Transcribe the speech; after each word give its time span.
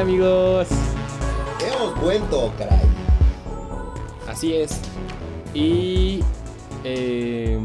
Hola 0.00 0.08
amigos. 0.08 0.68
Hemos 1.60 2.00
vuelto, 2.00 2.54
caray. 2.56 2.86
Así 4.26 4.54
es. 4.54 4.80
Y 5.52 6.20
eh, 6.84 7.60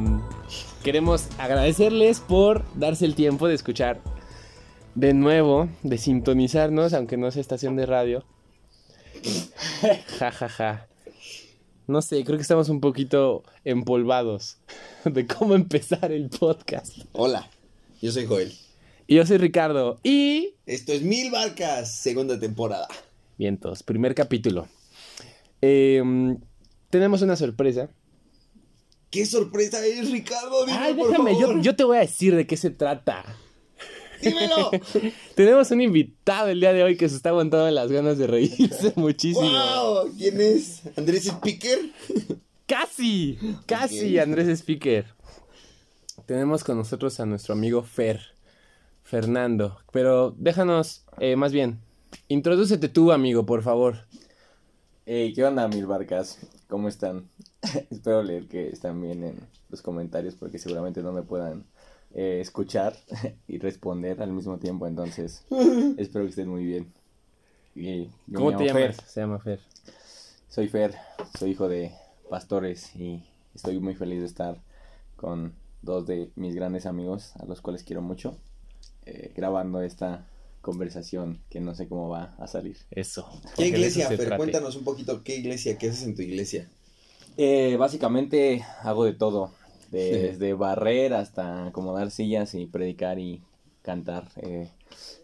queremos 0.83 1.29
agradecerles 1.37 2.19
por 2.19 2.65
darse 2.77 3.05
el 3.05 3.15
tiempo 3.15 3.47
de 3.47 3.55
escuchar 3.55 4.01
de 4.95 5.13
nuevo, 5.13 5.69
de 5.83 5.97
sintonizarnos, 5.97 6.91
aunque 6.91 7.15
no 7.15 7.31
sea 7.31 7.39
estación 7.39 7.77
de 7.77 7.85
radio. 7.85 8.25
ja, 10.19 10.31
ja, 10.31 10.49
ja. 10.49 10.87
No 11.87 12.01
sé, 12.01 12.25
creo 12.25 12.37
que 12.37 12.41
estamos 12.41 12.67
un 12.67 12.81
poquito 12.81 13.43
empolvados 13.63 14.57
de 15.05 15.25
cómo 15.25 15.55
empezar 15.55 16.11
el 16.11 16.29
podcast. 16.29 16.97
Hola, 17.13 17.49
yo 18.01 18.11
soy 18.11 18.25
Joel. 18.25 18.64
Y 19.07 19.15
yo 19.15 19.25
soy 19.25 19.37
Ricardo. 19.37 19.99
Y. 20.03 20.55
Esto 20.65 20.93
es 20.93 21.01
Mil 21.01 21.31
Barcas, 21.31 21.95
segunda 21.95 22.39
temporada. 22.39 22.87
Vientos, 23.37 23.83
primer 23.83 24.15
capítulo. 24.15 24.67
Eh, 25.61 26.01
tenemos 26.89 27.21
una 27.21 27.35
sorpresa. 27.35 27.89
¿Qué 29.11 29.25
sorpresa 29.25 29.85
es, 29.85 30.11
Ricardo? 30.11 30.65
Dime, 30.65 30.77
Ay, 30.77 30.93
déjame, 30.93 31.33
yo, 31.33 31.47
favor. 31.47 31.61
yo 31.61 31.75
te 31.75 31.83
voy 31.83 31.97
a 31.97 32.01
decir 32.01 32.35
de 32.35 32.47
qué 32.47 32.57
se 32.57 32.69
trata. 32.71 33.23
¡Dímelo! 34.21 34.71
Tenemos 35.35 35.69
un 35.71 35.81
invitado 35.81 36.47
el 36.49 36.59
día 36.59 36.73
de 36.73 36.83
hoy 36.83 36.97
que 36.97 37.07
se 37.07 37.15
está 37.15 37.29
aguantando 37.29 37.69
las 37.69 37.91
ganas 37.91 38.17
de 38.17 38.27
reírse 38.27 38.93
muchísimo. 38.95 39.47
¡Wow! 39.49 40.13
¿Quién 40.17 40.41
es? 40.41 40.81
¿Andrés 40.97 41.25
Speaker? 41.27 41.79
Casi, 42.67 43.37
casi. 43.67 44.17
Andrés 44.17 44.47
Speaker. 44.47 45.05
Tenemos 46.25 46.63
con 46.63 46.77
nosotros 46.77 47.19
a 47.19 47.25
nuestro 47.27 47.53
amigo 47.53 47.83
Fer, 47.83 48.19
Fernando. 49.05 49.77
Pero 49.91 50.35
déjanos, 50.37 51.05
eh, 51.19 51.35
más 51.35 51.53
bien, 51.53 51.79
introdúcete 52.27 52.89
tú, 52.89 53.11
amigo, 53.11 53.45
por 53.45 53.61
favor. 53.61 53.97
Hey, 55.05 55.31
¿qué 55.33 55.45
onda, 55.45 55.67
mil 55.67 55.85
barcas? 55.85 56.39
¿Cómo 56.67 56.89
están? 56.89 57.29
Espero 57.91 58.23
leer 58.23 58.47
que 58.47 58.67
están 58.67 58.99
bien 58.99 59.23
en 59.23 59.35
los 59.69 59.83
comentarios 59.83 60.33
porque 60.33 60.57
seguramente 60.57 61.03
no 61.03 61.13
me 61.13 61.21
puedan 61.21 61.65
eh, 62.15 62.39
escuchar 62.41 62.95
y 63.47 63.59
responder 63.59 64.21
al 64.23 64.31
mismo 64.31 64.57
tiempo, 64.57 64.87
entonces 64.87 65.45
espero 65.97 66.25
que 66.25 66.31
estén 66.31 66.49
muy 66.49 66.65
bien. 66.65 66.91
Y 67.75 68.09
¿Cómo 68.33 68.57
te 68.57 68.65
llamas? 68.65 68.95
Fer. 68.95 69.05
Se 69.05 69.21
llama 69.21 69.39
Fer. 69.39 69.59
Soy 70.49 70.67
Fer, 70.67 70.95
soy 71.37 71.51
hijo 71.51 71.67
de 71.67 71.91
pastores 72.29 72.95
y 72.95 73.23
estoy 73.53 73.79
muy 73.79 73.93
feliz 73.93 74.21
de 74.21 74.25
estar 74.25 74.57
con 75.15 75.53
dos 75.83 76.07
de 76.07 76.31
mis 76.35 76.55
grandes 76.55 76.87
amigos 76.87 77.35
a 77.35 77.45
los 77.45 77.61
cuales 77.61 77.83
quiero 77.83 78.01
mucho, 78.01 78.37
eh, 79.05 79.31
grabando 79.35 79.81
esta 79.81 80.27
conversación 80.61 81.39
que 81.49 81.59
no 81.59 81.75
sé 81.75 81.87
cómo 81.87 82.09
va 82.09 82.35
a 82.39 82.47
salir. 82.47 82.77
Eso. 82.91 83.27
¿Qué 83.55 83.67
iglesia, 83.67 84.07
eso 84.07 84.17
Fer? 84.17 84.35
Cuéntanos 84.37 84.75
un 84.75 84.83
poquito, 84.83 85.23
¿qué 85.23 85.35
iglesia? 85.37 85.77
¿Qué 85.77 85.89
haces 85.89 86.03
en 86.03 86.15
tu 86.15 86.21
iglesia? 86.23 86.67
Eh, 87.37 87.75
básicamente 87.77 88.65
hago 88.81 89.05
de 89.05 89.13
todo, 89.13 89.51
de- 89.91 90.09
Sí. 90.13 90.19
desde 90.19 90.53
barrer 90.53 91.13
hasta 91.13 91.67
acomodar 91.67 92.09
sillas 92.11 92.55
y 92.55 92.65
predicar 92.65 93.19
y 93.19 93.41
cantar. 93.83 94.27
Eh, 94.37 94.69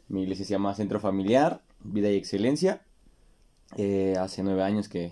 mi 0.10 0.24
iglesia 0.24 0.46
se 0.46 0.52
llama 0.52 0.76
Centro 0.76 1.00
Familiar, 1.00 1.62
Vida 1.84 2.12
y 2.12 2.18
Excelencia. 2.18 2.82
Eh, 3.78 4.16
hace 4.20 4.44
nueve 4.44 4.62
años 4.64 4.90
que 4.90 5.12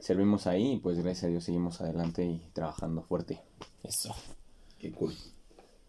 servimos 0.00 0.46
ahí 0.46 0.72
y 0.72 0.76
pues 0.78 0.98
gracias 0.98 1.24
a 1.24 1.28
Dios 1.28 1.44
seguimos 1.44 1.80
adelante 1.80 2.24
y 2.24 2.42
trabajando 2.52 3.02
fuerte. 3.02 3.40
Eso. 3.82 4.14
Qué 4.78 4.90
cool. 4.92 5.14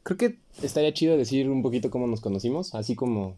Creo 0.09 0.18
que 0.18 0.40
estaría 0.64 0.92
chido 0.92 1.18
decir 1.18 1.47
un 1.52 1.62
poquito 1.62 1.92
cómo 1.92 2.08
nos 2.08 2.20
conocimos, 2.20 2.74
así 2.74 2.96
como 2.96 3.38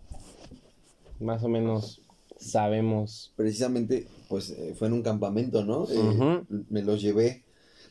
más 1.19 1.43
o 1.43 1.49
menos 1.49 1.99
sabemos. 2.39 3.33
Precisamente, 3.35 4.07
pues 4.29 4.51
eh, 4.51 4.73
fue 4.79 4.87
en 4.87 4.93
un 4.93 5.03
campamento, 5.03 5.65
¿no? 5.65 5.85
Eh. 5.91 6.43
Me 6.69 6.81
los 6.81 7.01
llevé. 7.01 7.43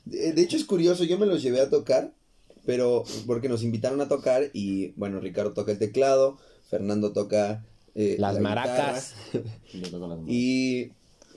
De, 0.06 0.32
de 0.32 0.40
hecho, 0.40 0.56
es 0.56 0.64
curioso, 0.64 1.04
yo 1.04 1.18
me 1.18 1.26
los 1.26 1.42
llevé 1.42 1.60
a 1.60 1.68
tocar, 1.68 2.14
pero 2.64 3.04
porque 3.26 3.50
nos 3.50 3.62
invitaron 3.64 4.00
a 4.00 4.08
tocar 4.08 4.44
y, 4.54 4.92
bueno, 4.92 5.20
Ricardo 5.20 5.52
toca 5.52 5.72
el 5.72 5.78
teclado, 5.78 6.38
Fernando 6.70 7.12
toca 7.12 7.66
eh, 7.94 8.16
Las 8.18 8.36
la 8.36 8.40
maracas. 8.40 9.14
Y 9.74 9.80
yo 9.82 9.90
toco 9.90 10.08
las 10.08 10.20
manos. 10.20 10.32
Y 10.32 10.92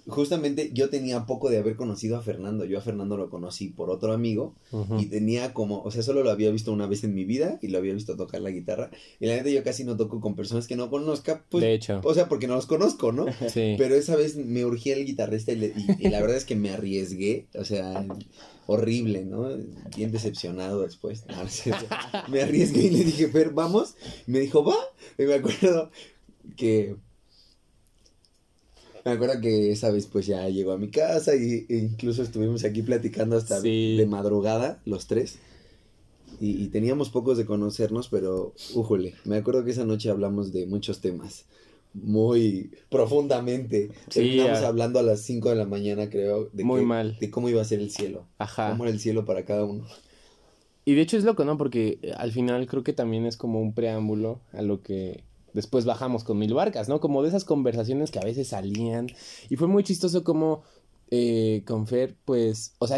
justamente 0.08 0.72
yo 0.74 0.90
tenía 0.90 1.26
poco 1.26 1.50
de 1.50 1.58
haber 1.58 1.76
conocido 1.76 2.18
a 2.18 2.22
Fernando. 2.22 2.66
Yo 2.66 2.78
a 2.78 2.82
Fernando 2.82 3.16
lo 3.18 3.30
conocí 3.30 3.70
por 3.70 3.90
otro 3.90 4.12
amigo 4.14 4.54
y 5.00 5.06
tenía 5.06 5.54
como, 5.54 5.82
o 5.82 5.92
sea, 5.92 6.02
solo 6.04 6.24
lo 6.24 6.32
había 6.32 6.52
visto 6.52 6.72
una 6.74 6.88
vez 6.88 7.04
en 7.04 7.14
mi 7.14 7.24
vida 7.26 7.60
y 7.62 7.68
lo 7.70 7.78
había 7.78 7.94
visto 7.94 8.16
tocar 8.18 8.42
la 8.42 8.50
guitarra. 8.52 8.90
Y 9.20 9.28
la 9.28 9.36
neta 9.36 9.50
yo 9.50 9.64
casi 9.64 9.84
no 9.84 9.96
toco 9.98 10.20
con 10.20 10.36
personas 10.36 10.68
que 10.68 10.76
no 10.76 10.90
conozca, 10.90 11.46
pues, 11.50 11.64
de 11.64 11.74
hecho, 11.74 12.02
o 12.04 12.14
sea, 12.14 12.28
porque 12.30 12.48
no 12.48 12.56
los 12.56 12.66
conozco, 12.66 13.12
¿no? 13.12 13.26
sí. 13.50 13.76
Pero 13.78 13.96
esa 13.96 14.16
vez 14.16 14.36
me 14.36 14.66
urgía 14.66 14.96
el 14.96 15.06
guitarrista 15.06 15.52
y, 15.52 15.56
le- 15.58 15.74
y- 15.76 16.08
y 16.08 16.10
la 16.10 16.20
verdad 16.22 16.38
es 16.38 16.46
que 16.46 16.56
me 16.56 16.72
arriesgué, 16.72 17.48
o 17.58 17.64
sea, 17.66 18.06
horrible, 18.66 19.26
¿no? 19.26 19.48
Bien 19.96 20.12
decepcionado 20.12 20.82
después. 20.82 21.26
No, 21.28 21.36
me 22.30 22.42
arriesgué 22.42 22.84
y 22.84 22.90
le 22.92 23.04
dije, 23.04 23.28
Fer, 23.28 23.52
vamos. 23.52 23.96
Y 24.28 24.32
me 24.32 24.40
dijo, 24.40 24.64
va. 24.64 24.76
Y 25.18 25.24
me 25.24 25.36
acuerdo 25.36 25.90
que... 26.58 26.96
Me 29.06 29.12
acuerdo 29.12 29.42
que 29.42 29.72
esa 29.72 29.92
vez 29.92 30.06
pues 30.08 30.26
ya 30.26 30.48
llegó 30.50 30.72
a 30.72 30.78
mi 30.78 30.90
casa 30.90 31.36
y, 31.36 31.66
e 31.70 31.78
incluso 31.78 32.24
estuvimos 32.24 32.64
aquí 32.64 32.82
platicando 32.84 33.36
hasta 33.38 33.60
Sí. 33.62 33.98
de 33.98 34.06
madrugada, 34.06 34.82
los 34.86 35.08
tres. 35.08 35.40
Y, 36.40 36.64
y 36.64 36.68
teníamos 36.70 37.10
pocos 37.10 37.38
de 37.38 37.46
conocernos, 37.46 38.08
pero, 38.10 38.54
újole, 38.74 39.14
me 39.26 39.38
acuerdo 39.38 39.64
que 39.66 39.72
esa 39.72 39.86
noche 39.86 40.10
hablamos 40.10 40.52
de 40.54 40.66
muchos 40.66 41.00
temas 41.02 41.46
muy 41.94 42.72
profundamente. 42.90 43.90
Sí, 44.10 44.22
Terminamos 44.22 44.60
ah. 44.64 44.68
hablando 44.70 44.98
a 45.00 45.04
las 45.04 45.20
5 45.22 45.50
de 45.50 45.56
la 45.56 45.66
mañana, 45.66 46.10
creo, 46.10 46.50
de, 46.52 46.64
Muy 46.64 46.80
que- 46.80 46.86
mal. 46.88 47.18
de 47.20 47.30
cómo 47.30 47.50
iba 47.50 47.62
a 47.62 47.66
ser 47.66 47.80
el 47.82 47.92
cielo. 47.92 48.26
Ajá. 48.40 48.72
Cómo 48.72 48.86
era 48.86 48.94
el 48.94 49.00
cielo 49.00 49.26
para 49.26 49.46
cada 49.46 49.64
uno. 49.66 49.86
Y 50.86 50.96
de 50.96 51.02
hecho 51.02 51.18
es 51.18 51.24
loco, 51.24 51.46
¿no? 51.46 51.56
Porque 51.58 52.00
eh, 52.02 52.14
al 52.18 52.32
final 52.32 52.66
creo 52.68 52.84
que 52.84 52.94
también 52.94 53.26
es 53.26 53.38
como 53.38 53.62
un 53.62 53.74
preámbulo 53.74 54.40
a 54.54 54.62
lo 54.64 54.82
que 54.82 55.24
después 55.54 55.86
bajamos 55.86 56.24
con 56.24 56.38
Mil 56.38 56.54
Barcas, 56.54 56.90
¿no? 56.90 57.00
Como 57.00 57.22
de 57.24 57.30
esas 57.30 57.46
conversaciones 57.46 58.12
que 58.12 58.20
a 58.20 58.24
veces 58.24 58.48
salían. 58.50 59.08
Y 59.50 59.56
fue 59.56 59.68
muy 59.68 59.84
chistoso 59.84 60.24
como 60.24 60.64
eh, 61.12 61.64
con 61.66 61.86
Fer, 61.88 62.16
pues, 62.26 62.74
o 62.80 62.88
sea, 62.88 62.98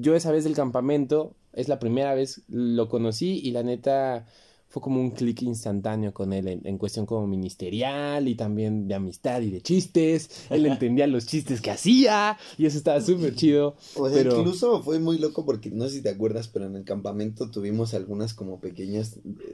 yo 0.00 0.14
esa 0.16 0.32
vez 0.32 0.44
del 0.44 0.54
campamento, 0.54 1.34
es 1.52 1.68
la 1.68 1.78
primera 1.78 2.14
vez 2.14 2.42
lo 2.48 2.88
conocí 2.88 3.38
y 3.44 3.52
la 3.52 3.62
neta 3.62 4.26
fue 4.66 4.82
como 4.82 5.00
un 5.00 5.12
clic 5.12 5.40
instantáneo 5.42 6.12
con 6.12 6.32
él 6.32 6.48
en, 6.48 6.66
en 6.66 6.78
cuestión 6.78 7.06
como 7.06 7.28
ministerial 7.28 8.26
y 8.26 8.34
también 8.34 8.88
de 8.88 8.94
amistad 8.96 9.40
y 9.40 9.50
de 9.50 9.60
chistes. 9.60 10.46
Él 10.50 10.66
entendía 10.66 11.06
los 11.06 11.26
chistes 11.26 11.60
que 11.60 11.70
hacía 11.70 12.36
y 12.58 12.66
eso 12.66 12.76
estaba 12.78 13.00
súper 13.00 13.36
chido. 13.36 13.76
O 13.94 14.08
sea, 14.08 14.18
Pero- 14.18 14.36
incluso 14.40 14.82
fue 14.82 14.98
muy 14.98 15.18
loco 15.18 15.44
porque 15.44 15.70
no 15.70 15.84
sé 15.86 15.96
si 15.98 16.02
te 16.02 16.08
acuerdas, 16.08 16.48
pero 16.48 16.66
en 16.66 16.74
el 16.74 16.82
campamento 16.82 17.52
tuvimos 17.52 17.94
algunas 17.94 18.34
como 18.34 18.58
pequeñas, 18.58 19.18
eh, 19.18 19.53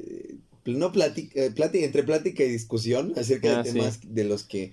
no 0.65 0.93
plática, 0.93 1.41
eh, 1.41 1.51
plática- 1.51 1.85
entre 1.85 2.03
plática 2.03 2.43
y 2.45 2.49
discusión 2.51 3.13
acerca 3.17 3.61
Ah, 3.61 3.63
de 3.63 3.71
sí. 3.71 3.79
temas 3.79 3.99
de 4.03 4.25
los 4.25 4.45
que 4.45 4.73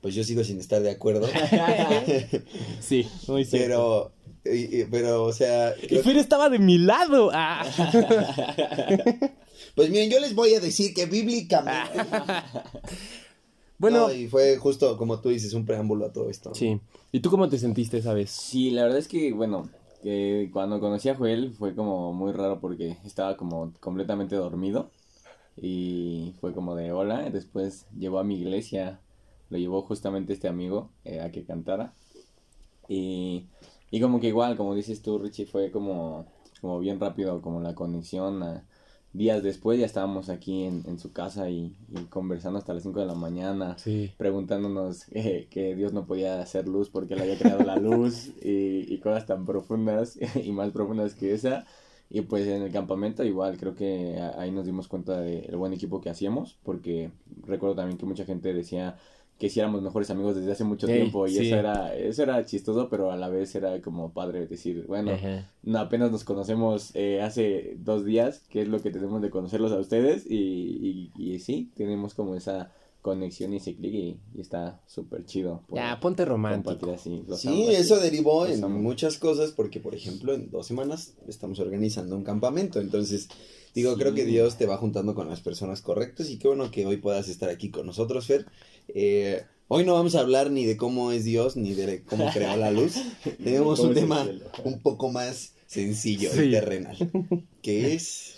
pues 0.00 0.14
yo 0.14 0.22
sigo 0.22 0.44
sin 0.44 0.60
estar 0.60 0.80
de 0.80 0.90
acuerdo. 0.90 1.26
Sí, 2.80 3.06
muy 3.26 3.44
cierto. 3.44 4.12
pero, 4.44 4.54
y- 4.56 4.80
y- 4.80 4.84
pero, 4.84 5.24
o 5.24 5.32
sea, 5.32 5.74
Y 5.90 5.96
Fer 5.96 6.16
estaba 6.16 6.48
de 6.48 6.58
mi 6.60 6.78
lado. 6.78 7.30
Ah. 7.32 7.66
pues 9.74 9.90
miren, 9.90 10.10
yo 10.10 10.20
les 10.20 10.34
voy 10.34 10.54
a 10.54 10.60
decir 10.60 10.94
que 10.94 11.06
bíblicamente... 11.06 11.98
Bueno, 13.80 14.08
No, 14.08 14.12
y 14.12 14.26
fue 14.26 14.56
justo 14.56 14.96
como 14.98 15.20
tú 15.20 15.28
dices, 15.28 15.52
un 15.54 15.64
preámbulo 15.64 16.06
a 16.06 16.12
todo 16.12 16.28
esto. 16.30 16.48
¿no? 16.48 16.54
sí. 16.56 16.80
¿Y 17.12 17.20
tú 17.20 17.30
cómo 17.30 17.48
te 17.48 17.58
sentiste 17.58 17.98
esa 17.98 18.12
vez? 18.12 18.28
Sí, 18.30 18.70
la 18.70 18.82
verdad 18.82 18.98
es 18.98 19.06
que, 19.06 19.32
bueno, 19.32 19.70
que 20.02 20.50
cuando 20.52 20.80
conocí 20.80 21.08
a 21.08 21.14
Joel 21.14 21.52
fue 21.56 21.76
como 21.76 22.12
muy 22.12 22.32
raro 22.32 22.58
porque 22.60 22.96
estaba 23.06 23.36
como 23.36 23.72
completamente 23.80 24.34
dormido 24.34 24.90
y 25.62 26.34
fue 26.40 26.52
como 26.54 26.74
de 26.76 26.92
hola, 26.92 27.30
después 27.30 27.86
llevó 27.98 28.18
a 28.20 28.24
mi 28.24 28.36
iglesia, 28.40 29.00
lo 29.50 29.58
llevó 29.58 29.82
justamente 29.82 30.32
este 30.32 30.48
amigo 30.48 30.90
eh, 31.04 31.20
a 31.20 31.30
que 31.32 31.44
cantara 31.44 31.94
y, 32.88 33.46
y 33.90 34.00
como 34.00 34.20
que 34.20 34.28
igual, 34.28 34.56
como 34.56 34.74
dices 34.74 35.02
tú, 35.02 35.18
Richie, 35.18 35.46
fue 35.46 35.70
como, 35.70 36.26
como 36.60 36.78
bien 36.80 37.00
rápido 37.00 37.40
como 37.42 37.60
la 37.60 37.74
conexión 37.74 38.42
a- 38.42 38.64
días 39.14 39.42
después 39.42 39.78
ya 39.80 39.86
estábamos 39.86 40.28
aquí 40.28 40.64
en, 40.64 40.82
en 40.86 40.98
su 40.98 41.12
casa 41.12 41.48
y, 41.48 41.74
y 41.88 42.04
conversando 42.06 42.58
hasta 42.58 42.74
las 42.74 42.82
5 42.82 43.00
de 43.00 43.06
la 43.06 43.14
mañana 43.14 43.76
Sí. 43.78 44.12
preguntándonos 44.18 45.06
eh, 45.12 45.48
que 45.50 45.74
Dios 45.74 45.92
no 45.94 46.06
podía 46.06 46.40
hacer 46.42 46.68
luz 46.68 46.90
porque 46.90 47.14
él 47.14 47.20
había 47.22 47.38
creado 47.38 47.62
la 47.64 47.76
luz 47.76 48.28
y, 48.42 48.92
y 48.92 49.00
cosas 49.00 49.26
tan 49.26 49.46
profundas 49.46 50.18
y 50.44 50.52
más 50.52 50.70
profundas 50.72 51.14
que 51.14 51.32
esa. 51.32 51.66
Y 52.10 52.22
pues 52.22 52.46
en 52.46 52.62
el 52.62 52.72
campamento 52.72 53.24
igual 53.24 53.58
creo 53.58 53.74
que 53.74 54.18
ahí 54.38 54.50
nos 54.50 54.64
dimos 54.64 54.88
cuenta 54.88 55.20
del 55.20 55.56
buen 55.56 55.72
equipo 55.72 56.00
que 56.00 56.10
hacíamos 56.10 56.56
porque 56.62 57.10
recuerdo 57.46 57.76
también 57.76 57.98
que 57.98 58.06
mucha 58.06 58.24
gente 58.24 58.54
decía 58.54 58.96
que 59.38 59.50
si 59.50 59.60
éramos 59.60 59.82
mejores 59.82 60.10
amigos 60.10 60.34
desde 60.34 60.50
hace 60.50 60.64
mucho 60.64 60.86
tiempo 60.86 61.26
y 61.26 61.30
sí. 61.30 61.46
eso 61.46 61.56
era 61.56 61.94
eso 61.94 62.22
era 62.22 62.44
chistoso 62.44 62.88
pero 62.88 63.12
a 63.12 63.16
la 63.16 63.28
vez 63.28 63.54
era 63.54 63.80
como 63.82 64.12
padre 64.12 64.46
decir 64.46 64.84
bueno 64.88 65.12
no, 65.62 65.78
apenas 65.78 66.10
nos 66.10 66.24
conocemos 66.24 66.92
eh, 66.94 67.20
hace 67.20 67.76
dos 67.78 68.04
días, 68.04 68.40
que 68.48 68.62
es 68.62 68.68
lo 68.68 68.80
que 68.80 68.90
tenemos 68.90 69.20
de 69.20 69.30
conocerlos 69.30 69.72
a 69.72 69.78
ustedes, 69.78 70.24
y, 70.28 71.10
y, 71.14 71.34
y 71.34 71.38
sí, 71.40 71.70
tenemos 71.76 72.14
como 72.14 72.34
esa 72.34 72.72
conexión 73.02 73.52
y 73.52 73.56
ese 73.56 73.74
clic 73.76 73.94
y, 73.94 74.20
y 74.34 74.40
está 74.40 74.80
súper 74.86 75.24
chido. 75.24 75.62
Ya, 75.72 75.98
ponte 76.00 76.24
romántico. 76.24 76.92
así 76.92 77.22
Sí, 77.36 77.66
eso 77.70 77.94
así. 77.94 78.02
derivó 78.04 78.46
Los 78.46 78.56
en 78.58 78.64
amo. 78.64 78.78
muchas 78.80 79.18
cosas 79.18 79.52
porque, 79.52 79.80
por 79.80 79.94
ejemplo, 79.94 80.34
en 80.34 80.50
dos 80.50 80.66
semanas 80.66 81.14
estamos 81.28 81.58
organizando 81.60 82.16
un 82.16 82.24
campamento. 82.24 82.80
Entonces, 82.80 83.28
digo, 83.74 83.94
creo 83.96 84.14
que. 84.14 84.24
Dios 84.24 84.56
te 84.56 84.66
va 84.66 84.76
juntando 84.76 85.14
con 85.14 85.28
las 85.28 85.40
personas 85.40 85.80
correctas 85.80 86.28
y 86.30 86.38
qué 86.38 86.48
bueno 86.48 86.70
que 86.70 86.84
hoy 86.86 86.96
puedas 86.98 87.28
estar 87.28 87.48
aquí 87.48 87.70
con 87.70 87.86
nosotros, 87.86 88.26
Fer. 88.26 88.46
Eh, 88.88 89.42
hoy 89.68 89.84
no 89.84 89.94
vamos 89.94 90.14
a 90.14 90.20
hablar 90.20 90.50
ni 90.50 90.64
de 90.66 90.76
cómo 90.76 91.12
es 91.12 91.24
Dios 91.24 91.56
ni 91.56 91.74
de 91.74 92.02
cómo 92.02 92.30
creó 92.32 92.56
la 92.56 92.70
luz. 92.70 92.96
Tenemos 93.42 93.78
¿Cómo 93.78 93.90
un 93.90 93.94
tema 93.94 94.26
un 94.64 94.80
poco 94.80 95.10
más 95.10 95.52
sencillo 95.66 96.30
Sí. 96.32 96.44
y 96.44 96.50
terrenal, 96.52 96.96
que 97.62 97.94
es... 97.94 98.34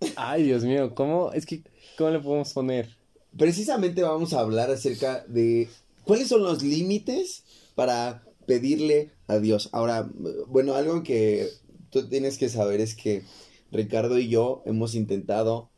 Ay, 0.16 0.44
Dios 0.44 0.64
mío, 0.64 0.94
¿cómo? 0.94 1.32
Es 1.32 1.44
que, 1.44 1.62
¿cómo 2.00 2.10
le 2.12 2.20
podemos 2.20 2.52
poner? 2.54 2.88
Precisamente 3.36 4.02
vamos 4.02 4.32
a 4.32 4.40
hablar 4.40 4.70
acerca 4.70 5.22
de 5.28 5.68
cuáles 6.04 6.28
son 6.28 6.42
los 6.42 6.62
límites 6.62 7.44
para 7.74 8.24
pedirle 8.46 9.10
a 9.26 9.38
Dios. 9.38 9.68
Ahora, 9.72 10.10
bueno, 10.48 10.74
algo 10.74 11.02
que 11.02 11.46
tú 11.90 12.08
tienes 12.08 12.38
que 12.38 12.48
saber 12.48 12.80
es 12.80 12.94
que 12.94 13.22
Ricardo 13.70 14.18
y 14.18 14.28
yo 14.28 14.62
hemos 14.64 14.94
intentado 14.94 15.68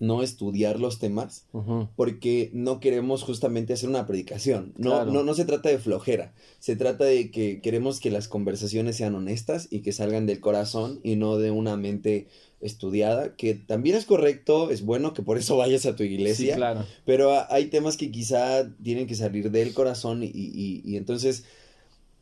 no 0.00 0.24
estudiar 0.24 0.80
los 0.80 0.98
temas 0.98 1.46
porque 1.94 2.50
no 2.52 2.80
queremos 2.80 3.22
justamente 3.22 3.72
hacer 3.72 3.88
una 3.88 4.04
predicación. 4.04 4.74
No, 4.76 4.90
Claro. 4.90 5.12
no, 5.12 5.22
no 5.22 5.34
se 5.34 5.44
trata 5.44 5.68
de 5.68 5.78
flojera. 5.78 6.34
Se 6.58 6.74
trata 6.74 7.04
de 7.04 7.30
que 7.30 7.60
queremos 7.60 8.00
que 8.00 8.10
las 8.10 8.26
conversaciones 8.26 8.96
sean 8.96 9.14
honestas 9.14 9.68
y 9.70 9.82
que 9.82 9.92
salgan 9.92 10.26
del 10.26 10.40
corazón 10.40 10.98
y 11.04 11.14
no 11.14 11.38
de 11.38 11.52
una 11.52 11.76
mente 11.76 12.26
estudiada, 12.62 13.36
que 13.36 13.54
también 13.54 13.96
es 13.96 14.04
correcto, 14.06 14.70
es 14.70 14.82
bueno 14.84 15.12
que 15.14 15.22
por 15.22 15.36
eso 15.36 15.56
vayas 15.56 15.84
a 15.84 15.96
tu 15.96 16.04
Sí, 16.04 16.10
iglesia, 16.10 16.54
claro. 16.56 16.86
pero 17.04 17.32
hay 17.52 17.66
temas 17.66 17.96
que 17.96 18.10
quizá 18.10 18.70
tienen 18.82 19.06
que 19.06 19.14
salir 19.16 19.50
del 19.50 19.74
corazón 19.74 20.22
y, 20.22 20.30
y- 20.32 20.82
y 20.84 20.96
entonces 20.96 21.44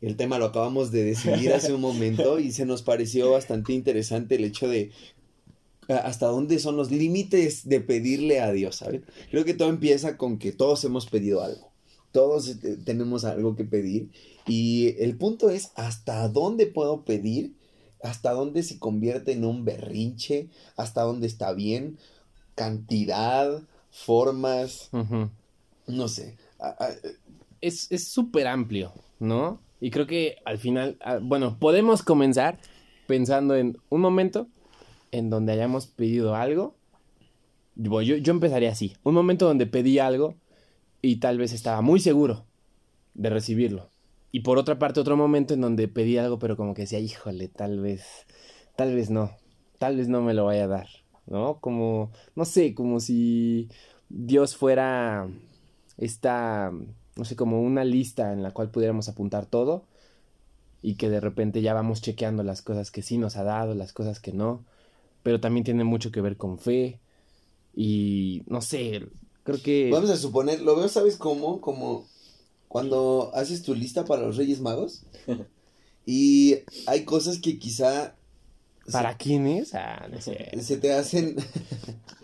el 0.00 0.16
tema 0.16 0.38
lo 0.38 0.46
acabamos 0.46 0.90
de 0.90 1.04
decidir 1.04 1.52
hace 1.52 1.72
un 1.74 1.80
momento 1.82 2.38
y 2.40 2.52
se 2.52 2.64
nos 2.64 2.82
pareció 2.82 3.30
bastante 3.32 3.72
interesante 3.74 4.36
el 4.36 4.44
hecho 4.44 4.66
de 4.68 4.90
hasta 5.88 6.26
dónde 6.26 6.58
son 6.60 6.76
los 6.76 6.90
límites 6.92 7.68
de 7.68 7.80
pedirle 7.80 8.40
a 8.40 8.52
Dios, 8.52 8.76
¿saben? 8.76 9.04
Creo 9.30 9.44
que 9.44 9.54
todo 9.54 9.68
empieza 9.68 10.16
con 10.16 10.38
que 10.38 10.52
todos 10.52 10.84
hemos 10.84 11.06
pedido 11.06 11.42
algo. 11.42 11.72
Todos 12.12 12.48
eh, 12.48 12.76
tenemos 12.84 13.24
algo 13.24 13.56
que 13.56 13.64
pedir 13.64 14.08
y 14.46 14.94
el 15.00 15.16
punto 15.16 15.50
es 15.50 15.70
hasta 15.74 16.28
dónde 16.28 16.66
puedo 16.66 17.04
pedir, 17.04 17.54
hasta 18.02 18.32
dónde 18.32 18.62
se 18.62 18.78
convierte 18.78 19.32
en 19.32 19.44
un 19.44 19.64
berrinche, 19.64 20.48
hasta 20.76 21.02
dónde 21.02 21.26
está 21.26 21.52
bien, 21.52 21.98
cantidad, 22.54 23.62
formas, 23.90 24.88
no 25.86 26.08
sé. 26.08 26.36
A- 26.58 26.90
es 27.60 27.90
es 27.90 28.08
súper 28.08 28.46
amplio, 28.46 28.92
¿no? 29.18 29.60
Y 29.80 29.90
creo 29.90 30.06
que 30.06 30.36
al 30.44 30.58
final, 30.58 30.96
ah, 31.00 31.18
bueno, 31.22 31.58
podemos 31.58 32.02
comenzar 32.02 32.58
pensando 33.06 33.54
en 33.56 33.78
un 33.88 34.00
momento 34.00 34.46
en 35.10 35.30
donde 35.30 35.52
hayamos 35.52 35.86
pedido 35.86 36.34
algo. 36.34 36.74
Yo, 37.76 38.00
yo 38.00 38.32
empezaría 38.32 38.70
así. 38.70 38.96
Un 39.02 39.14
momento 39.14 39.46
donde 39.46 39.66
pedí 39.66 39.98
algo 39.98 40.34
y 41.02 41.16
tal 41.16 41.38
vez 41.38 41.52
estaba 41.52 41.80
muy 41.80 41.98
seguro 42.00 42.44
de 43.14 43.30
recibirlo. 43.30 43.89
Y 44.32 44.40
por 44.40 44.58
otra 44.58 44.78
parte, 44.78 45.00
otro 45.00 45.16
momento 45.16 45.54
en 45.54 45.60
donde 45.60 45.88
pedí 45.88 46.16
algo, 46.16 46.38
pero 46.38 46.56
como 46.56 46.74
que 46.74 46.82
decía, 46.82 47.00
híjole, 47.00 47.48
tal 47.48 47.80
vez, 47.80 48.04
tal 48.76 48.94
vez 48.94 49.10
no, 49.10 49.32
tal 49.78 49.96
vez 49.96 50.08
no 50.08 50.22
me 50.22 50.34
lo 50.34 50.44
vaya 50.44 50.64
a 50.64 50.68
dar, 50.68 50.88
¿no? 51.26 51.58
Como, 51.60 52.12
no 52.36 52.44
sé, 52.44 52.74
como 52.74 53.00
si 53.00 53.68
Dios 54.08 54.56
fuera 54.56 55.28
esta, 55.96 56.70
no 57.16 57.24
sé, 57.24 57.34
como 57.34 57.60
una 57.60 57.84
lista 57.84 58.32
en 58.32 58.42
la 58.42 58.52
cual 58.52 58.70
pudiéramos 58.70 59.08
apuntar 59.08 59.46
todo 59.46 59.84
y 60.82 60.94
que 60.94 61.10
de 61.10 61.20
repente 61.20 61.60
ya 61.60 61.74
vamos 61.74 62.00
chequeando 62.00 62.42
las 62.42 62.62
cosas 62.62 62.90
que 62.90 63.02
sí 63.02 63.18
nos 63.18 63.36
ha 63.36 63.44
dado, 63.44 63.74
las 63.74 63.92
cosas 63.92 64.20
que 64.20 64.32
no, 64.32 64.64
pero 65.22 65.40
también 65.40 65.64
tiene 65.64 65.84
mucho 65.84 66.12
que 66.12 66.20
ver 66.20 66.36
con 66.36 66.58
fe 66.58 67.00
y 67.74 68.42
no 68.46 68.60
sé, 68.60 69.06
creo 69.42 69.60
que... 69.62 69.90
Vamos 69.90 70.10
a 70.10 70.16
suponer, 70.16 70.62
lo 70.62 70.76
veo, 70.76 70.88
¿sabes 70.88 71.16
cómo? 71.16 71.60
Como 71.60 72.06
cuando 72.70 73.32
haces 73.34 73.62
tu 73.64 73.74
lista 73.74 74.04
para 74.04 74.22
los 74.22 74.36
Reyes 74.36 74.60
Magos 74.60 75.02
y 76.06 76.58
hay 76.86 77.04
cosas 77.04 77.38
que 77.40 77.58
quizá 77.58 78.14
se- 78.86 78.92
¿Para 78.92 79.16
quién 79.16 79.46
es? 79.48 79.74
Ah, 79.74 80.06
no 80.10 80.20
sé. 80.20 80.50
se 80.62 80.76
te 80.76 80.92
hacen... 80.92 81.36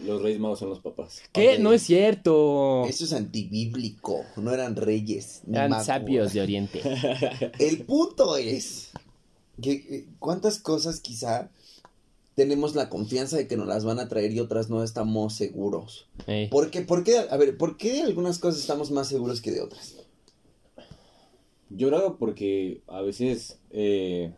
Los 0.04 0.22
Reyes 0.22 0.38
Magos 0.38 0.60
son 0.60 0.68
los 0.68 0.78
papás. 0.80 1.20
¿Qué? 1.32 1.58
No 1.58 1.72
es 1.72 1.82
cierto. 1.82 2.84
Eso 2.86 3.04
es 3.06 3.12
antibíblico, 3.12 4.24
no 4.36 4.52
eran 4.52 4.76
reyes. 4.76 5.40
ni 5.46 5.56
Eran 5.56 5.70
magos. 5.70 5.86
sabios 5.86 6.32
de 6.32 6.40
Oriente. 6.42 6.80
El 7.58 7.82
punto 7.84 8.36
es 8.36 8.90
que 9.60 9.72
eh, 9.72 10.06
cuántas 10.20 10.58
cosas 10.60 11.00
quizá 11.00 11.50
tenemos 12.36 12.74
la 12.76 12.88
confianza 12.88 13.36
de 13.36 13.48
que 13.48 13.56
nos 13.56 13.66
las 13.66 13.84
van 13.84 13.98
a 13.98 14.08
traer 14.08 14.30
y 14.32 14.38
otras 14.40 14.68
no 14.70 14.84
estamos 14.84 15.34
seguros. 15.34 16.06
Ey. 16.28 16.48
¿Por 16.50 16.70
qué? 16.70 16.82
¿Por 16.82 17.02
qué? 17.02 17.18
A 17.30 17.36
ver, 17.36 17.56
¿por 17.58 17.76
qué 17.76 17.94
de 17.94 18.02
algunas 18.02 18.38
cosas 18.38 18.60
estamos 18.60 18.90
más 18.92 19.08
seguros 19.08 19.40
que 19.40 19.50
de 19.50 19.60
otras? 19.62 19.95
Yo 21.68 21.88
creo 21.88 22.16
porque 22.18 22.82
a 22.86 23.00
veces 23.02 23.60
eh, 23.70 24.32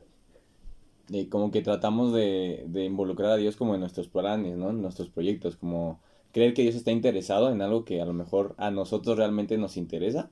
eh, 1.13 1.29
como 1.29 1.51
que 1.51 1.63
tratamos 1.63 2.13
de, 2.13 2.65
de 2.69 2.85
involucrar 2.85 3.31
a 3.33 3.37
Dios 3.37 3.57
como 3.57 3.75
en 3.75 3.81
nuestros 3.81 4.09
planes, 4.09 4.57
¿no? 4.57 4.71
En 4.71 4.83
nuestros 4.83 5.09
proyectos, 5.11 5.57
como 5.57 6.01
creer 6.33 6.55
que 6.55 6.63
Dios 6.63 6.75
está 6.75 6.91
interesado 6.91 7.51
en 7.51 7.63
algo 7.63 7.85
que 7.85 8.01
a 8.01 8.05
lo 8.05 8.13
mejor 8.13 8.55
a 8.59 8.71
nosotros 8.71 9.17
realmente 9.17 9.57
nos 9.59 9.77
interesa 9.77 10.31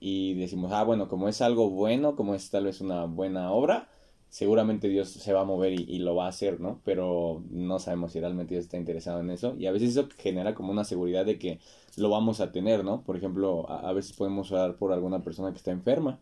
y 0.00 0.34
decimos, 0.34 0.72
ah, 0.72 0.84
bueno, 0.84 1.08
como 1.08 1.28
es 1.28 1.40
algo 1.42 1.70
bueno, 1.70 2.16
como 2.16 2.34
es 2.34 2.50
tal 2.50 2.64
vez 2.64 2.80
una 2.80 3.04
buena 3.04 3.52
obra, 3.52 3.88
seguramente 4.28 4.88
Dios 4.88 5.10
se 5.10 5.32
va 5.32 5.42
a 5.42 5.44
mover 5.44 5.72
y, 5.74 5.84
y 5.88 5.98
lo 6.00 6.14
va 6.16 6.26
a 6.26 6.28
hacer, 6.28 6.60
¿no? 6.60 6.80
Pero 6.84 7.42
no 7.50 7.78
sabemos 7.78 8.12
si 8.12 8.20
realmente 8.20 8.54
Dios 8.54 8.64
está 8.64 8.76
interesado 8.78 9.20
en 9.20 9.30
eso 9.30 9.54
y 9.58 9.66
a 9.66 9.72
veces 9.72 9.90
eso 9.90 10.08
genera 10.18 10.54
como 10.54 10.72
una 10.72 10.84
seguridad 10.84 11.26
de 11.26 11.38
que 11.38 11.60
lo 11.96 12.10
vamos 12.10 12.40
a 12.40 12.52
tener, 12.52 12.84
¿no? 12.84 13.02
Por 13.02 13.16
ejemplo, 13.16 13.68
a, 13.70 13.88
a 13.88 13.92
veces 13.92 14.12
podemos 14.16 14.50
orar 14.52 14.76
por 14.76 14.92
alguna 14.92 15.22
persona 15.22 15.50
que 15.52 15.58
está 15.58 15.70
enferma 15.72 16.20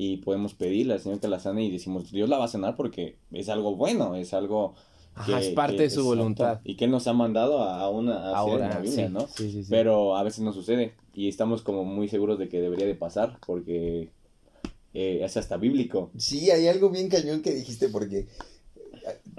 y 0.00 0.18
podemos 0.18 0.54
pedirle 0.54 0.94
al 0.94 1.00
Señor 1.00 1.18
que 1.18 1.26
la 1.26 1.40
sane 1.40 1.64
y 1.64 1.72
decimos, 1.72 2.12
Dios 2.12 2.28
la 2.28 2.38
va 2.38 2.44
a 2.44 2.48
sanar 2.48 2.76
porque 2.76 3.16
es 3.32 3.48
algo 3.48 3.74
bueno, 3.74 4.14
es 4.14 4.32
algo 4.32 4.76
Ajá, 5.16 5.40
es 5.40 5.48
parte 5.48 5.82
de 5.82 5.90
su 5.90 6.04
voluntad. 6.04 6.60
Y 6.62 6.76
que 6.76 6.84
Él 6.84 6.92
nos 6.92 7.08
ha 7.08 7.12
mandado 7.14 7.64
a, 7.64 7.80
a 7.80 7.90
una 7.90 8.14
a 8.14 8.18
hacer 8.26 8.36
Ahora, 8.36 8.78
Biblia, 8.78 9.08
sí, 9.08 9.12
¿no? 9.12 9.26
sí, 9.26 9.50
sí, 9.50 9.64
sí. 9.64 9.66
Pero 9.68 10.16
a 10.16 10.22
veces 10.22 10.44
no 10.44 10.52
sucede 10.52 10.94
y 11.14 11.26
estamos 11.26 11.62
como 11.62 11.84
muy 11.84 12.06
seguros 12.06 12.38
de 12.38 12.48
que 12.48 12.60
debería 12.60 12.86
de 12.86 12.94
pasar 12.94 13.40
porque 13.44 14.12
eh, 14.94 15.20
es 15.24 15.36
hasta 15.36 15.56
bíblico. 15.56 16.12
Sí, 16.16 16.48
hay 16.52 16.68
algo 16.68 16.90
bien 16.90 17.08
cañón 17.08 17.42
que 17.42 17.52
dijiste 17.52 17.88
porque 17.88 18.18
eh, 18.18 18.28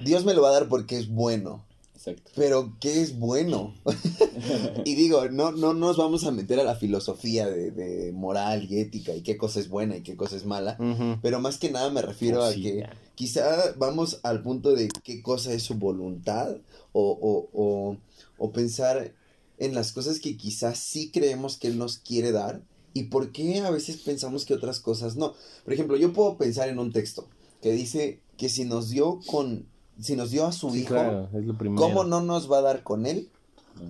Dios 0.03 0.25
me 0.25 0.33
lo 0.33 0.41
va 0.41 0.49
a 0.49 0.59
dar 0.59 0.67
porque 0.67 0.97
es 0.97 1.07
bueno. 1.07 1.63
Exacto. 1.99 2.31
Pero, 2.33 2.77
¿qué 2.79 3.01
es 3.01 3.19
bueno? 3.19 3.75
y 4.85 4.95
digo, 4.95 5.27
no, 5.29 5.51
no 5.51 5.73
nos 5.73 5.97
vamos 5.97 6.23
a 6.23 6.31
meter 6.31 6.57
a 6.59 6.63
la 6.63 6.75
filosofía 6.75 7.45
de, 7.49 7.71
de 7.71 8.13
moral 8.13 8.67
y 8.71 8.79
ética 8.79 9.13
y 9.13 9.21
qué 9.21 9.35
cosa 9.37 9.59
es 9.59 9.67
buena 9.67 9.97
y 9.97 10.01
qué 10.01 10.15
cosa 10.15 10.37
es 10.37 10.45
mala. 10.45 10.77
Pero 11.21 11.41
más 11.41 11.57
que 11.57 11.69
nada 11.69 11.89
me 11.89 12.01
refiero 12.01 12.39
Oh, 12.39 12.43
a 12.43 12.53
sí, 12.53 12.61
que 12.63 12.77
ya. 12.77 12.93
quizá 13.15 13.73
vamos 13.77 14.21
al 14.23 14.41
punto 14.43 14.73
de 14.73 14.87
qué 15.03 15.21
cosa 15.21 15.51
es 15.51 15.63
su 15.63 15.75
voluntad 15.75 16.55
o, 16.93 17.01
o, 17.21 17.49
o, 17.53 17.97
o 18.37 18.51
pensar 18.53 19.13
en 19.57 19.73
las 19.75 19.91
cosas 19.91 20.19
que 20.21 20.37
quizás 20.37 20.79
sí 20.79 21.11
creemos 21.11 21.57
que 21.57 21.67
Él 21.67 21.77
nos 21.77 21.97
quiere 21.97 22.31
dar 22.31 22.61
y 22.93 23.03
por 23.03 23.33
qué 23.33 23.59
a 23.59 23.71
veces 23.71 23.97
pensamos 23.97 24.45
que 24.45 24.53
otras 24.53 24.79
cosas 24.79 25.17
no. 25.17 25.33
Por 25.65 25.73
ejemplo, 25.73 25.97
yo 25.97 26.13
puedo 26.13 26.37
pensar 26.37 26.69
en 26.69 26.79
un 26.79 26.93
texto 26.93 27.27
que 27.61 27.73
dice 27.73 28.21
que 28.37 28.47
si 28.47 28.63
nos 28.63 28.89
dio 28.89 29.19
con, 29.27 29.65
si 30.01 30.15
nos 30.15 30.31
dio 30.31 30.45
a 30.45 30.51
su 30.51 30.69
Sí, 30.71 30.79
hijo, 30.81 30.89
claro, 30.95 31.29
es 31.33 31.45
lo 31.45 31.57
primero. 31.57 31.81
¿cómo 31.81 32.03
no 32.03 32.21
nos 32.21 32.51
va 32.51 32.59
a 32.59 32.61
dar 32.61 32.83
con 32.83 33.05
Él 33.05 33.29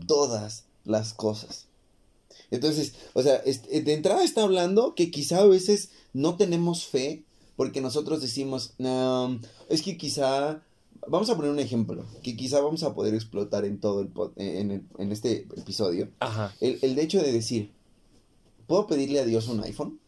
todas 0.08 0.66
las 0.86 1.14
cosas? 1.14 1.66
Entonces, 2.52 2.94
o 3.14 3.22
sea, 3.22 3.36
est- 3.38 3.68
de 3.68 3.94
entrada 3.94 4.24
está 4.24 4.44
hablando 4.44 4.96
que 4.96 5.12
quizá 5.12 5.40
a 5.40 5.46
veces 5.46 5.90
no 6.14 6.36
tenemos 6.36 6.86
fe 6.86 7.24
porque 7.56 7.82
nosotros 7.82 8.22
decimos, 8.22 8.74
no, 8.78 9.40
es 9.68 9.82
que 9.82 9.98
quizá, 9.98 10.64
vamos 11.08 11.30
a 11.30 11.36
poner 11.36 11.52
un 11.52 11.60
ejemplo, 11.60 12.06
que 12.24 12.36
quizá 12.38 12.62
vamos 12.62 12.84
a 12.84 12.94
poder 12.96 13.14
explotar 13.14 13.66
en 13.66 13.80
todo 13.80 14.02
el, 14.02 14.14
pod- 14.14 14.32
en, 14.38 14.72
el- 14.72 14.84
en 14.98 15.12
este 15.12 15.42
episodio, 15.58 16.10
Ajá. 16.20 16.56
el, 16.62 16.80
el 16.82 16.96
de 16.96 17.02
hecho 17.04 17.22
de 17.22 17.32
decir, 17.32 17.72
¿puedo 18.66 18.88
pedirle 18.88 19.20
a 19.20 19.26
Dios 19.26 19.48
un 19.48 19.62
iPhone? 19.64 20.00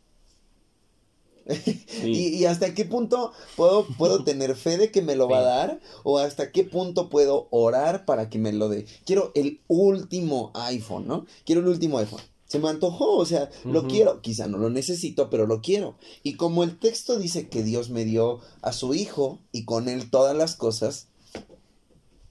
Sí. 1.48 1.86
¿Y, 2.04 2.36
y 2.36 2.46
hasta 2.46 2.74
qué 2.74 2.86
punto 2.86 3.32
puedo, 3.56 3.86
puedo 3.98 4.24
tener 4.26 4.56
fe 4.56 4.78
de 4.78 4.92
que 4.92 5.02
me 5.02 5.16
lo 5.16 5.28
va 5.28 5.40
a 5.40 5.44
dar? 5.44 5.80
¿O 6.04 6.20
hasta 6.20 6.52
qué 6.52 6.64
punto 6.64 7.10
puedo 7.10 7.48
orar 7.52 8.06
para 8.06 8.30
que 8.30 8.40
me 8.40 8.54
lo 8.54 8.70
dé? 8.70 8.86
Quiero 9.06 9.32
el 9.36 9.62
último 9.68 10.52
iPhone, 10.54 11.08
¿no? 11.08 11.26
Quiero 11.46 11.62
el 11.62 11.68
último 11.68 11.98
iPhone. 11.98 12.22
Se 12.46 12.60
me 12.60 12.68
antojó, 12.68 13.16
o 13.16 13.26
sea, 13.26 13.50
lo 13.64 13.88
quiero. 13.88 14.22
Quizá 14.22 14.48
no 14.48 14.58
lo 14.58 14.70
necesito, 14.70 15.30
pero 15.30 15.48
lo 15.48 15.62
quiero. 15.62 15.96
Y 16.22 16.34
como 16.34 16.66
el 16.66 16.78
texto 16.78 17.18
dice 17.18 17.48
que 17.48 17.64
Dios 17.64 17.90
me 17.90 18.04
dio 18.04 18.40
a 18.62 18.74
su 18.74 18.94
hijo 18.94 19.40
y 19.54 19.64
con 19.64 19.88
él 19.88 20.10
todas 20.10 20.36
las 20.36 20.56
cosas, 20.56 21.08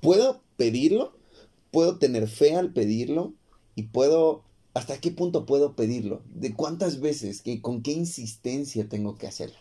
¿puedo 0.02 0.42
pedirlo? 0.58 1.16
¿Puedo 1.70 1.96
tener 1.96 2.28
fe 2.28 2.54
al 2.54 2.72
pedirlo? 2.74 3.32
y 3.80 3.84
puedo, 3.84 4.44
¿hasta 4.74 4.98
qué 5.00 5.10
punto 5.10 5.46
puedo 5.46 5.74
pedirlo? 5.74 6.22
¿De 6.26 6.54
cuántas 6.54 7.00
veces? 7.00 7.42
¿Qué, 7.42 7.60
¿Con 7.60 7.82
qué 7.82 7.92
insistencia 7.92 8.88
tengo 8.88 9.16
que 9.16 9.26
hacerlo? 9.26 9.58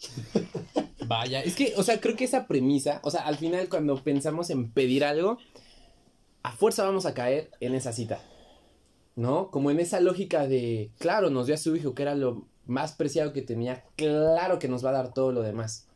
Vaya, 1.06 1.40
es 1.42 1.54
que, 1.54 1.74
o 1.76 1.82
sea, 1.82 2.00
creo 2.00 2.16
que 2.16 2.24
esa 2.24 2.46
premisa, 2.46 3.00
o 3.02 3.10
sea, 3.10 3.22
al 3.22 3.36
final 3.36 3.68
cuando 3.68 4.02
pensamos 4.02 4.50
en 4.50 4.70
pedir 4.70 5.04
algo, 5.04 5.38
a 6.42 6.52
fuerza 6.52 6.84
vamos 6.84 7.06
a 7.06 7.14
caer 7.14 7.50
en 7.60 7.74
esa 7.74 7.92
cita, 7.92 8.20
¿no? 9.16 9.50
Como 9.50 9.70
en 9.70 9.80
esa 9.80 10.00
lógica 10.00 10.46
de, 10.46 10.90
claro, 10.98 11.30
nos 11.30 11.46
dio 11.46 11.54
a 11.54 11.58
su 11.58 11.76
hijo 11.76 11.94
que 11.94 12.02
era 12.02 12.14
lo 12.14 12.46
más 12.66 12.92
preciado 12.92 13.32
que 13.32 13.42
tenía, 13.42 13.84
claro 13.96 14.58
que 14.58 14.68
nos 14.68 14.84
va 14.84 14.90
a 14.90 14.94
dar 14.94 15.12
todo 15.12 15.32
lo 15.32 15.42
demás. 15.42 15.86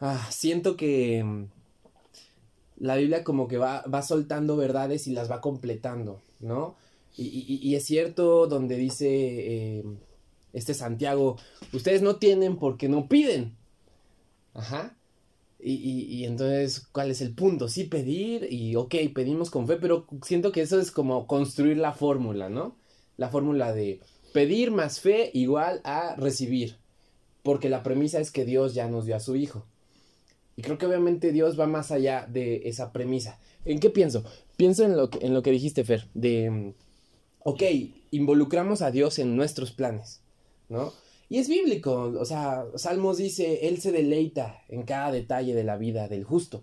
Ah, 0.00 0.28
siento 0.30 0.76
que 0.76 1.22
mm, 1.22 1.44
la 2.78 2.96
Biblia 2.96 3.22
como 3.22 3.48
que 3.48 3.58
va, 3.58 3.82
va 3.82 4.02
soltando 4.02 4.56
verdades 4.56 5.06
y 5.06 5.12
las 5.12 5.30
va 5.30 5.40
completando, 5.40 6.22
¿no? 6.40 6.76
Y, 7.16 7.24
y- 7.26 7.68
y 7.68 7.74
es 7.74 7.84
cierto 7.84 8.46
donde 8.46 8.76
dice 8.76 9.08
eh, 9.08 9.84
este 10.52 10.74
Santiago, 10.74 11.36
ustedes 11.72 12.02
no 12.02 12.16
tienen 12.16 12.56
porque 12.56 12.88
no 12.88 13.08
piden. 13.08 13.54
Ajá. 14.54 14.96
Y, 15.62 15.74
y, 15.74 16.24
entonces, 16.24 16.86
¿cuál 16.90 17.10
es 17.10 17.20
el 17.20 17.34
punto? 17.34 17.68
Sí, 17.68 17.84
pedir 17.84 18.50
y, 18.50 18.76
ok, 18.76 18.94
pedimos 19.14 19.50
con 19.50 19.66
fe, 19.66 19.76
pero 19.76 20.06
siento 20.24 20.52
que 20.52 20.62
eso 20.62 20.80
es 20.80 20.90
como 20.90 21.26
construir 21.26 21.76
la 21.76 21.92
fórmula, 21.92 22.48
¿no? 22.48 22.76
La 23.18 23.28
fórmula 23.28 23.74
de 23.74 24.00
pedir 24.32 24.70
más 24.70 25.00
fe 25.00 25.30
igual 25.34 25.82
a 25.84 26.16
recibir, 26.16 26.76
porque 27.42 27.68
la 27.68 27.82
premisa 27.82 28.20
es 28.20 28.30
que 28.30 28.46
Dios 28.46 28.72
ya 28.72 28.88
nos 28.88 29.04
dio 29.04 29.14
a 29.16 29.20
su 29.20 29.36
Hijo. 29.36 29.66
Y 30.56 30.62
creo 30.62 30.78
que 30.78 30.86
obviamente 30.86 31.30
Dios 31.30 31.60
va 31.60 31.66
más 31.66 31.90
allá 31.90 32.26
de 32.26 32.62
esa 32.64 32.90
premisa. 32.90 33.38
¿En 33.66 33.80
qué 33.80 33.90
pienso? 33.90 34.24
Pienso 34.56 34.84
en 34.84 34.96
lo 34.96 35.10
que, 35.10 35.24
en 35.26 35.34
lo 35.34 35.42
que 35.42 35.50
dijiste, 35.50 35.84
Fer, 35.84 36.08
de, 36.14 36.72
ok, 37.42 37.62
involucramos 38.10 38.82
a 38.82 38.90
Dios 38.90 39.18
en 39.18 39.36
nuestros 39.36 39.72
planes, 39.72 40.20
¿no? 40.68 40.92
Y 41.28 41.38
es 41.38 41.48
bíblico, 41.48 42.12
o 42.18 42.24
sea, 42.24 42.64
Salmos 42.74 43.18
dice, 43.18 43.68
Él 43.68 43.80
se 43.80 43.92
deleita 43.92 44.62
en 44.68 44.82
cada 44.82 45.12
detalle 45.12 45.54
de 45.54 45.62
la 45.62 45.76
vida 45.76 46.08
del 46.08 46.24
justo. 46.24 46.62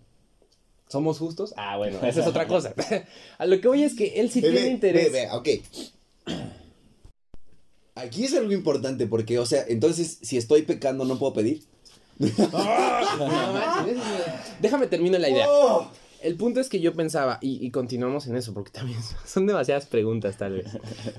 ¿Somos 0.89 1.19
justos? 1.19 1.53
Ah, 1.57 1.77
bueno, 1.77 1.99
esa 2.03 2.21
es 2.21 2.27
otra 2.27 2.47
cosa. 2.49 2.73
a 3.37 3.45
lo 3.45 3.61
que 3.61 3.67
voy 3.67 3.83
es 3.83 3.95
que 3.95 4.19
Él 4.19 4.29
sí 4.29 4.41
tiene 4.41 4.67
interés. 4.67 5.11
ve, 5.11 5.29
ok. 5.31 5.49
Aquí 7.95 8.25
es 8.25 8.35
algo 8.35 8.51
importante 8.51 9.07
porque, 9.07 9.39
o 9.39 9.45
sea, 9.45 9.63
entonces, 9.67 10.19
si 10.21 10.37
estoy 10.37 10.63
pecando, 10.63 11.05
¿no 11.05 11.17
puedo 11.17 11.33
pedir? 11.33 11.63
No 12.19 13.27
manches, 13.27 13.97
Déjame 14.59 14.87
terminar 14.87 15.21
la 15.21 15.29
idea. 15.29 15.45
¡Oh! 15.49 15.87
El 16.21 16.35
punto 16.35 16.59
es 16.59 16.69
que 16.69 16.79
yo 16.79 16.93
pensaba, 16.93 17.37
y, 17.41 17.69
continuamos 17.71 18.27
en 18.27 18.35
eso, 18.35 18.53
porque 18.53 18.71
también 18.71 18.99
son 19.25 19.45
demasiadas 19.45 19.85
preguntas 19.85 20.37
tal 20.37 20.53
vez. 20.53 20.77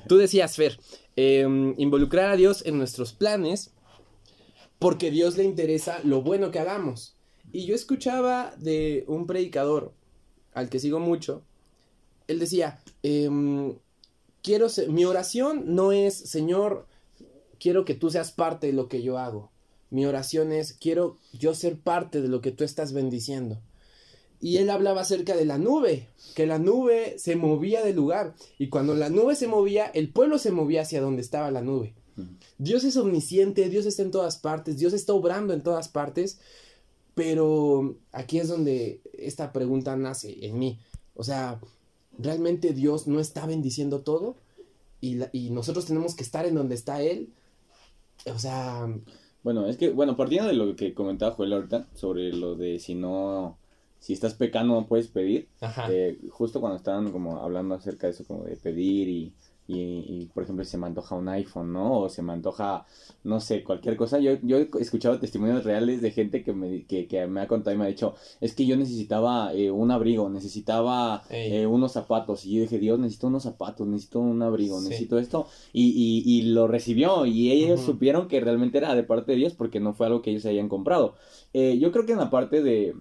Tú 0.08 0.16
decías, 0.16 0.56
Fer, 0.56 0.78
em, 1.16 1.74
involucrar 1.78 2.30
a 2.30 2.36
Dios 2.36 2.64
en 2.66 2.78
nuestros 2.78 3.12
planes, 3.12 3.72
porque 4.78 5.10
Dios 5.10 5.36
le 5.36 5.44
interesa 5.44 6.00
lo 6.04 6.22
bueno 6.22 6.50
que 6.50 6.58
hagamos. 6.58 7.16
Y 7.52 7.66
yo 7.66 7.74
escuchaba 7.74 8.54
de 8.58 9.04
un 9.08 9.26
predicador, 9.26 9.92
al 10.52 10.68
que 10.68 10.80
sigo 10.80 11.00
mucho, 11.00 11.42
él 12.26 12.38
decía, 12.38 12.80
em, 13.02 13.74
quiero 14.42 14.68
ser- 14.68 14.90
mi 14.90 15.04
oración 15.04 15.74
no 15.74 15.92
es, 15.92 16.14
Señor, 16.14 16.86
quiero 17.58 17.84
que 17.84 17.94
tú 17.94 18.10
seas 18.10 18.32
parte 18.32 18.66
de 18.68 18.72
lo 18.72 18.88
que 18.88 19.02
yo 19.02 19.18
hago. 19.18 19.50
Mi 19.90 20.04
oración 20.04 20.52
es, 20.52 20.74
quiero 20.74 21.16
yo 21.32 21.54
ser 21.54 21.78
parte 21.78 22.20
de 22.20 22.28
lo 22.28 22.40
que 22.40 22.52
tú 22.52 22.64
estás 22.64 22.92
bendiciendo. 22.92 23.58
Y 24.40 24.58
él 24.58 24.70
hablaba 24.70 25.00
acerca 25.00 25.34
de 25.36 25.44
la 25.44 25.58
nube, 25.58 26.06
que 26.36 26.46
la 26.46 26.58
nube 26.58 27.18
se 27.18 27.34
movía 27.36 27.82
del 27.84 27.96
lugar. 27.96 28.34
Y 28.58 28.68
cuando 28.68 28.94
la 28.94 29.08
nube 29.10 29.34
se 29.34 29.48
movía, 29.48 29.86
el 29.86 30.10
pueblo 30.10 30.38
se 30.38 30.52
movía 30.52 30.82
hacia 30.82 31.00
donde 31.00 31.22
estaba 31.22 31.50
la 31.50 31.60
nube. 31.62 31.94
Dios 32.58 32.82
es 32.84 32.96
omnisciente, 32.96 33.68
Dios 33.68 33.86
está 33.86 34.02
en 34.02 34.10
todas 34.10 34.38
partes, 34.38 34.78
Dios 34.78 34.92
está 34.92 35.12
obrando 35.12 35.52
en 35.54 35.62
todas 35.62 35.88
partes. 35.88 36.38
Pero 37.14 37.96
aquí 38.12 38.38
es 38.38 38.48
donde 38.48 39.00
esta 39.12 39.52
pregunta 39.52 39.96
nace 39.96 40.46
en 40.46 40.58
mí. 40.58 40.78
O 41.16 41.24
sea, 41.24 41.60
¿realmente 42.16 42.72
Dios 42.72 43.08
no 43.08 43.18
está 43.18 43.44
bendiciendo 43.46 44.00
todo? 44.00 44.36
Y, 45.00 45.14
la- 45.16 45.30
y 45.32 45.50
nosotros 45.50 45.86
tenemos 45.86 46.14
que 46.14 46.22
estar 46.22 46.46
en 46.46 46.54
donde 46.54 46.76
está 46.76 47.02
Él. 47.02 47.28
O 48.32 48.38
sea, 48.38 48.88
Bueno, 49.42 49.66
es 49.66 49.76
que, 49.76 49.90
bueno, 49.90 50.16
partiendo 50.16 50.48
de 50.48 50.54
lo 50.54 50.74
que 50.76 50.94
comentaba 50.94 51.34
Joel 51.34 51.52
ahorita, 51.52 51.88
sobre 51.94 52.32
lo 52.32 52.54
de 52.56 52.78
si 52.78 52.94
no, 52.94 53.57
si 54.00 54.12
estás 54.12 54.34
pecando 54.34 54.74
no 54.74 54.86
puedes 54.86 55.08
pedir, 55.08 55.48
ajá. 55.60 55.86
eh, 55.90 56.18
justo 56.30 56.60
cuando 56.60 56.76
estaban 56.76 57.10
como 57.12 57.38
hablando 57.40 57.74
acerca 57.74 58.06
de 58.06 58.12
eso, 58.12 58.24
como 58.24 58.44
de 58.44 58.56
pedir 58.56 59.08
y, 59.08 59.32
y, 59.70 60.04
y, 60.08 60.30
por 60.32 60.44
ejemplo, 60.44 60.64
se 60.64 60.78
me 60.78 60.86
antoja 60.86 61.14
un 61.14 61.28
iPhone, 61.28 61.74
¿no? 61.74 62.00
O 62.00 62.08
se 62.08 62.22
me 62.22 62.32
antoja, 62.32 62.86
no 63.22 63.38
sé, 63.38 63.62
cualquier 63.62 63.96
cosa. 63.96 64.18
Yo, 64.18 64.32
yo 64.42 64.56
he 64.56 64.68
escuchado 64.80 65.18
testimonios 65.18 65.62
reales 65.62 66.00
de 66.00 66.10
gente 66.10 66.42
que 66.42 66.54
me, 66.54 66.84
que, 66.86 67.06
que 67.06 67.26
me 67.26 67.42
ha 67.42 67.46
contado 67.48 67.76
y 67.76 67.78
me 67.78 67.84
ha 67.84 67.88
dicho, 67.88 68.14
es 68.40 68.54
que 68.54 68.64
yo 68.64 68.78
necesitaba 68.78 69.52
eh, 69.52 69.70
un 69.70 69.90
abrigo, 69.90 70.30
necesitaba 70.30 71.22
eh, 71.28 71.66
unos 71.66 71.92
zapatos. 71.92 72.46
Y 72.46 72.54
yo 72.54 72.62
dije, 72.62 72.78
Dios, 72.78 72.98
necesito 72.98 73.26
unos 73.26 73.42
zapatos, 73.42 73.86
necesito 73.86 74.20
un 74.20 74.40
abrigo, 74.40 74.78
Sí. 74.80 74.88
necesito 74.88 75.18
esto. 75.18 75.46
Y, 75.74 75.88
y, 75.90 76.22
y 76.38 76.42
lo 76.50 76.66
recibió 76.66 77.26
y 77.26 77.50
ellos 77.52 77.80
supieron 77.82 78.26
que 78.28 78.40
realmente 78.40 78.78
era 78.78 78.94
de 78.94 79.02
parte 79.02 79.32
de 79.32 79.38
Dios 79.38 79.52
porque 79.52 79.80
no 79.80 79.92
fue 79.92 80.06
algo 80.06 80.22
que 80.22 80.30
ellos 80.30 80.46
hayan 80.46 80.70
comprado. 80.70 81.14
Eh, 81.52 81.76
yo 81.78 81.92
creo 81.92 82.06
que 82.06 82.12
en 82.12 82.18
la 82.18 82.30
parte 82.30 82.62
de, 82.62 82.94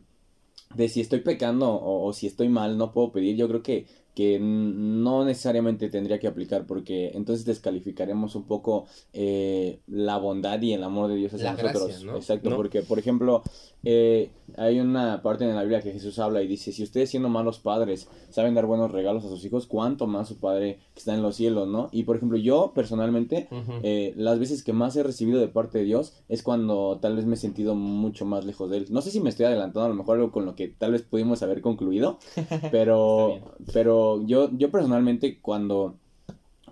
de 0.76 0.90
si 0.90 1.02
estoy 1.02 1.20
pecando 1.22 1.70
o, 1.72 2.06
o 2.08 2.14
si 2.14 2.28
estoy 2.28 2.50
mal, 2.50 2.78
no 2.78 2.92
puedo 2.92 3.12
pedir, 3.12 3.36
yo 3.36 3.48
creo 3.48 3.64
que, 3.64 3.86
que 4.16 4.40
no 4.40 5.26
necesariamente 5.26 5.90
tendría 5.90 6.20
que 6.20 6.28
aplicar 6.28 6.66
porque 6.68 7.12
entonces 7.14 7.46
descalificaremos 7.46 8.36
un 8.36 8.46
poco 8.46 8.86
eh, 9.14 9.80
la 9.88 10.18
bondad 10.18 10.62
y 10.62 10.74
el 10.74 10.84
amor 10.84 11.10
de 11.10 11.16
Dios 11.16 11.34
hacia 11.34 11.46
La 11.46 11.52
nosotros. 11.52 11.84
gracia, 11.88 12.06
¿no? 12.06 12.16
Exacto, 12.18 12.50
¿No? 12.50 12.56
porque 12.56 12.82
por 12.84 13.00
ejemplo, 13.00 13.44
eh, 13.90 14.32
hay 14.58 14.82
una 14.82 15.22
parte 15.22 15.46
en 15.46 15.56
la 15.56 15.62
Biblia 15.62 15.82
que 15.82 15.94
Jesús 15.94 16.20
habla 16.20 16.42
y 16.42 16.48
dice, 16.48 16.74
si 16.74 16.84
ustedes 16.84 17.10
siendo 17.10 17.30
malos 17.30 17.60
padres 17.60 18.10
saben 18.30 18.54
dar 18.54 18.66
buenos 18.66 18.92
regalos 18.92 19.24
a 19.24 19.30
sus 19.30 19.46
hijos, 19.46 19.66
¿cuánto 19.66 20.08
más 20.08 20.28
su 20.28 20.38
Padre 20.42 20.80
que 20.94 21.00
está 21.00 21.14
en 21.14 21.22
los 21.22 21.38
cielos, 21.38 21.70
no? 21.70 21.88
Y 21.94 22.04
por 22.04 22.18
ejemplo, 22.18 22.38
yo 22.38 22.74
personalmente 22.76 23.48
eh, 23.84 24.14
las 24.18 24.40
veces 24.40 24.62
que 24.62 24.74
más 24.74 24.98
he 24.98 25.04
recibido 25.04 25.40
de 25.40 25.48
parte 25.48 25.78
de 25.78 25.86
Dios 25.86 26.22
es 26.28 26.44
cuando 26.44 27.00
tal 27.02 27.16
vez 27.16 27.26
me 27.26 27.36
he 27.36 27.38
sentido 27.38 27.76
mucho 27.76 28.26
más 28.26 28.44
lejos 28.44 28.70
de 28.70 28.80
Él. 28.80 28.88
No 28.90 29.02
sé 29.02 29.10
si 29.10 29.22
me 29.22 29.30
estoy 29.30 29.46
adelantando, 29.46 29.86
a 29.86 29.90
lo 29.90 29.96
mejor 29.96 30.18
algo 30.18 30.34
con 30.34 30.46
lo 30.46 30.54
que 30.54 30.68
tal 30.68 30.92
vez 30.92 31.04
pudimos 31.04 31.42
haber 31.42 31.62
concluido, 31.62 32.20
pero, 32.72 33.40
pero 33.72 34.22
yo, 34.26 34.50
yo 34.52 34.70
personalmente 34.70 35.40
cuando, 35.40 35.96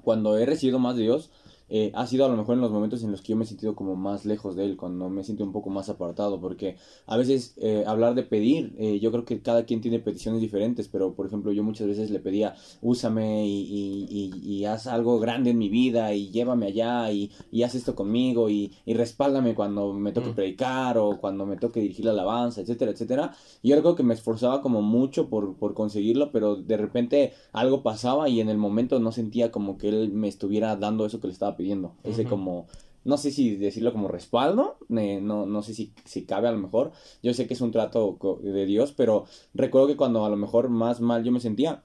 cuando 0.04 0.38
he 0.38 0.46
recibido 0.46 0.80
más 0.80 0.98
de 0.98 1.04
Dios, 1.04 1.32
eh, 1.70 1.92
ha 1.96 2.06
sido 2.08 2.26
a 2.26 2.30
lo 2.30 2.38
mejor 2.38 2.56
en 2.56 2.62
los 2.62 2.72
momentos 2.72 3.04
en 3.04 3.12
los 3.12 3.22
que 3.22 3.30
yo 3.30 3.36
me 3.38 3.44
he 3.44 3.48
sentido 3.48 3.76
como 3.76 3.96
más 3.96 4.26
lejos 4.26 4.56
de 4.56 4.66
Él, 4.66 4.78
cuando 4.78 5.10
me 5.10 5.24
sentido 5.24 5.46
un 5.48 5.54
poco 5.54 5.70
más 5.70 5.90
apartado, 5.90 6.40
porque 6.40 6.78
a 7.06 7.18
veces 7.18 7.54
eh, 7.58 7.84
hablar 7.88 8.16
de 8.16 8.24
pedir, 8.24 8.74
eh, 8.78 9.00
yo 9.00 9.12
creo 9.12 9.26
que 9.26 9.42
cada 9.42 9.66
quien 9.66 9.82
tiene 9.82 10.00
peticiones 10.00 10.42
diferentes, 10.42 10.88
pero 10.88 11.16
por 11.16 11.26
ejemplo 11.28 11.52
yo 11.52 11.64
muchas 11.64 11.88
veces 11.88 12.10
le 12.12 12.20
pedía, 12.20 12.56
úsame 12.82 13.46
y, 13.48 13.62
y, 14.10 14.32
y- 14.44 14.56
y 14.62 14.66
haz 14.66 14.88
algo 14.88 15.20
grande 15.20 15.52
en 15.52 15.58
mi 15.58 15.70
vida 15.70 16.14
y 16.14 16.30
llévame 16.32 16.68
allá 16.68 17.12
y, 17.12 17.32
haz 17.64 17.76
esto 17.76 17.96
conmigo 17.96 18.50
y, 18.50 18.74
y 18.86 18.94
respáldame 18.94 19.56
cuando 19.56 19.94
me 19.94 20.12
toque 20.12 20.32
Mm. 20.32 20.36
predicar 20.36 20.98
o 20.98 21.18
cuando 21.20 21.46
me 21.46 21.58
toque 21.58 21.80
dirigir 21.80 22.06
la 22.06 22.12
alabanza, 22.12 22.62
etcétera, 22.62 22.92
etcétera. 22.92 23.34
Y 23.62 23.70
yo 23.70 23.80
creo 23.82 23.96
que 23.96 24.04
me 24.04 24.14
esforzaba 24.14 24.62
como 24.62 24.82
mucho 24.82 25.30
por, 25.30 25.58
por 25.58 25.74
conseguirlo, 25.74 26.32
pero 26.32 26.56
de 26.56 26.78
repente 26.78 27.34
algo 27.52 27.84
pasaba 27.84 28.30
y 28.30 28.40
en 28.40 28.50
el 28.50 28.58
momento 28.58 29.00
no 29.00 29.12
sentía 29.12 29.52
como 29.52 29.78
que 29.78 29.90
él 29.90 30.12
me 30.12 30.28
estuviera 30.28 30.76
dando 30.76 31.06
eso 31.06 31.20
que 31.20 31.28
le 31.28 31.34
estaba 31.34 31.55
pidiendo. 31.56 31.96
Ese 32.04 32.22
Ujú. 32.22 32.30
como, 32.30 32.68
no 33.04 33.18
sé 33.18 33.32
si 33.32 33.56
decirlo 33.56 33.94
como 33.94 34.08
respaldo, 34.08 34.78
eh, 34.90 35.20
no, 35.22 35.46
no 35.46 35.62
sé 35.62 35.74
si, 35.74 35.94
si 36.04 36.26
cabe 36.26 36.48
a 36.48 36.52
lo 36.52 36.58
mejor. 36.58 36.92
Yo 37.24 37.34
sé 37.34 37.48
que 37.48 37.54
es 37.54 37.62
un 37.62 37.72
trato 37.72 38.18
de 38.42 38.66
Dios, 38.66 38.92
pero 38.92 39.26
recuerdo 39.54 39.88
que 39.88 39.98
cuando 39.98 40.26
a 40.26 40.30
lo 40.30 40.38
mejor 40.38 40.70
más 40.70 41.02
mal 41.02 41.24
yo 41.24 41.32
me 41.32 41.40
sentía, 41.40 41.84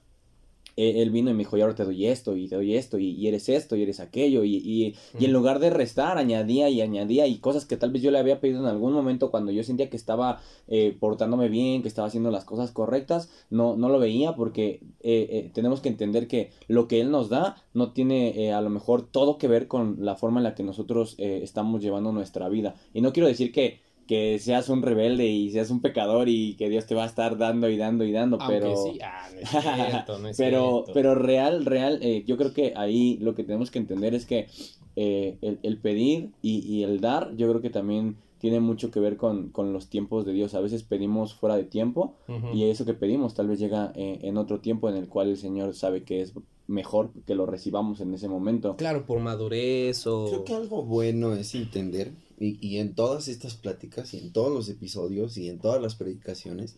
él 0.75 1.09
vino 1.09 1.29
y 1.29 1.33
me 1.33 1.39
dijo, 1.39 1.57
y 1.57 1.61
ahora 1.61 1.75
te 1.75 1.83
doy 1.85 2.07
esto, 2.07 2.35
y 2.35 2.47
te 2.47 2.55
doy 2.55 2.75
esto, 2.75 2.97
y, 2.97 3.11
y 3.11 3.27
eres 3.27 3.49
esto, 3.49 3.75
y 3.75 3.83
eres 3.83 3.99
aquello, 3.99 4.43
y, 4.43 4.55
y, 4.55 4.95
y 5.19 5.25
en 5.25 5.33
lugar 5.33 5.59
de 5.59 5.69
restar, 5.69 6.17
añadía 6.17 6.69
y 6.69 6.81
añadía, 6.81 7.27
y 7.27 7.37
cosas 7.39 7.65
que 7.65 7.77
tal 7.77 7.91
vez 7.91 8.01
yo 8.01 8.11
le 8.11 8.19
había 8.19 8.39
pedido 8.39 8.59
en 8.59 8.65
algún 8.65 8.93
momento 8.93 9.31
cuando 9.31 9.51
yo 9.51 9.63
sentía 9.63 9.89
que 9.89 9.97
estaba 9.97 10.41
eh, 10.67 10.95
portándome 10.99 11.49
bien, 11.49 11.81
que 11.81 11.87
estaba 11.87 12.07
haciendo 12.07 12.31
las 12.31 12.45
cosas 12.45 12.71
correctas, 12.71 13.29
no, 13.49 13.75
no 13.75 13.89
lo 13.89 13.99
veía 13.99 14.35
porque 14.35 14.81
eh, 15.01 15.27
eh, 15.29 15.51
tenemos 15.53 15.81
que 15.81 15.89
entender 15.89 16.27
que 16.27 16.51
lo 16.67 16.87
que 16.87 17.01
Él 17.01 17.11
nos 17.11 17.29
da 17.29 17.63
no 17.73 17.91
tiene 17.91 18.45
eh, 18.45 18.53
a 18.53 18.61
lo 18.61 18.69
mejor 18.69 19.07
todo 19.09 19.37
que 19.37 19.47
ver 19.47 19.67
con 19.67 19.97
la 19.99 20.15
forma 20.15 20.39
en 20.39 20.43
la 20.45 20.55
que 20.55 20.63
nosotros 20.63 21.15
eh, 21.17 21.41
estamos 21.43 21.81
llevando 21.81 22.11
nuestra 22.11 22.49
vida. 22.49 22.75
Y 22.93 23.01
no 23.01 23.13
quiero 23.13 23.27
decir 23.27 23.51
que 23.51 23.79
que 24.11 24.39
seas 24.39 24.67
un 24.67 24.81
rebelde 24.81 25.25
y 25.25 25.51
seas 25.51 25.69
un 25.69 25.79
pecador 25.79 26.27
y 26.27 26.55
que 26.55 26.67
Dios 26.67 26.85
te 26.85 26.95
va 26.95 27.03
a 27.03 27.05
estar 27.05 27.37
dando 27.37 27.69
y 27.69 27.77
dando 27.77 28.03
y 28.03 28.11
dando, 28.11 28.41
Aunque 28.41 28.59
pero 28.59 28.75
sí, 28.75 28.99
ah, 29.01 29.29
no 29.31 29.39
es 29.39 29.49
cierto, 29.89 30.19
no 30.19 30.27
es 30.27 30.37
pero, 30.37 30.83
cierto. 30.83 30.91
pero 30.93 31.15
real, 31.15 31.65
real, 31.65 31.99
eh, 32.01 32.25
yo 32.27 32.35
creo 32.35 32.53
que 32.53 32.73
ahí 32.75 33.17
lo 33.21 33.35
que 33.35 33.45
tenemos 33.45 33.71
que 33.71 33.79
entender 33.79 34.13
es 34.13 34.25
que 34.25 34.49
eh, 34.97 35.37
el, 35.41 35.59
el 35.63 35.77
pedir 35.77 36.31
y, 36.41 36.59
y 36.59 36.83
el 36.83 36.99
dar, 36.99 37.33
yo 37.37 37.47
creo 37.47 37.61
que 37.61 37.69
también 37.69 38.17
tiene 38.37 38.59
mucho 38.59 38.91
que 38.91 38.99
ver 38.99 39.15
con, 39.15 39.47
con 39.47 39.71
los 39.71 39.87
tiempos 39.87 40.25
de 40.25 40.33
Dios. 40.33 40.55
A 40.55 40.59
veces 40.59 40.83
pedimos 40.83 41.33
fuera 41.33 41.55
de 41.55 41.63
tiempo 41.63 42.15
y 42.53 42.65
eso 42.65 42.83
que 42.83 42.93
pedimos 42.93 43.33
tal 43.33 43.47
vez 43.47 43.59
llega 43.59 43.93
eh, 43.95 44.19
en 44.23 44.35
otro 44.35 44.59
tiempo 44.59 44.89
en 44.89 44.97
el 44.97 45.07
cual 45.07 45.29
el 45.29 45.37
Señor 45.37 45.73
sabe 45.73 46.03
que 46.03 46.21
es 46.21 46.33
mejor 46.67 47.11
que 47.25 47.35
lo 47.35 47.45
recibamos 47.45 48.01
en 48.01 48.13
ese 48.13 48.27
momento. 48.27 48.75
Claro, 48.75 49.05
por 49.05 49.19
madurez 49.19 50.05
o... 50.05 50.25
Creo 50.25 50.43
que 50.43 50.53
algo 50.53 50.83
bueno 50.83 51.33
es 51.33 51.55
entender, 51.55 52.11
y, 52.41 52.57
y 52.59 52.79
en 52.79 52.93
todas 52.95 53.27
estas 53.27 53.55
pláticas, 53.55 54.13
y 54.13 54.17
en 54.17 54.33
todos 54.33 54.51
los 54.51 54.67
episodios, 54.67 55.37
y 55.37 55.47
en 55.47 55.59
todas 55.59 55.81
las 55.81 55.95
predicaciones, 55.95 56.75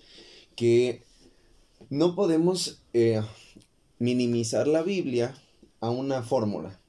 que 0.55 1.01
no 1.89 2.13
podemos 2.15 2.81
eh, 2.93 3.21
minimizar 3.99 4.67
la 4.67 4.83
Biblia 4.83 5.35
a 5.79 5.89
una 5.89 6.21
fórmula. 6.23 6.79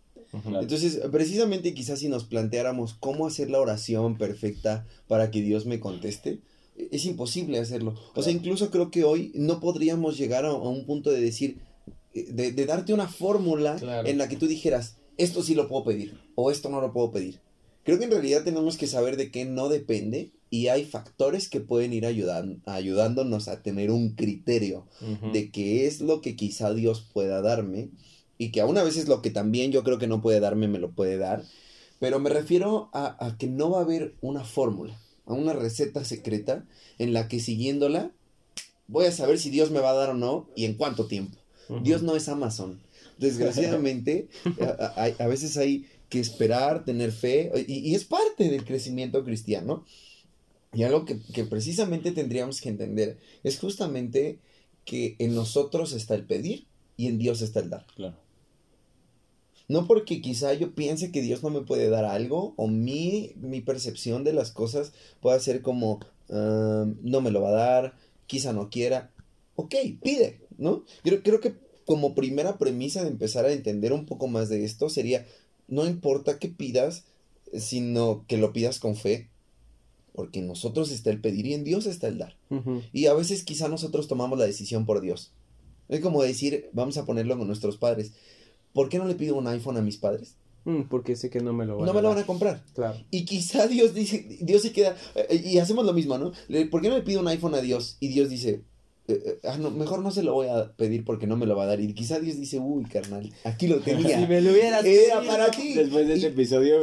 Claro. 0.42 0.60
Entonces, 0.62 1.00
precisamente 1.12 1.74
quizás 1.74 2.00
si 2.00 2.08
nos 2.08 2.24
planteáramos 2.24 2.94
cómo 2.94 3.26
hacer 3.26 3.50
la 3.50 3.60
oración 3.60 4.18
perfecta 4.18 4.84
para 5.06 5.30
que 5.30 5.40
Dios 5.42 5.64
me 5.64 5.78
conteste, 5.78 6.40
es 6.76 7.04
imposible 7.04 7.60
hacerlo. 7.60 7.94
O 8.16 8.22
sea, 8.22 8.32
incluso 8.32 8.70
creo 8.70 8.90
que 8.90 9.04
hoy 9.04 9.30
no 9.34 9.60
podríamos 9.60 10.18
llegar 10.18 10.44
a, 10.44 10.48
a 10.48 10.54
un 10.54 10.86
punto 10.86 11.10
de 11.10 11.20
decir, 11.20 11.58
eh, 12.14 12.26
de, 12.32 12.50
de 12.50 12.66
darte 12.66 12.92
una 12.92 13.06
fórmula 13.06 13.76
Claro. 13.76 14.08
en 14.08 14.18
la 14.18 14.28
que 14.28 14.34
tú 14.36 14.48
dijeras, 14.48 14.96
esto 15.18 15.42
sí 15.44 15.54
lo 15.54 15.68
puedo 15.68 15.84
pedir 15.84 16.18
o 16.34 16.50
esto 16.50 16.68
no 16.68 16.80
lo 16.80 16.92
puedo 16.92 17.12
pedir. 17.12 17.38
Creo 17.84 17.98
que 17.98 18.04
en 18.04 18.10
realidad 18.10 18.44
tenemos 18.44 18.76
que 18.76 18.86
saber 18.86 19.16
de 19.16 19.30
qué 19.30 19.44
no 19.44 19.68
depende 19.68 20.30
y 20.50 20.68
hay 20.68 20.84
factores 20.84 21.48
que 21.48 21.60
pueden 21.60 21.92
ir 21.92 22.06
ayudan- 22.06 22.62
ayudándonos 22.66 23.48
a 23.48 23.62
tener 23.62 23.90
un 23.90 24.10
criterio 24.14 24.86
de 25.32 25.50
qué 25.50 25.86
es 25.86 26.00
lo 26.00 26.20
que 26.20 26.34
quizá 26.36 26.72
Dios 26.74 27.06
pueda 27.12 27.42
darme 27.42 27.90
y 28.38 28.50
que 28.52 28.60
aún 28.60 28.78
a 28.78 28.84
veces 28.84 29.06
lo 29.08 29.20
que 29.22 29.30
también 29.30 29.70
yo 29.72 29.82
creo 29.84 29.98
que 29.98 30.06
no 30.06 30.22
puede 30.22 30.40
darme 30.40 30.66
me 30.68 30.78
lo 30.78 30.90
puede 30.92 31.18
dar, 31.18 31.42
pero 32.00 32.18
me 32.20 32.30
refiero 32.30 32.88
a, 32.92 33.16
a 33.24 33.36
que 33.38 33.46
no 33.48 33.70
va 33.70 33.78
a 33.80 33.82
haber 33.82 34.14
una 34.20 34.44
fórmula, 34.44 34.98
a 35.26 35.32
una 35.34 35.52
receta 35.52 36.04
secreta 36.04 36.64
en 36.98 37.12
la 37.12 37.28
que 37.28 37.38
siguiéndola 37.40 38.12
voy 38.86 39.06
a 39.06 39.12
saber 39.12 39.38
si 39.38 39.50
Dios 39.50 39.70
me 39.70 39.80
va 39.80 39.90
a 39.90 39.94
dar 39.94 40.10
o 40.10 40.14
no 40.14 40.48
y 40.56 40.64
en 40.66 40.74
cuánto 40.74 41.06
tiempo. 41.06 41.36
Dios 41.82 42.02
no 42.02 42.14
es 42.16 42.28
Amazon. 42.28 42.80
Desgraciadamente, 43.18 44.28
a, 44.60 45.02
a- 45.02 45.24
a 45.24 45.26
veces 45.28 45.56
hay 45.56 45.86
que 46.08 46.20
esperar, 46.20 46.84
tener 46.84 47.12
fe, 47.12 47.50
y, 47.66 47.90
y 47.90 47.94
es 47.94 48.04
parte 48.04 48.48
del 48.48 48.64
crecimiento 48.64 49.24
cristiano. 49.24 49.84
Y 50.72 50.82
algo 50.82 51.04
que, 51.04 51.20
que 51.32 51.44
precisamente 51.44 52.10
tendríamos 52.12 52.60
que 52.60 52.68
entender 52.68 53.18
es 53.44 53.58
justamente 53.58 54.40
que 54.84 55.16
en 55.18 55.34
nosotros 55.34 55.92
está 55.92 56.14
el 56.14 56.24
pedir 56.26 56.66
y 56.96 57.06
en 57.06 57.18
Dios 57.18 57.42
está 57.42 57.60
el 57.60 57.70
dar. 57.70 57.86
Claro. 57.94 58.16
No 59.68 59.86
porque 59.86 60.20
quizá 60.20 60.52
yo 60.54 60.74
piense 60.74 61.10
que 61.10 61.22
Dios 61.22 61.42
no 61.42 61.50
me 61.50 61.62
puede 61.62 61.88
dar 61.88 62.04
algo 62.04 62.54
o 62.56 62.68
mi, 62.68 63.32
mi 63.36 63.60
percepción 63.60 64.24
de 64.24 64.32
las 64.32 64.50
cosas 64.50 64.92
pueda 65.20 65.38
ser 65.40 65.62
como, 65.62 66.00
"Ah, 66.28 66.86
no 67.02 67.20
me 67.20 67.30
lo 67.30 67.40
va 67.40 67.48
a 67.50 67.52
dar, 67.52 67.94
quizá 68.26 68.52
no 68.52 68.68
quiera. 68.68 69.10
Ok, 69.56 69.74
pide, 70.02 70.40
¿no? 70.58 70.84
Creo, 71.02 71.22
creo 71.22 71.40
que 71.40 71.54
como 71.86 72.14
primera 72.14 72.58
premisa 72.58 73.02
de 73.02 73.10
empezar 73.10 73.44
a 73.44 73.52
entender 73.52 73.92
un 73.92 74.06
poco 74.06 74.26
más 74.26 74.48
de 74.48 74.64
esto 74.64 74.88
sería, 74.90 75.26
no 75.74 75.86
importa 75.86 76.38
que 76.38 76.48
pidas, 76.48 77.04
sino 77.52 78.24
que 78.28 78.38
lo 78.38 78.52
pidas 78.52 78.78
con 78.78 78.94
fe, 78.94 79.28
porque 80.12 80.38
en 80.38 80.46
nosotros 80.46 80.92
está 80.92 81.10
el 81.10 81.20
pedir 81.20 81.46
y 81.46 81.54
en 81.54 81.64
Dios 81.64 81.86
está 81.86 82.06
el 82.06 82.18
dar. 82.18 82.36
Y 82.92 83.06
a 83.06 83.14
veces 83.14 83.42
quizá 83.42 83.68
nosotros 83.68 84.06
tomamos 84.06 84.38
la 84.38 84.46
decisión 84.46 84.86
por 84.86 85.00
Dios. 85.00 85.32
Es 85.88 86.00
como 86.00 86.22
decir, 86.22 86.70
vamos 86.72 86.96
a 86.96 87.04
ponerlo 87.04 87.36
con 87.36 87.48
nuestros 87.48 87.76
padres. 87.76 88.12
¿Por 88.72 88.88
qué 88.88 88.98
no 88.98 89.06
le 89.06 89.16
pido 89.16 89.36
un 89.36 89.48
iPhone 89.48 89.76
a 89.76 89.82
mis 89.82 89.96
padres? 89.96 90.36
Mm, 90.64 90.82
porque 90.82 91.16
sé 91.16 91.28
que 91.28 91.40
no 91.40 91.52
me 91.52 91.66
lo 91.66 91.76
van 91.76 91.86
No 91.86 91.90
a 91.90 91.94
me 91.94 92.02
lo 92.02 92.08
van 92.08 92.18
a 92.18 92.26
comprar. 92.26 92.64
Claro. 92.74 92.98
Y 93.10 93.24
quizá 93.24 93.66
Dios 93.66 93.92
dice, 93.92 94.38
Dios 94.40 94.62
se 94.62 94.72
queda, 94.72 94.96
eh, 95.16 95.42
y 95.44 95.58
hacemos 95.58 95.84
lo 95.84 95.92
mismo, 95.92 96.16
¿no? 96.16 96.32
¿Por 96.70 96.80
qué 96.80 96.88
no 96.88 96.96
le 96.96 97.02
pido 97.02 97.20
un 97.20 97.28
iPhone 97.28 97.54
a 97.54 97.60
Dios? 97.60 97.96
Y 98.00 98.08
Dios 98.08 98.30
dice, 98.30 98.62
eh, 99.06 99.22
eh, 99.26 99.38
ah, 99.44 99.58
no, 99.58 99.70
mejor 99.70 100.00
no 100.00 100.10
se 100.10 100.22
lo 100.22 100.32
voy 100.32 100.48
a 100.48 100.72
pedir 100.72 101.04
porque 101.04 101.26
no 101.26 101.36
me 101.36 101.46
lo 101.46 101.56
va 101.56 101.64
a 101.64 101.66
dar. 101.66 101.80
Y 101.80 101.92
quizá 101.94 102.18
Dios 102.20 102.36
dice, 102.38 102.58
uy, 102.58 102.84
carnal, 102.84 103.32
aquí 103.44 103.66
lo 103.68 103.80
tenía. 103.80 104.18
Si 104.20 104.26
me 104.26 104.40
lo 104.40 104.52
hubieras 104.52 104.84
Era 104.84 105.20
pedido. 105.20 105.32
para 105.32 105.50
ti. 105.50 105.74
Después 105.74 106.06
de 106.08 106.14
este 106.14 106.26
Y- 106.28 106.30
episodio, 106.30 106.76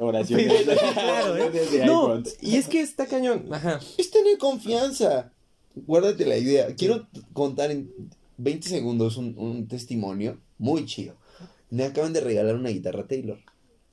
oración. 0.00 0.40
Claro, 0.94 1.36
¿eh? 1.36 1.50
No, 1.86 2.22
y 2.40 2.56
es 2.56 2.66
que 2.68 2.80
está 2.80 3.06
cañón. 3.06 3.46
Ajá. 3.52 3.78
Es 3.98 4.10
tener 4.10 4.36
confianza. 4.38 5.32
Guárdate 5.74 6.26
la 6.26 6.36
idea. 6.36 6.74
Quiero 6.74 7.06
contar 7.32 7.70
en 7.70 7.90
20 8.38 8.68
segundos 8.68 9.16
un, 9.16 9.34
un 9.38 9.68
testimonio 9.68 10.38
muy 10.58 10.84
chido. 10.86 11.14
Me 11.70 11.84
acaban 11.84 12.12
de 12.12 12.20
regalar 12.20 12.56
una 12.56 12.70
guitarra 12.70 13.06
Taylor. 13.06 13.38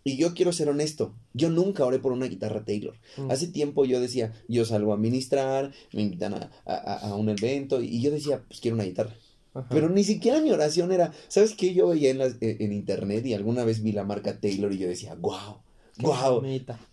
Y 0.07 0.15
yo 0.17 0.33
quiero 0.33 0.53
ser 0.53 0.69
honesto. 0.69 1.13
Yo 1.33 1.49
nunca 1.49 1.85
oré 1.85 1.99
por 1.99 2.11
una 2.13 2.27
guitarra 2.27 2.63
Taylor. 2.63 2.95
Mm. 3.17 3.29
Hace 3.31 3.47
tiempo 3.47 3.83
yo 3.85 3.99
decía, 3.99 4.33
yo 4.47 4.63
salgo 4.65 4.93
a 4.93 4.97
ministrar, 4.97 5.73
me 5.91 6.01
invitan 6.01 6.33
a, 6.33 6.49
a- 6.65 7.09
a 7.09 7.15
un 7.15 7.27
evento 7.29 7.81
y 7.81 8.01
yo 8.01 8.09
decía, 8.11 8.41
pues 8.47 8.61
quiero 8.61 8.75
una 8.75 8.85
guitarra. 8.85 9.13
Ajá. 9.53 9.67
Pero 9.69 9.89
ni 9.89 10.03
siquiera 10.03 10.39
mi 10.41 10.51
oración 10.51 10.91
era, 10.91 11.11
¿sabes 11.27 11.53
qué? 11.55 11.73
Yo 11.73 11.87
veía 11.89 12.09
en, 12.11 12.19
las- 12.19 12.37
en 12.41 12.71
internet 12.71 13.25
y 13.25 13.33
alguna 13.33 13.65
vez 13.65 13.83
vi 13.83 13.91
la 13.91 14.03
marca 14.05 14.39
Taylor 14.39 14.71
y 14.71 14.77
yo 14.77 14.87
decía, 14.87 15.15
wow, 15.15 15.57
wow. 15.99 16.41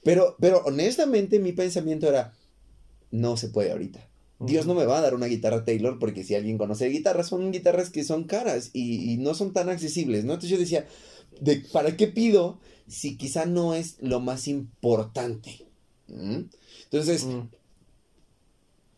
Pero, 0.03 0.37
pero 0.41 0.63
honestamente 0.65 1.39
mi 1.39 1.53
pensamiento 1.53 2.09
era, 2.09 2.33
no 3.11 3.37
se 3.37 3.49
puede 3.49 3.71
ahorita. 3.71 4.09
Dios 4.41 4.67
no 4.67 4.75
me 4.75 4.85
va 4.85 4.99
a 4.99 5.01
dar 5.01 5.15
una 5.15 5.27
guitarra 5.27 5.65
Taylor 5.65 5.99
porque 6.01 6.25
si 6.25 6.35
alguien 6.35 6.59
conoce 6.59 6.89
guitarras, 6.89 7.29
son 7.29 7.53
guitarras 7.53 7.91
que 7.91 8.03
son 8.03 8.25
caras 8.25 8.71
y, 8.73 9.13
y 9.13 9.17
no 9.19 9.33
son 9.35 9.53
tan 9.53 9.69
accesibles, 9.69 10.25
¿no? 10.25 10.33
Entonces 10.35 10.51
yo 10.51 10.59
decía, 10.59 10.87
¿de, 11.41 11.57
¿para 11.73 11.97
qué 11.97 12.07
pido 12.07 12.59
si 12.87 13.17
quizá 13.17 13.47
no 13.47 13.75
es 13.75 13.97
lo 14.01 14.21
más 14.21 14.49
importante? 14.49 15.67
¿Mm? 16.09 16.43
Entonces, 16.85 17.25
Mm. 17.25 17.49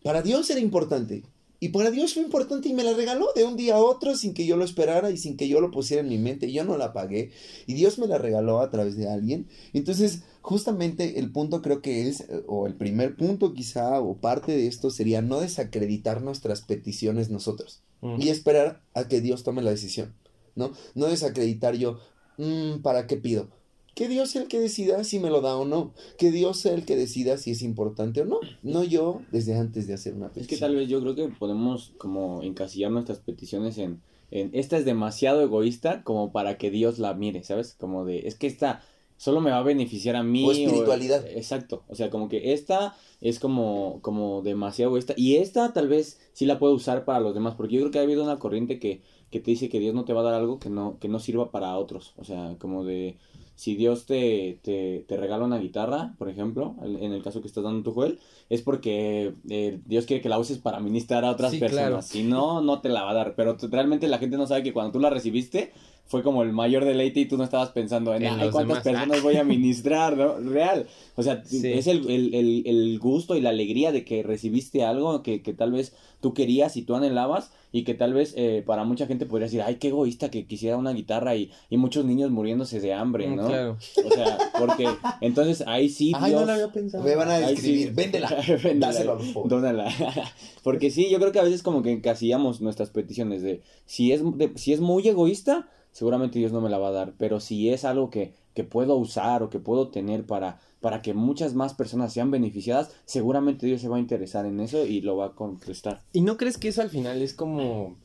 para 0.03 0.22
Dios 0.22 0.49
era 0.51 0.61
importante. 0.61 1.25
Y 1.59 1.70
para 1.70 1.90
Dios 1.90 2.12
fue 2.12 2.22
importante 2.22 2.68
y 2.68 2.75
me 2.75 2.85
la 2.85 2.92
regaló 2.92 3.29
de 3.35 3.44
un 3.44 3.57
día 3.57 3.77
a 3.77 3.83
otro 3.83 4.14
sin 4.14 4.35
que 4.35 4.44
yo 4.44 4.59
lo 4.59 4.64
esperara 4.64 5.11
y 5.11 5.16
sin 5.16 5.38
que 5.38 5.49
yo 5.49 5.61
lo 5.62 5.70
pusiera 5.70 6.03
en 6.03 6.09
mi 6.11 6.18
mente. 6.18 6.53
Yo 6.53 6.64
no 6.64 6.77
la 6.77 6.92
pagué 6.92 7.31
y 7.66 7.72
Dios 7.72 7.99
me 7.99 8.07
la 8.07 8.18
regaló 8.18 8.61
a 8.61 8.70
través 8.70 8.96
de 8.96 9.09
alguien. 9.09 9.49
Entonces, 9.72 10.20
justamente 10.42 11.18
el 11.18 11.33
punto 11.33 11.62
creo 11.62 11.81
que 11.81 12.09
es, 12.09 12.27
o 12.46 12.66
el 12.66 12.75
primer 12.75 13.16
punto 13.16 13.55
quizá, 13.55 14.01
o 14.01 14.18
parte 14.18 14.53
de 14.53 14.66
esto 14.66 14.90
sería 14.90 15.22
no 15.22 15.40
desacreditar 15.40 16.20
nuestras 16.20 16.61
peticiones 16.61 17.31
nosotros 17.31 17.81
Mm. 18.03 18.20
y 18.20 18.29
esperar 18.29 18.83
a 18.92 19.09
que 19.09 19.22
Dios 19.22 19.42
tome 19.42 19.62
la 19.62 19.70
decisión. 19.70 20.14
¿No? 20.57 20.72
No 20.94 21.07
desacreditar 21.07 21.75
yo, 21.75 21.99
"Mm, 22.38 22.81
¿para 22.83 23.07
qué 23.07 23.16
pido? 23.16 23.49
Que 23.94 24.09
Dios 24.09 24.31
sea 24.31 24.42
el 24.42 24.49
que 24.49 24.61
decida 24.61 25.05
si 25.05 25.18
me 25.20 25.31
lo 25.31 25.40
da 25.40 25.57
o 25.57 25.64
no. 25.64 25.94
Que 26.18 26.31
Dios 26.31 26.59
sea 26.59 26.75
el 26.75 26.85
que 26.85 26.96
decida 26.96 27.38
si 27.38 27.53
es 27.53 27.62
importante 27.62 28.20
o 28.20 28.25
no. 28.27 28.40
No 28.62 28.85
yo 28.85 29.22
desde 29.33 29.55
antes 29.57 29.87
de 29.87 29.94
hacer 29.94 30.12
una 30.14 30.27
Es 30.27 30.33
petición. 30.33 30.49
que 30.59 30.61
tal 30.61 30.77
vez 30.77 30.88
yo 30.88 31.01
creo 31.01 31.14
que 31.14 31.29
podemos 31.29 31.94
como 31.96 32.42
encasillar 32.42 32.90
nuestras 32.90 33.20
peticiones 33.20 33.79
en, 33.79 34.03
en 34.31 34.51
esta 34.53 34.77
es 34.77 34.85
demasiado 34.85 35.40
egoísta 35.40 36.03
como 36.03 36.31
para 36.31 36.59
que 36.59 36.70
Dios 36.70 36.99
la 36.99 37.14
mire, 37.14 37.42
¿sabes? 37.42 37.75
Como 37.79 38.05
de, 38.05 38.27
es 38.29 38.35
que 38.35 38.49
esta 38.49 38.83
solo 39.16 39.40
me 39.40 39.51
va 39.51 39.59
a 39.61 39.62
beneficiar 39.62 40.14
a 40.14 40.22
mí. 40.22 40.44
O 40.46 40.53
espiritualidad. 40.53 41.25
exacto, 41.29 41.85
o 41.88 41.94
sea, 41.94 42.11
como 42.11 42.29
que 42.29 42.53
esta 42.53 42.94
es 43.22 43.38
como, 43.38 44.01
como 44.03 44.42
demasiado 44.42 44.90
egoísta 44.90 45.14
y 45.16 45.37
esta 45.37 45.72
tal 45.72 45.88
vez 45.88 46.20
sí 46.35 46.44
la 46.44 46.59
puedo 46.59 46.75
usar 46.75 47.07
para 47.07 47.20
los 47.20 47.33
demás, 47.33 47.55
porque 47.55 47.77
yo 47.77 47.81
creo 47.81 47.90
que 47.92 47.99
ha 47.99 48.03
habido 48.03 48.22
una 48.25 48.38
corriente 48.38 48.79
que, 48.79 49.01
que 49.30 49.40
te 49.40 49.50
dice 49.50 49.68
que 49.68 49.80
Dios 49.80 49.94
no 49.94 50.04
te 50.04 50.12
va 50.12 50.20
a 50.20 50.24
dar 50.24 50.34
algo 50.34 50.58
que 50.58 50.70
no, 50.70 50.98
que 51.00 51.08
no 51.08 51.18
sirva 51.18 51.50
para 51.50 51.76
otros, 51.78 52.14
o 52.16 52.24
sea, 52.24 52.56
como 52.58 52.84
de... 52.84 53.18
Si 53.54 53.74
Dios 53.74 54.04
te, 54.04 54.60
te, 54.62 55.06
te 55.08 55.16
regala 55.16 55.46
una 55.46 55.56
guitarra, 55.58 56.14
por 56.18 56.28
ejemplo, 56.28 56.76
en 56.82 57.12
el 57.12 57.22
caso 57.22 57.40
que 57.40 57.46
estás 57.48 57.64
dando 57.64 57.82
tu 57.82 57.92
Joel, 57.92 58.18
es 58.50 58.60
porque 58.60 59.34
eh, 59.48 59.80
Dios 59.86 60.04
quiere 60.04 60.22
que 60.22 60.28
la 60.28 60.38
uses 60.38 60.58
para 60.58 60.78
ministrar 60.78 61.24
a 61.24 61.30
otras 61.30 61.52
Sí, 61.52 61.58
personas. 61.58 61.72
claro. 61.72 62.02
Si 62.02 62.22
no, 62.22 62.60
no 62.60 62.82
te 62.82 62.90
la 62.90 63.02
va 63.04 63.12
a 63.12 63.14
dar. 63.14 63.34
Pero 63.34 63.56
realmente 63.70 64.08
la 64.08 64.18
gente 64.18 64.36
no 64.36 64.46
sabe 64.46 64.62
que 64.62 64.74
cuando 64.74 64.92
tú 64.92 65.00
la 65.00 65.08
recibiste 65.08 65.72
fue 66.07 66.23
como 66.23 66.42
el 66.42 66.53
mayor 66.53 66.85
deleite 66.85 67.21
y 67.21 67.27
tú 67.27 67.37
no 67.37 67.45
estabas 67.45 67.71
pensando 67.71 68.14
en, 68.14 68.23
En 68.25 68.35
"Ay, 68.40 68.51
cuántas 68.51 68.83
demás". 68.83 68.83
personas 68.85 69.23
voy 69.23 69.37
a 69.37 69.45
ministrar, 69.45 70.16
¿no? 70.16 70.38
Real. 70.38 70.87
O 71.16 71.23
sea, 71.23 71.42
Sí. 71.45 71.73
es 71.73 71.87
el, 71.88 72.09
el, 72.11 72.35
el, 72.35 72.62
el 72.66 72.99
gusto 72.99 73.35
y 73.37 73.40
la 73.40 73.51
alegría 73.51 73.90
de 73.92 74.05
que 74.05 74.23
recibiste 74.23 74.85
algo 74.85 75.23
que, 75.23 75.42
que 75.42 75.53
tal 75.53 75.73
vez 75.73 75.95
tú 76.21 76.33
querías 76.35 76.77
y 76.77 76.83
tú 76.83 76.95
anhelabas 76.95 77.51
y 77.73 77.85
que 77.85 77.95
tal 77.95 78.14
vez 78.14 78.33
eh, 78.37 78.62
para 78.64 78.85
mucha 78.85 79.07
gente 79.07 79.27
podría 79.27 79.47
decir, 79.47 79.62
ay, 79.62 79.77
qué 79.77 79.88
egoísta 79.88 80.31
que 80.31 80.47
quisiera 80.47 80.77
una 80.77 80.92
guitarra 80.92 81.37
y, 81.37 81.51
y 81.69 81.77
muchos 81.77 82.05
niños 82.05 82.31
muriéndose 82.31 82.81
de 82.81 82.92
hambre, 82.95 83.27
Mm, 83.29 83.37
¿no? 83.37 83.47
Claro. 83.49 83.77
O 84.05 84.11
sea, 84.11 84.38
porque 84.59 84.88
entonces 85.21 85.62
ahí 85.66 85.88
sí 85.88 86.12
Ay, 86.14 86.33
no 86.33 86.45
la 86.47 86.55
había 86.55 86.69
pensado. 86.73 87.05
Me 87.05 87.14
van 87.16 87.31
a 87.31 87.38
describir, 87.38 87.88
sí. 87.88 87.95
véndela, 87.95 88.29
Véndela. 88.62 88.87
dáselo 88.87 89.12
a 89.12 89.14
Rufo. 89.16 89.45
Dónala. 89.49 89.92
Porque 90.62 90.90
sí, 90.90 91.09
yo 91.11 91.19
creo 91.19 91.33
que 91.33 91.38
a 91.38 91.45
veces 91.45 91.62
como 91.62 91.83
que 91.83 91.92
encasillamos 91.92 92.61
nuestras 92.61 92.90
peticiones 92.90 93.42
de 93.42 93.62
si 93.85 94.12
es, 94.12 94.21
de- 94.37 94.53
si 94.57 94.73
es 94.73 94.81
muy 94.81 95.07
egoísta, 95.07 95.69
seguramente 95.96 96.38
Dios 96.38 96.52
no 96.52 96.61
me 96.61 96.68
la 96.68 96.76
va 96.76 96.88
a 96.88 96.92
dar, 96.92 97.14
pero 97.16 97.40
si 97.40 97.70
es 97.70 97.87
algo 97.87 98.11
que, 98.11 98.35
que 98.52 98.64
puedo 98.64 98.96
usar 98.96 99.42
o 99.42 99.48
que 99.48 99.59
puedo 99.61 99.88
tener 99.88 100.26
para, 100.26 100.61
para 100.82 101.00
que 101.00 101.14
muchas 101.14 101.54
más 101.54 101.72
personas 101.72 102.12
sean 102.12 102.30
beneficiadas, 102.30 102.90
seguramente 103.06 103.64
Dios 103.66 103.80
se 103.80 103.88
va 103.88 103.96
a 103.96 104.00
interesar 104.00 104.44
en 104.44 104.61
eso 104.61 104.85
y 104.85 105.00
lo 105.00 105.16
va 105.16 105.26
a 105.28 105.32
contestar. 105.35 106.02
¿Y 106.12 106.20
no 106.20 106.37
crees 106.37 106.59
que 106.59 106.68
eso 106.68 106.82
al 106.82 106.90
final 106.90 107.22
es 107.22 107.32
como 107.32 107.96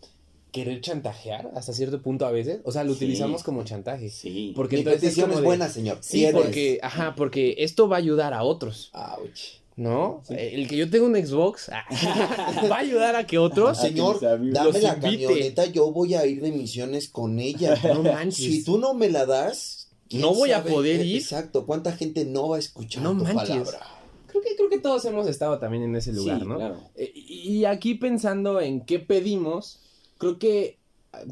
querer 0.53 0.79
chantajear 0.81 1.51
hasta 1.55 1.73
cierto 1.73 2.01
punto 2.01 2.25
a 2.25 2.31
veces. 2.31 2.59
O 2.65 2.71
sea, 2.71 2.83
lo 2.83 2.91
Sí. 2.93 2.97
utilizamos 3.05 3.43
como 3.43 3.63
chantaje. 3.63 4.09
Sí. 4.09 4.51
Porque 4.55 4.75
Mi 4.77 4.81
entonces 4.83 5.17
es 5.17 5.41
buena, 5.43 5.69
señor. 5.69 5.97
Sí, 6.01 6.19
Tienes. 6.19 6.41
porque, 6.41 6.79
ajá, 6.83 7.15
porque 7.15 7.55
esto 7.59 7.87
va 7.87 7.95
a 7.97 7.99
ayudar 7.99 8.33
a 8.33 8.43
otros, 8.43 8.91
Ouch. 8.93 9.60
¿No? 9.75 10.21
El 10.29 10.67
que 10.67 10.77
yo 10.77 10.89
tenga 10.89 11.05
un 11.05 11.15
Xbox 11.15 11.69
ah, 11.69 11.83
va 12.71 12.75
a 12.77 12.79
ayudar 12.79 13.15
a 13.15 13.25
que 13.25 13.37
otros. 13.37 13.77
Señor, 13.79 14.19
dame 14.19 14.51
la 14.51 14.67
invite. 14.67 15.25
camioneta, 15.25 15.65
yo 15.65 15.91
voy 15.91 16.13
a 16.15 16.25
ir 16.25 16.41
de 16.41 16.51
misiones 16.51 17.07
con 17.09 17.39
ella. 17.39 17.75
No 17.93 18.03
manches. 18.03 18.35
Si 18.37 18.63
tú 18.63 18.77
no 18.77 18.93
me 18.93 19.09
la 19.09 19.25
das, 19.25 19.87
¿quién 20.09 20.21
No 20.21 20.33
voy 20.33 20.51
a 20.51 20.63
poder 20.63 20.99
Eh, 21.01 21.05
ir. 21.05 21.15
Exacto, 21.17 21.65
¿cuánta 21.65 21.93
gente 21.93 22.25
no 22.25 22.49
va 22.49 22.57
a 22.57 22.59
escuchar 22.59 23.01
No 23.03 23.09
tu 23.17 23.23
manches. 23.23 23.47
palabra? 23.49 23.79
Creo 24.27 24.41
que, 24.43 24.55
creo 24.55 24.69
que 24.69 24.79
todos 24.79 25.03
hemos 25.05 25.27
estado 25.27 25.59
también 25.59 25.83
en 25.83 25.95
ese 25.95 26.13
lugar, 26.13 26.39
Sí, 26.41 26.45
¿no? 26.47 26.55
claro. 26.57 26.79
Eh, 26.95 27.11
Y 27.15 27.65
aquí 27.65 27.95
pensando 27.95 28.61
en 28.61 28.85
qué 28.85 28.99
pedimos, 28.99 29.79
creo 30.17 30.37
que, 30.39 30.77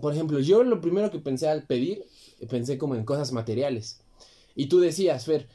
por 0.01 0.13
ejemplo, 0.13 0.39
yo 0.39 0.63
lo 0.63 0.81
primero 0.81 1.09
que 1.11 1.19
pensé 1.19 1.47
al 1.47 1.63
pedir, 1.63 2.03
eh, 2.41 2.45
pensé 2.47 2.77
como 2.77 2.95
en 2.95 3.05
cosas 3.05 3.31
materiales. 3.31 3.99
Y 4.55 4.65
tú 4.67 4.79
decías, 4.81 5.23
Fer, 5.25 5.47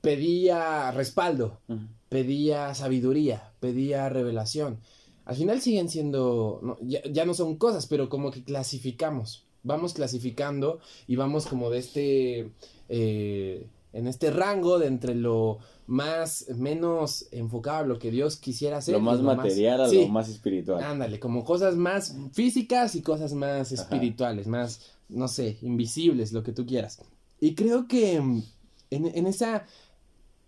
pedía 0.00 0.90
respaldo, 0.92 1.58
Ujú. 1.68 1.80
Pedía 2.14 2.72
sabiduría, 2.76 3.50
pedía 3.58 4.08
revelación. 4.08 4.78
Al 5.24 5.34
final 5.34 5.60
siguen 5.60 5.88
siendo, 5.88 6.60
no, 6.62 6.76
ya, 6.80 7.02
ya 7.10 7.24
no 7.24 7.34
son 7.34 7.56
cosas, 7.56 7.88
pero 7.88 8.08
como 8.08 8.30
que 8.30 8.44
clasificamos. 8.44 9.48
Vamos 9.64 9.94
clasificando 9.94 10.78
y 11.08 11.16
vamos 11.16 11.46
como 11.46 11.70
de 11.70 11.78
este, 11.80 12.52
eh, 12.88 13.66
en 13.92 14.06
este 14.06 14.30
rango 14.30 14.78
de 14.78 14.86
entre 14.86 15.16
lo 15.16 15.58
más, 15.88 16.46
menos 16.56 17.26
enfocado 17.32 17.78
a 17.78 17.86
lo 17.88 17.98
que 17.98 18.12
Dios 18.12 18.36
quisiera 18.36 18.76
hacer. 18.76 18.94
Lo 18.94 19.00
más 19.00 19.20
material 19.20 19.80
a 19.80 19.88
sí, 19.88 20.02
lo 20.02 20.08
más 20.08 20.28
espiritual. 20.28 20.84
Ándale, 20.84 21.18
como 21.18 21.44
cosas 21.44 21.74
más 21.74 22.16
físicas 22.32 22.94
y 22.94 23.02
cosas 23.02 23.32
más 23.32 23.72
Ajá. 23.72 23.82
espirituales, 23.82 24.46
más, 24.46 24.92
no 25.08 25.26
sé, 25.26 25.58
invisibles, 25.62 26.32
lo 26.32 26.44
que 26.44 26.52
tú 26.52 26.64
quieras. 26.64 27.00
Y 27.40 27.56
creo 27.56 27.88
que 27.88 28.20
mm, 28.20 28.42
en, 28.90 29.06
en 29.06 29.26
esa, 29.26 29.66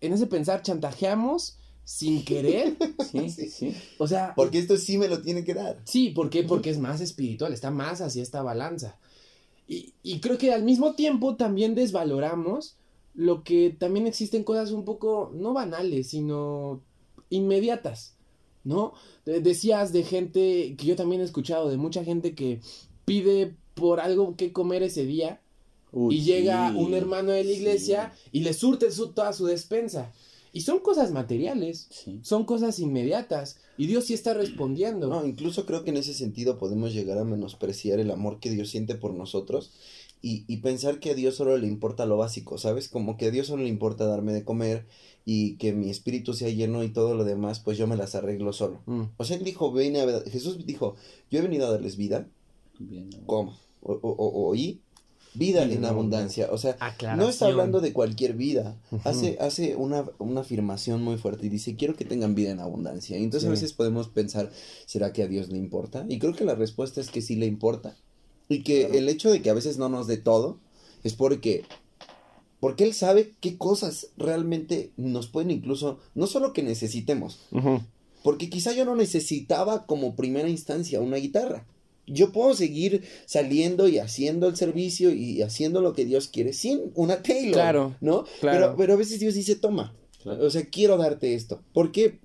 en 0.01 0.13
ese 0.13 0.27
pensar 0.27 0.63
chantajeamos 0.63 1.59
sin 1.85 2.25
querer, 2.25 2.77
Sí, 3.11 3.31
sí, 3.31 3.49
sí. 3.49 3.75
o 3.99 4.07
sea, 4.09 4.33
Porque 4.35 4.59
esto 4.59 4.77
sí 4.77 4.99
me 4.99 5.09
lo 5.09 5.23
tiene 5.23 5.45
que 5.45 5.55
dar. 5.55 5.81
sí, 5.85 6.11
¿por 6.11 6.31
qué? 6.31 6.43
Porque 6.43 6.71
es 6.71 6.79
más 6.79 7.01
espiritual, 7.01 7.53
está 7.53 7.71
más 7.71 8.01
hacia 8.01 8.23
esta 8.23 8.43
balanza. 8.43 8.99
Y, 9.69 9.95
y 10.03 10.21
creo 10.21 10.39
que 10.39 10.53
al 10.53 10.63
mismo 10.63 10.95
tiempo 10.95 11.37
también 11.37 11.75
desvaloramos 11.75 12.77
lo 13.15 13.43
que 13.45 13.71
también 13.77 14.07
existen 14.07 14.45
cosas 14.45 14.71
un 14.73 14.85
poco, 14.85 15.33
no 15.35 15.53
banales, 15.55 16.09
sino 16.11 16.83
inmediatas, 17.31 18.15
¿no? 18.65 18.93
De- 19.25 19.41
Decías 19.41 19.93
de 19.93 20.03
gente 20.05 20.75
que 20.77 20.87
yo 20.87 20.97
también 20.97 21.21
he 21.21 21.25
escuchado, 21.25 21.69
de 21.69 21.77
mucha 21.77 22.05
gente 22.05 22.35
que 22.35 22.61
pide 23.05 23.57
por 23.75 24.01
algo 24.01 24.37
que 24.37 24.53
comer 24.53 24.83
ese 24.83 25.05
día 25.07 25.41
Uy, 25.93 26.17
y 26.17 26.21
llega 26.23 26.71
sí, 26.71 26.77
un 26.79 26.95
hermano 26.95 27.33
de 27.33 27.45
la 27.45 27.53
iglesia 27.53 28.13
y 28.33 28.41
le 28.41 28.53
surte 28.53 28.91
su, 28.91 29.13
toda 29.13 29.33
su 29.33 29.47
despensa. 29.47 30.13
Y 30.53 30.63
son 30.63 30.79
cosas 30.81 31.13
materiales, 31.13 31.87
Sí. 31.91 32.19
son 32.23 32.45
cosas 32.45 32.79
inmediatas 32.79 33.59
y 33.77 33.87
Dios 33.89 34.07
sí 34.07 34.15
está 34.15 34.33
respondiendo. 34.33 35.09
No, 35.09 35.27
incluso 35.27 35.67
creo 35.67 35.85
que 35.85 35.91
en 35.91 35.99
ese 35.99 36.15
sentido 36.15 36.57
podemos 36.59 36.95
llegar 36.95 37.19
a 37.19 37.25
menospreciar 37.25 37.99
el 38.01 38.11
amor 38.11 38.41
que 38.41 38.51
Dios 38.51 38.71
siente 38.71 38.95
por 38.95 39.13
nosotros 39.13 39.73
y, 40.23 40.45
y 40.49 40.59
pensar 40.59 40.99
que 40.99 41.11
a 41.11 41.15
Dios 41.15 41.35
solo 41.35 41.59
le 41.59 41.67
importa 41.67 42.07
lo 42.07 42.17
básico, 42.17 42.57
¿sabes? 42.57 42.89
Como 42.89 43.19
que 43.19 43.27
a 43.27 43.31
Dios 43.31 43.49
solo 43.49 43.65
le 43.65 43.69
importa 43.69 44.07
darme 44.07 44.33
de 44.33 44.45
comer 44.45 44.87
y 45.27 45.57
que 45.57 45.73
mi 45.75 45.91
espíritu 45.91 46.33
sea 46.33 46.49
lleno 46.49 46.83
y 46.85 46.89
todo 46.89 47.15
lo 47.15 47.25
demás, 47.25 47.61
pues 47.61 47.77
yo 47.77 47.87
me 47.87 47.97
las 47.97 48.15
arreglo 48.15 48.55
solo. 48.55 48.81
Mm. 48.87 49.03
O 49.19 49.25
sea, 49.25 49.37
él 49.37 49.45
dijo, 49.45 49.71
"Vine 49.73 50.01
a 50.01 50.07
ver-". 50.07 50.31
Jesús 50.31 50.65
dijo, 50.65 50.97
yo 51.31 51.39
he 51.39 51.43
venido 51.43 51.67
a 51.67 51.71
darles 51.71 51.97
vida, 51.99 52.29
Bien, 52.79 53.11
¿no? 53.11 53.27
¿cómo? 53.27 53.59
O, 53.83 53.93
o, 53.93 54.11
o- 54.11 54.49
oí 54.49 54.81
vida 55.37 55.63
en 55.65 55.85
abundancia. 55.85 56.49
O 56.51 56.59
sea, 56.59 56.77
Aclaración. 56.81 57.19
no 57.19 57.29
está 57.29 57.47
hablando 57.47 57.81
de 57.81 57.93
cualquier 57.93 58.35
vida. 58.35 58.77
Hace, 59.05 59.37
hace 59.41 59.77
una, 59.77 60.05
una 60.19 60.41
afirmación 60.43 61.03
muy 61.03 61.17
fuerte 61.17 61.47
y 61.47 61.49
dice, 61.49 61.77
quiero 61.77 61.95
que 61.97 62.05
tengan 62.05 62.35
vida 62.35 62.51
en 62.51 62.61
abundancia. 62.61 63.19
Y 63.19 63.25
entonces 63.25 63.47
a 63.47 63.51
veces 63.51 63.73
podemos 63.73 64.09
pensar, 64.09 64.51
¿será 64.87 65.13
que 65.13 65.23
a 65.23 65.29
Dios 65.29 65.49
le 65.51 65.59
importa? 65.59 66.05
Y 66.09 66.19
creo 66.19 66.35
que 66.35 66.45
la 66.45 66.55
respuesta 66.55 67.01
es 67.01 67.11
que 67.11 67.23
sí 67.23 67.37
le 67.37 67.47
importa. 67.47 67.97
Y 68.49 68.63
que 68.63 68.83
Claro. 68.87 68.99
el 68.99 69.09
hecho 69.09 69.31
de 69.31 69.43
que 69.43 69.51
a 69.51 69.55
veces 69.55 69.79
no 69.79 69.89
nos 69.89 70.07
dé 70.07 70.17
todo 70.19 70.59
es 71.05 71.15
porque, 71.15 71.65
porque 72.61 72.85
Él 72.85 72.95
sabe 72.95 73.33
qué 73.41 73.57
cosas 73.59 74.09
realmente 74.17 74.91
nos 74.97 75.27
pueden 75.29 75.51
incluso, 75.51 75.99
no 76.15 76.27
solo 76.27 76.53
que 76.53 76.63
necesitemos, 76.63 77.41
porque 78.23 78.51
quizá 78.51 78.73
yo 78.73 78.85
no 78.85 78.97
necesitaba 78.97 79.87
como 79.87 80.17
primera 80.17 80.49
instancia 80.49 81.01
una 81.01 81.17
guitarra. 81.17 81.65
Yo 82.07 82.33
puedo 82.33 82.55
seguir 82.55 83.03
saliendo 83.27 83.89
y 83.89 83.99
haciendo 83.99 84.49
el 84.49 84.57
servicio 84.57 85.11
y 85.13 85.43
haciendo 85.43 85.81
lo 85.81 85.93
que 85.93 86.05
Dios 86.05 86.29
quiere 86.29 86.53
sin 86.53 86.93
una 86.95 87.23
Taylor. 87.23 87.53
Claro, 87.53 87.97
¿No? 88.01 88.25
claro. 88.41 88.59
Pero, 88.59 88.77
pero 88.77 88.93
a 88.95 88.97
veces 88.97 89.19
Dios 89.19 89.35
dice, 89.35 89.57
toma. 89.57 89.95
Claro. 90.23 90.45
O 90.45 90.51
sea, 90.51 90.65
quiero 90.67 90.97
darte 90.97 91.35
esto. 91.35 91.63
¿Por 91.73 91.93
qué? 91.93 92.21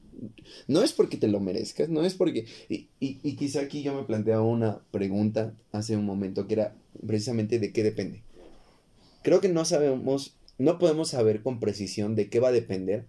No 0.67 0.83
es 0.83 0.93
porque 0.93 1.17
te 1.17 1.27
lo 1.27 1.39
merezcas, 1.39 1.89
no 1.89 2.05
es 2.05 2.13
porque... 2.13 2.45
Y, 2.69 2.89
y, 2.99 3.19
y 3.23 3.35
quizá 3.35 3.61
aquí 3.61 3.81
yo 3.81 3.95
me 3.95 4.03
planteaba 4.03 4.43
una 4.43 4.81
pregunta 4.91 5.55
hace 5.71 5.97
un 5.97 6.05
momento 6.05 6.47
que 6.47 6.53
era 6.53 6.75
precisamente 7.05 7.57
de 7.57 7.71
qué 7.71 7.83
depende. 7.83 8.23
Creo 9.23 9.41
que 9.41 9.49
no 9.49 9.65
sabemos, 9.65 10.35
no 10.57 10.79
podemos 10.79 11.09
saber 11.09 11.41
con 11.41 11.59
precisión 11.59 12.15
de 12.15 12.29
qué 12.29 12.39
va 12.39 12.49
a 12.49 12.53
depender, 12.53 13.05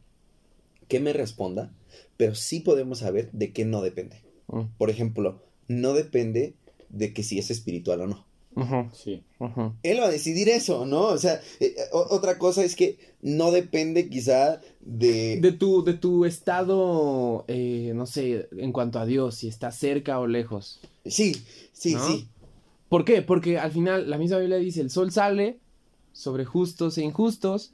qué 0.88 1.00
me 1.00 1.12
responda, 1.12 1.72
pero 2.16 2.35
sí 2.35 2.61
podemos 2.61 3.00
saber 3.00 3.30
de 3.32 3.52
qué 3.52 3.64
no 3.64 3.82
depende. 3.82 4.22
Mm. 4.48 4.64
Por 4.78 4.90
ejemplo, 4.90 5.42
no 5.68 5.94
depende 5.94 6.54
de 6.92 7.12
que 7.12 7.22
si 7.22 7.38
es 7.38 7.50
espiritual 7.50 8.02
o 8.02 8.07
no. 8.07 8.33
Sí. 8.92 9.22
Ujú. 9.38 9.72
Él 9.83 10.00
va 10.00 10.07
a 10.07 10.11
decidir 10.11 10.48
eso, 10.48 10.85
¿no? 10.85 11.07
O 11.07 11.18
sea, 11.18 11.40
eh, 11.59 11.74
otra 11.92 12.38
cosa 12.38 12.62
es 12.62 12.76
que 12.76 12.98
no 13.22 13.50
depende 13.50 14.09
quizá 14.09 14.61
de... 14.81 15.40
De 15.40 15.52
tu, 15.52 15.83
de 15.83 15.94
tu 15.94 16.24
estado, 16.24 17.44
eh, 17.48 17.92
no 17.94 18.07
sé, 18.07 18.48
en 18.59 18.72
cuanto 18.72 18.98
a 18.98 19.07
Dios, 19.07 19.37
si 19.37 19.48
está 19.48 19.72
cerca 19.72 20.20
o 20.20 20.26
lejos. 20.26 20.81
Sí, 21.07 21.35
sí, 21.72 21.94
¿No? 21.94 22.07
sí. 22.07 22.28
¿Por 22.88 23.07
qué? 23.07 23.22
Porque 23.22 23.59
al 23.59 23.72
final 23.72 24.11
la 24.11 24.18
misma 24.18 24.38
Biblia 24.38 24.59
dice, 24.59 24.83
el 24.83 24.90
sol 24.90 25.11
sale 25.12 25.59
sobre 26.12 26.44
justos 26.44 26.98
e 26.98 27.02
injustos 27.02 27.72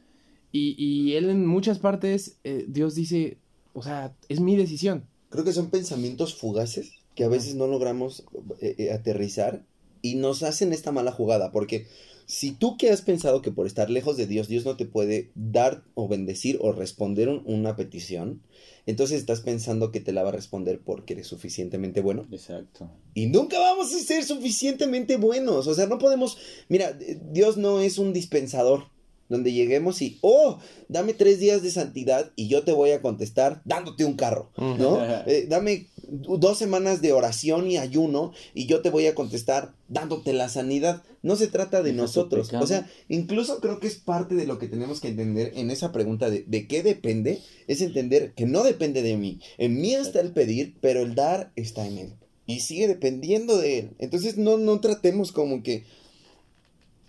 y, 0.53 0.77
y 0.79 1.15
él 1.15 1.29
en 1.29 1.45
muchas 1.45 1.81
partes, 1.81 2.37
eh, 2.45 2.65
Dios 2.69 2.95
dice, 2.95 3.37
o 3.75 3.83
sea, 3.83 4.15
es 4.29 4.39
mi 4.39 4.57
decisión. 4.57 5.05
Creo 5.31 5.45
que 5.45 5.53
son 5.53 5.71
pensamientos 5.71 6.37
fugaces 6.37 6.98
que 7.19 7.25
a 7.25 7.29
veces 7.29 7.57
no 7.57 7.67
logramos 7.67 8.23
eh, 8.61 8.77
eh, 8.79 8.93
aterrizar 8.93 9.65
y 10.03 10.15
nos 10.15 10.45
hacen 10.45 10.73
esta 10.73 10.93
mala 10.93 11.11
jugada, 11.11 11.51
porque 11.51 11.89
si 12.27 12.53
tú 12.53 12.77
que 12.77 12.91
has 12.91 13.03
pensado 13.03 13.43
que 13.43 13.51
por 13.51 13.67
estar 13.67 13.91
lejos 13.91 14.17
de 14.17 14.29
Dios, 14.29 14.47
Dios 14.47 14.65
no 14.65 14.77
te 14.77 14.87
puede 14.87 15.31
dar 15.35 15.83
o 15.95 16.07
bendecir 16.07 16.59
o 16.61 16.71
responder 16.71 17.29
un- 17.29 17.43
una 17.47 17.75
petición, 17.75 18.41
entonces 18.87 19.19
estás 19.19 19.41
pensando 19.41 19.91
que 19.91 19.99
te 19.99 20.13
la 20.13 20.23
va 20.23 20.29
a 20.29 20.33
responder 20.33 20.79
porque 20.79 21.15
eres 21.15 21.27
suficientemente 21.27 22.03
bueno. 22.03 22.29
Exacto. 22.31 22.89
Y 23.15 23.27
nunca 23.27 23.59
vamos 23.59 23.93
a 23.93 23.99
ser 23.99 24.23
suficientemente 24.25 25.17
buenos. 25.17 25.67
O 25.67 25.75
sea, 25.75 25.87
no 25.87 25.99
podemos. 25.99 26.39
Mira, 26.69 26.97
Dios 27.33 27.57
no 27.57 27.81
es 27.81 27.99
un 27.99 28.13
dispensador 28.13 28.85
donde 29.29 29.53
lleguemos 29.53 30.01
y, 30.03 30.19
oh, 30.23 30.59
dame 30.89 31.15
tres 31.15 31.39
días 31.39 31.63
de 31.63 31.71
santidad 31.71 32.33
y 32.37 32.49
yo 32.49 32.63
te 32.63 32.73
voy 32.73 32.91
a 32.91 33.03
contestar 33.03 33.61
dándote 33.65 34.05
un 34.05 34.15
carro, 34.15 34.51
¿no? 34.57 34.99
Eh, 35.27 35.47
dame 35.49 35.87
dos 36.09 36.59
semanas 36.59 37.03
de 37.03 37.13
oración 37.13 37.71
y 37.71 37.77
ayuno 37.77 38.33
y 38.55 38.67
yo 38.67 38.81
te 38.81 38.91
voy 38.91 39.07
a 39.07 39.15
contestar 39.15 39.75
dándote 39.89 40.33
la 40.33 40.49
sanidad. 40.49 41.03
No 41.23 41.37
se 41.37 41.49
trata 41.49 41.83
de 41.83 41.93
nosotros. 41.93 42.53
O 42.55 42.67
sea, 42.67 42.89
incluso 43.09 43.61
creo 43.61 43.81
que 43.81 43.87
es 43.87 43.97
parte 43.97 44.35
de 44.35 44.47
lo 44.47 44.59
que 44.59 44.69
tenemos 44.69 45.01
que 45.01 45.09
entender 45.09 45.53
en 45.57 45.71
esa 45.71 45.93
pregunta 45.93 46.31
de, 46.31 46.45
de 46.47 46.67
qué 46.67 46.83
depende, 46.83 47.41
es 47.67 47.81
entender 47.81 48.33
que 48.35 48.47
no 48.47 48.63
depende 48.63 49.03
de 49.03 49.17
mí. 49.17 49.41
En 49.59 49.81
mí 49.81 49.95
está 49.95 50.21
el 50.21 50.33
pedir, 50.33 50.77
pero 50.81 51.03
el 51.03 51.15
dar 51.15 51.53
está 51.57 51.87
en 51.87 51.99
él. 51.99 52.13
Y 52.47 52.61
sigue 52.61 52.89
dependiendo 52.89 53.59
de 53.59 53.79
él. 53.79 53.91
Entonces 53.99 54.39
no, 54.39 54.57
no 54.57 54.81
tratemos 54.81 55.33
como 55.33 55.63
que, 55.63 55.85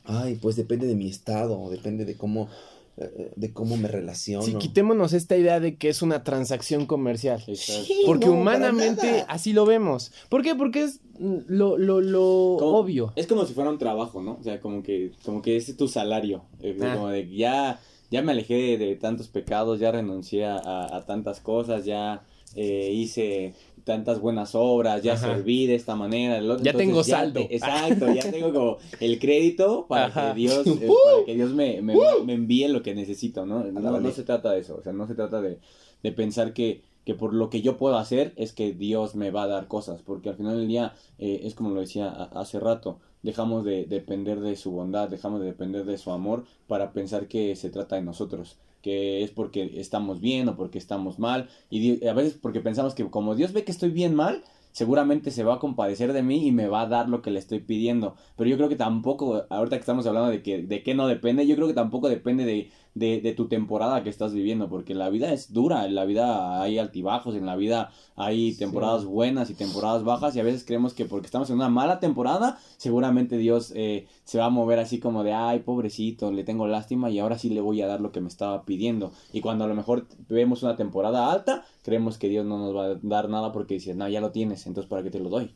ay, 0.09 0.35
pues 0.41 0.55
depende 0.55 0.87
de 0.87 0.95
mi 0.95 1.07
estado, 1.07 1.69
depende 1.69 2.03
de 2.05 2.15
cómo, 2.17 2.49
eh, 2.97 3.31
de 3.35 3.53
cómo 3.53 3.77
me 3.77 3.87
relaciono. 3.87 4.45
Sí, 4.45 4.55
quitémonos 4.55 5.13
esta 5.13 5.37
idea 5.37 5.59
de 5.59 5.77
que 5.77 5.89
es 5.89 6.01
una 6.01 6.23
transacción 6.23 6.85
comercial. 6.85 7.41
Exacto. 7.47 7.83
Sí, 7.85 8.03
Porque 8.05 8.25
no, 8.25 8.31
para 8.33 8.41
humanamente 8.41 9.11
nada. 9.11 9.25
así 9.29 9.53
lo 9.53 9.65
vemos. 9.65 10.11
¿Por 10.29 10.41
qué? 10.43 10.55
Porque 10.55 10.83
es 10.83 10.99
lo, 11.19 11.77
lo, 11.77 12.01
lo 12.01 12.55
Como- 12.59 12.77
obvio. 12.77 13.13
Es 13.15 13.27
como 13.27 13.45
si 13.45 13.53
fuera 13.53 13.69
un 13.69 13.77
trabajo, 13.77 14.21
¿no? 14.21 14.37
O 14.39 14.43
sea, 14.43 14.59
como 14.59 14.83
que, 14.83 15.11
como 15.23 15.41
que 15.41 15.55
ese 15.57 15.71
es 15.71 15.77
tu 15.77 15.87
salario. 15.87 16.43
Eh, 16.61 16.77
Ah. 16.81 16.93
Como 16.95 17.09
de 17.09 17.29
ya, 17.33 17.79
ya 18.11 18.21
me 18.21 18.31
alejé 18.33 18.55
de, 18.55 18.77
de 18.77 18.95
tantos 18.95 19.27
pecados, 19.27 19.79
ya 19.79 19.91
renuncié 19.91 20.45
a, 20.45 20.57
a 20.95 21.05
tantas 21.05 21.39
cosas, 21.39 21.85
ya 21.85 22.23
eh, 22.55 22.89
hice 22.91 23.53
tantas 23.83 24.19
buenas 24.19 24.55
obras, 24.55 25.01
ya 25.03 25.13
Ajá. 25.13 25.35
serví 25.35 25.65
de 25.67 25.75
esta 25.75 25.95
manera. 25.95 26.37
el 26.37 26.49
otro. 26.49 26.63
Ya 26.63 26.71
Entonces, 26.71 26.87
tengo 26.87 27.03
saldo. 27.03 27.39
te- 27.41 27.55
exacto, 27.55 28.13
ya 28.13 28.21
tengo 28.31 28.53
como 28.53 28.77
el 28.99 29.19
crédito 29.19 29.85
para 29.87 30.05
Ajá. 30.05 30.33
que 30.33 30.39
Dios, 30.39 30.65
eh, 30.67 30.87
para 30.87 31.25
que 31.25 31.35
Dios 31.35 31.53
me, 31.53 31.81
me, 31.81 31.95
me 32.25 32.33
envíe 32.33 32.67
lo 32.67 32.81
que 32.83 32.95
necesito, 32.95 33.45
¿no? 33.45 33.63
No, 33.63 34.11
se 34.11 34.23
trata 34.23 34.51
de 34.51 34.59
eso, 34.61 34.77
o 34.77 34.81
sea, 34.81 34.93
no 34.93 35.07
se 35.07 35.15
trata 35.15 35.41
de, 35.41 35.59
de 36.03 36.11
pensar 36.11 36.53
que, 36.53 36.81
que 37.05 37.15
por 37.15 37.33
lo 37.33 37.49
que 37.49 37.61
yo 37.61 37.77
puedo 37.77 37.97
hacer 37.97 38.33
es 38.35 38.53
que 38.53 38.73
Dios 38.73 39.15
me 39.15 39.31
va 39.31 39.43
a 39.43 39.47
dar 39.47 39.67
cosas, 39.67 40.01
porque 40.01 40.29
al 40.29 40.35
final 40.35 40.57
del 40.57 40.67
día 40.67 40.93
eh, 41.17 41.41
es 41.43 41.55
como 41.55 41.69
lo 41.71 41.79
decía 41.81 42.09
hace 42.09 42.59
rato, 42.59 42.99
dejamos 43.23 43.65
de 43.65 43.85
depender 43.85 44.39
de 44.39 44.55
su 44.55 44.71
bondad, 44.71 45.09
dejamos 45.09 45.39
de 45.41 45.47
depender 45.47 45.85
de 45.85 45.97
su 45.97 46.11
amor 46.11 46.45
para 46.67 46.91
pensar 46.93 47.27
que 47.27 47.55
se 47.55 47.69
trata 47.69 47.95
de 47.95 48.01
nosotros, 48.03 48.57
que 48.81 49.23
es 49.23 49.31
porque 49.31 49.71
estamos 49.75 50.21
bien 50.21 50.47
o 50.49 50.55
porque 50.55 50.77
estamos 50.77 51.19
mal, 51.19 51.49
y 51.69 52.05
a 52.07 52.13
veces 52.13 52.37
porque 52.41 52.61
pensamos 52.61 52.95
que 52.95 53.09
como 53.09 53.35
Dios 53.35 53.53
ve 53.53 53.63
que 53.63 53.71
estoy 53.71 53.89
bien 53.89 54.15
mal, 54.15 54.43
seguramente 54.71 55.31
se 55.31 55.43
va 55.43 55.55
a 55.55 55.59
compadecer 55.59 56.13
de 56.13 56.23
mí 56.23 56.47
y 56.47 56.51
me 56.51 56.67
va 56.67 56.81
a 56.81 56.87
dar 56.87 57.09
lo 57.09 57.21
que 57.21 57.31
le 57.31 57.39
estoy 57.39 57.59
pidiendo. 57.59 58.15
Pero 58.37 58.49
yo 58.49 58.57
creo 58.57 58.69
que 58.69 58.75
tampoco, 58.75 59.45
ahorita 59.49 59.75
que 59.77 59.81
estamos 59.81 60.05
hablando 60.05 60.29
de 60.29 60.41
que 60.43 60.61
de 60.61 60.83
qué 60.83 60.93
no 60.93 61.07
depende, 61.07 61.47
yo 61.47 61.55
creo 61.55 61.67
que 61.67 61.73
tampoco 61.73 62.09
depende 62.09 62.45
de, 62.45 62.71
de, 62.95 63.21
de 63.21 63.33
tu 63.33 63.47
temporada 63.47 64.03
que 64.03 64.09
estás 64.09 64.33
viviendo, 64.33 64.69
porque 64.69 64.95
la 64.95 65.09
vida 65.09 65.31
es 65.33 65.53
dura, 65.53 65.85
en 65.85 65.95
la 65.95 66.05
vida 66.05 66.61
hay 66.61 66.77
altibajos, 66.77 67.35
en 67.35 67.45
la 67.45 67.55
vida 67.55 67.91
hay 68.15 68.53
temporadas 68.55 69.05
buenas 69.05 69.49
y 69.49 69.53
temporadas 69.53 70.03
bajas, 70.03 70.35
y 70.35 70.39
a 70.39 70.43
veces 70.43 70.63
creemos 70.65 70.93
que 70.93 71.05
porque 71.05 71.27
estamos 71.27 71.49
en 71.49 71.55
una 71.55 71.69
mala 71.69 71.99
temporada, 71.99 72.59
seguramente 72.77 73.37
Dios 73.37 73.71
eh, 73.75 74.07
se 74.23 74.37
va 74.37 74.45
a 74.45 74.49
mover 74.49 74.79
así 74.79 74.99
como 74.99 75.23
de, 75.23 75.33
ay, 75.33 75.59
pobrecito, 75.59 76.31
le 76.31 76.43
tengo 76.43 76.67
lástima 76.67 77.09
y 77.09 77.19
ahora 77.19 77.37
sí 77.37 77.49
le 77.49 77.61
voy 77.61 77.81
a 77.81 77.87
dar 77.87 78.01
lo 78.01 78.11
que 78.11 78.21
me 78.21 78.27
estaba 78.27 78.63
pidiendo. 78.63 79.11
Y 79.33 79.41
cuando 79.41 79.65
a 79.65 79.67
lo 79.67 79.75
mejor 79.75 80.07
vemos 80.27 80.63
una 80.63 80.75
temporada 80.75 81.31
alta, 81.31 81.65
creemos 81.83 82.17
que 82.17 82.29
Dios 82.29 82.45
no 82.45 82.57
nos 82.57 82.75
va 82.75 82.85
a 82.85 82.95
dar 83.01 83.29
nada 83.29 83.51
porque 83.51 83.75
dice, 83.75 83.93
no, 83.93 84.07
ya 84.07 84.21
lo 84.21 84.31
tienes, 84.31 84.65
entonces 84.67 84.89
¿para 84.89 85.03
qué 85.03 85.09
te 85.09 85.19
lo 85.19 85.29
doy? 85.29 85.53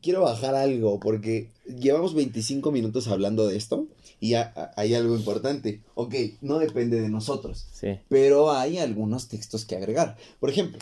Quiero 0.00 0.22
bajar 0.22 0.54
algo 0.54 1.00
porque 1.00 1.50
llevamos 1.66 2.14
25 2.14 2.70
minutos 2.70 3.08
hablando 3.08 3.46
de 3.48 3.56
esto 3.56 3.88
y 4.20 4.34
ha- 4.34 4.52
ha- 4.56 4.72
hay 4.76 4.94
algo 4.94 5.14
importante. 5.16 5.80
Ok, 5.94 6.14
no 6.40 6.58
depende 6.58 7.00
de 7.00 7.08
nosotros, 7.08 7.66
Sí. 7.72 7.98
pero 8.08 8.50
hay 8.52 8.78
algunos 8.78 9.28
textos 9.28 9.64
que 9.64 9.76
agregar. 9.76 10.16
Por 10.40 10.50
ejemplo, 10.50 10.78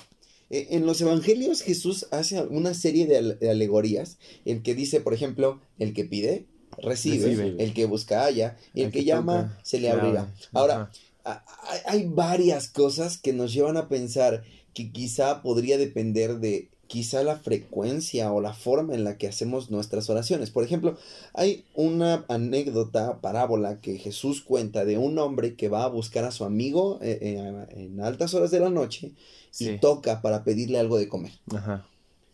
eh, 0.50 0.68
en 0.70 0.86
los 0.86 1.00
evangelios 1.00 1.62
Jesús 1.62 2.06
hace 2.10 2.40
una 2.42 2.74
serie 2.74 3.06
de, 3.06 3.16
al- 3.18 3.38
de 3.38 3.50
alegorías. 3.50 4.18
El 4.44 4.62
que 4.62 4.74
dice, 4.74 5.00
por 5.00 5.14
ejemplo, 5.14 5.60
el 5.78 5.94
que 5.94 6.04
pide, 6.04 6.46
recibe, 6.78 7.26
Recibe. 7.34 7.62
el 7.64 7.72
que 7.72 7.86
busca 7.86 8.24
halla, 8.24 8.56
y 8.74 8.80
el, 8.80 8.86
El 8.86 8.92
que, 8.92 8.98
que 9.00 9.04
llama, 9.04 9.48
toca, 9.48 9.60
se 9.64 9.80
le 9.80 9.90
abrirá. 9.90 10.32
Ahora, 10.52 10.90
Ajá. 11.24 11.44
hay 11.86 12.04
varias 12.06 12.68
cosas 12.68 13.16
que 13.18 13.32
nos 13.32 13.52
llevan 13.52 13.76
a 13.76 13.88
pensar 13.88 14.42
que 14.74 14.90
quizá 14.92 15.40
podría 15.42 15.78
depender 15.78 16.38
de 16.40 16.68
quizá 16.94 17.24
la 17.24 17.36
frecuencia 17.36 18.30
o 18.32 18.40
la 18.40 18.54
forma 18.54 18.94
en 18.94 19.02
la 19.02 19.18
que 19.18 19.26
hacemos 19.26 19.68
nuestras 19.68 20.08
oraciones. 20.10 20.50
Por 20.50 20.62
ejemplo, 20.62 20.96
hay 21.32 21.64
una 21.74 22.24
anécdota, 22.28 23.20
parábola 23.20 23.80
que 23.80 23.98
Jesús 23.98 24.42
cuenta 24.42 24.84
de 24.84 24.96
un 24.96 25.18
hombre 25.18 25.56
que 25.56 25.68
va 25.68 25.82
a 25.82 25.88
buscar 25.88 26.24
a 26.24 26.30
su 26.30 26.44
amigo 26.44 27.00
eh, 27.02 27.18
eh, 27.20 27.66
en 27.76 28.00
altas 28.00 28.32
horas 28.34 28.52
de 28.52 28.60
la 28.60 28.70
noche 28.70 29.10
y 29.58 29.78
toca 29.78 30.22
para 30.22 30.44
pedirle 30.44 30.78
algo 30.78 30.96
de 30.96 31.08
comer. 31.08 31.32
Ajá. 31.52 31.84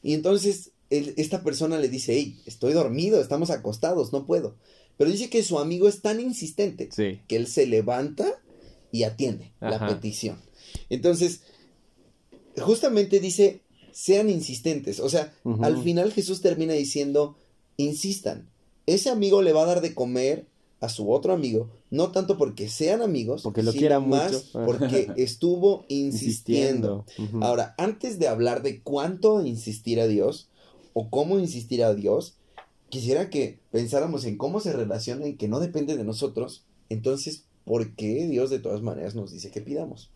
Y 0.03 0.12
entonces 0.12 0.73
él- 0.90 1.14
esta 1.16 1.42
persona 1.42 1.79
le 1.79 1.88
dice, 1.88 2.12
hey, 2.12 2.38
estoy 2.44 2.75
dormido, 2.75 3.18
estamos 3.18 3.49
acostados, 3.49 4.12
no 4.12 4.27
puedo. 4.27 4.57
Pero 4.99 5.11
dice 5.11 5.31
que 5.31 5.42
su 5.42 5.59
amigo 5.59 5.88
es 5.88 6.03
tan 6.03 6.20
insistente 6.20 6.90
Sí. 6.92 7.20
que 7.29 7.37
él 7.37 7.46
se 7.46 7.66
levanta 7.66 8.27
y 8.92 9.05
atiende 9.05 9.53
la 9.59 9.87
petición. 9.88 10.37
Entonces, 10.90 11.40
justamente 12.59 13.20
dice, 13.20 13.61
sean 13.92 14.31
insistentes. 14.31 15.00
O 15.00 15.09
sea, 15.09 15.33
al 15.62 15.83
final 15.83 16.12
Jesús 16.12 16.40
termina 16.40 16.72
diciendo, 16.74 17.37
insistan. 17.76 18.48
Ese 18.87 19.11
amigo 19.11 19.42
le 19.42 19.53
va 19.53 19.62
a 19.62 19.66
dar 19.66 19.81
de 19.81 19.94
comer 19.94 20.46
a 20.81 20.88
su 20.88 21.12
otro 21.12 21.35
amigo, 21.35 21.68
no 21.90 22.11
tanto 22.11 22.38
porque 22.38 22.68
sean 22.68 23.03
amigos, 23.03 23.42
Porque 23.42 23.62
lo 23.62 23.72
sino 23.72 23.81
quiera 23.81 24.00
más 24.00 24.33
mucho. 24.33 24.46
porque 24.66 25.12
estuvo 25.16 25.85
insistiendo. 25.88 27.05
Ahora, 27.40 27.74
antes 27.76 28.18
de 28.18 28.29
hablar 28.29 28.62
de 28.62 28.81
cuánto 28.81 29.44
insistir 29.44 30.00
a 30.00 30.07
Dios 30.07 30.48
o 30.94 31.11
cómo 31.11 31.38
insistir 31.38 31.85
a 31.85 31.94
Dios, 31.94 32.37
quisiera 32.88 33.29
que 33.29 33.59
pensáramos 33.70 34.24
en 34.24 34.38
cómo 34.38 34.61
se 34.61 34.72
relaciona 34.72 35.29
y 35.29 35.37
que 35.37 35.48
no 35.48 35.61
depende 35.61 35.96
de 35.96 36.05
nosotros. 36.05 36.64
Entonces, 36.88 37.44
¿por 37.64 37.94
qué 37.94 38.26
Dios 38.26 38.48
de 38.48 38.59
todas 38.59 38.81
maneras 38.81 39.14
nos 39.14 39.33
dice 39.33 39.50
que 39.50 39.61
pidamos? 39.61 40.11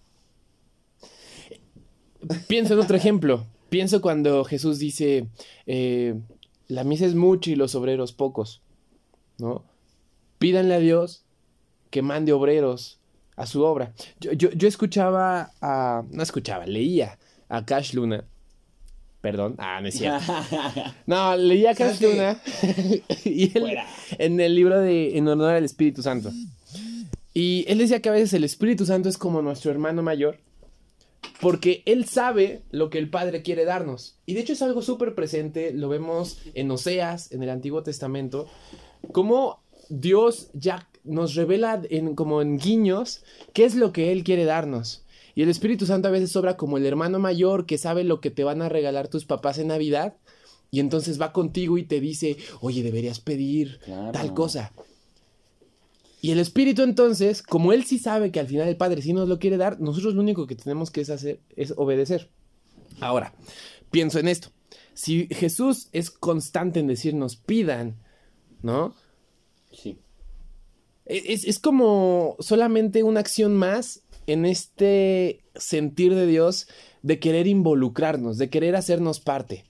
Pienso 2.48 2.72
en 2.72 2.80
otro 2.80 2.96
ejemplo. 2.96 3.46
Pienso 3.74 4.00
cuando 4.00 4.44
Jesús 4.44 4.78
dice, 4.78 5.26
eh, 5.66 6.14
la 6.68 6.84
misa 6.84 7.06
es 7.06 7.16
mucha 7.16 7.50
y 7.50 7.56
los 7.56 7.74
obreros 7.74 8.12
pocos, 8.12 8.62
¿no? 9.36 9.64
Pídanle 10.38 10.74
a 10.74 10.78
Dios 10.78 11.24
que 11.90 12.00
mande 12.00 12.32
obreros 12.32 13.00
a 13.34 13.46
su 13.46 13.64
obra. 13.64 13.92
Yo, 14.20 14.30
yo, 14.30 14.52
yo 14.52 14.68
escuchaba 14.68 15.50
a... 15.60 16.04
No 16.08 16.22
escuchaba, 16.22 16.66
leía 16.66 17.18
a 17.48 17.66
Cash 17.66 17.94
Luna. 17.94 18.22
Perdón. 19.20 19.56
Ah, 19.58 19.80
no 19.80 19.88
es 19.88 19.96
cierto. 19.96 20.22
No, 21.06 21.36
leía 21.36 21.72
a 21.72 21.74
Cash. 21.74 22.00
Luna. 22.00 22.40
y 23.24 23.58
él, 23.58 23.76
en 24.18 24.38
el 24.38 24.54
libro 24.54 24.78
de 24.78 25.18
En 25.18 25.26
honor 25.26 25.52
al 25.52 25.64
Espíritu 25.64 26.00
Santo. 26.00 26.30
Y 27.32 27.64
él 27.66 27.78
decía 27.78 28.00
que 28.00 28.08
a 28.08 28.12
veces 28.12 28.34
el 28.34 28.44
Espíritu 28.44 28.86
Santo 28.86 29.08
es 29.08 29.18
como 29.18 29.42
nuestro 29.42 29.72
hermano 29.72 30.00
mayor. 30.00 30.38
Porque 31.44 31.82
él 31.86 32.06
sabe 32.06 32.62
lo 32.70 32.90
que 32.90 32.98
el 32.98 33.10
Padre 33.10 33.42
quiere 33.42 33.64
darnos. 33.64 34.16
Y 34.26 34.34
de 34.34 34.40
hecho 34.40 34.54
es 34.54 34.62
algo 34.62 34.82
súper 34.82 35.14
presente. 35.14 35.72
Lo 35.72 35.88
vemos 35.88 36.38
en 36.54 36.70
Oseas, 36.70 37.30
en 37.32 37.42
el 37.42 37.50
Antiguo 37.50 37.82
Testamento. 37.82 38.46
Cómo 39.12 39.62
Dios 39.88 40.48
ya 40.54 40.88
nos 41.04 41.34
revela 41.34 41.82
en, 41.90 42.14
como 42.14 42.40
en 42.40 42.58
guiños 42.58 43.22
qué 43.52 43.64
es 43.66 43.74
lo 43.74 43.92
que 43.92 44.10
Él 44.10 44.24
quiere 44.24 44.44
darnos. 44.46 45.04
Y 45.34 45.42
el 45.42 45.50
Espíritu 45.50 45.84
Santo 45.84 46.08
a 46.08 46.12
veces 46.12 46.34
obra 46.36 46.56
como 46.56 46.78
el 46.78 46.86
hermano 46.86 47.18
mayor 47.18 47.66
que 47.66 47.76
sabe 47.76 48.04
lo 48.04 48.20
que 48.20 48.30
te 48.30 48.44
van 48.44 48.62
a 48.62 48.68
regalar 48.68 49.08
tus 49.08 49.24
papás 49.24 49.58
en 49.58 49.68
Navidad. 49.68 50.14
Y 50.70 50.80
entonces 50.80 51.20
va 51.20 51.32
contigo 51.32 51.78
y 51.78 51.84
te 51.84 52.00
dice, 52.00 52.36
oye, 52.60 52.82
deberías 52.82 53.20
pedir 53.20 53.78
Claro. 53.84 54.12
tal 54.12 54.34
cosa. 54.34 54.72
Y 56.24 56.30
el 56.30 56.38
Espíritu 56.38 56.80
entonces, 56.80 57.42
como 57.42 57.74
Él 57.74 57.84
sí 57.84 57.98
sabe 57.98 58.32
que 58.32 58.40
al 58.40 58.46
final 58.46 58.66
el 58.66 58.78
Padre 58.78 59.02
sí 59.02 59.12
nos 59.12 59.28
lo 59.28 59.38
quiere 59.38 59.58
dar, 59.58 59.78
nosotros 59.78 60.14
lo 60.14 60.22
único 60.22 60.46
que 60.46 60.56
tenemos 60.56 60.90
que 60.90 61.02
hacer 61.02 61.40
es 61.54 61.74
obedecer. 61.76 62.30
Ahora, 62.98 63.34
pienso 63.90 64.18
en 64.18 64.28
esto. 64.28 64.48
Si 64.94 65.28
Jesús 65.30 65.90
es 65.92 66.10
constante 66.10 66.80
en 66.80 66.86
decirnos 66.86 67.36
pidan, 67.36 67.96
¿no? 68.62 68.94
Sí. 69.70 69.98
E-, 71.04 71.34
Es, 71.34 71.44
es 71.44 71.58
como 71.58 72.36
solamente 72.38 73.02
una 73.02 73.20
acción 73.20 73.54
más 73.54 74.00
en 74.26 74.46
este 74.46 75.44
sentir 75.54 76.14
de 76.14 76.26
Dios 76.26 76.68
de 77.02 77.18
querer 77.18 77.46
involucrarnos, 77.48 78.38
de 78.38 78.48
querer 78.48 78.76
hacernos 78.76 79.20
parte. 79.20 79.66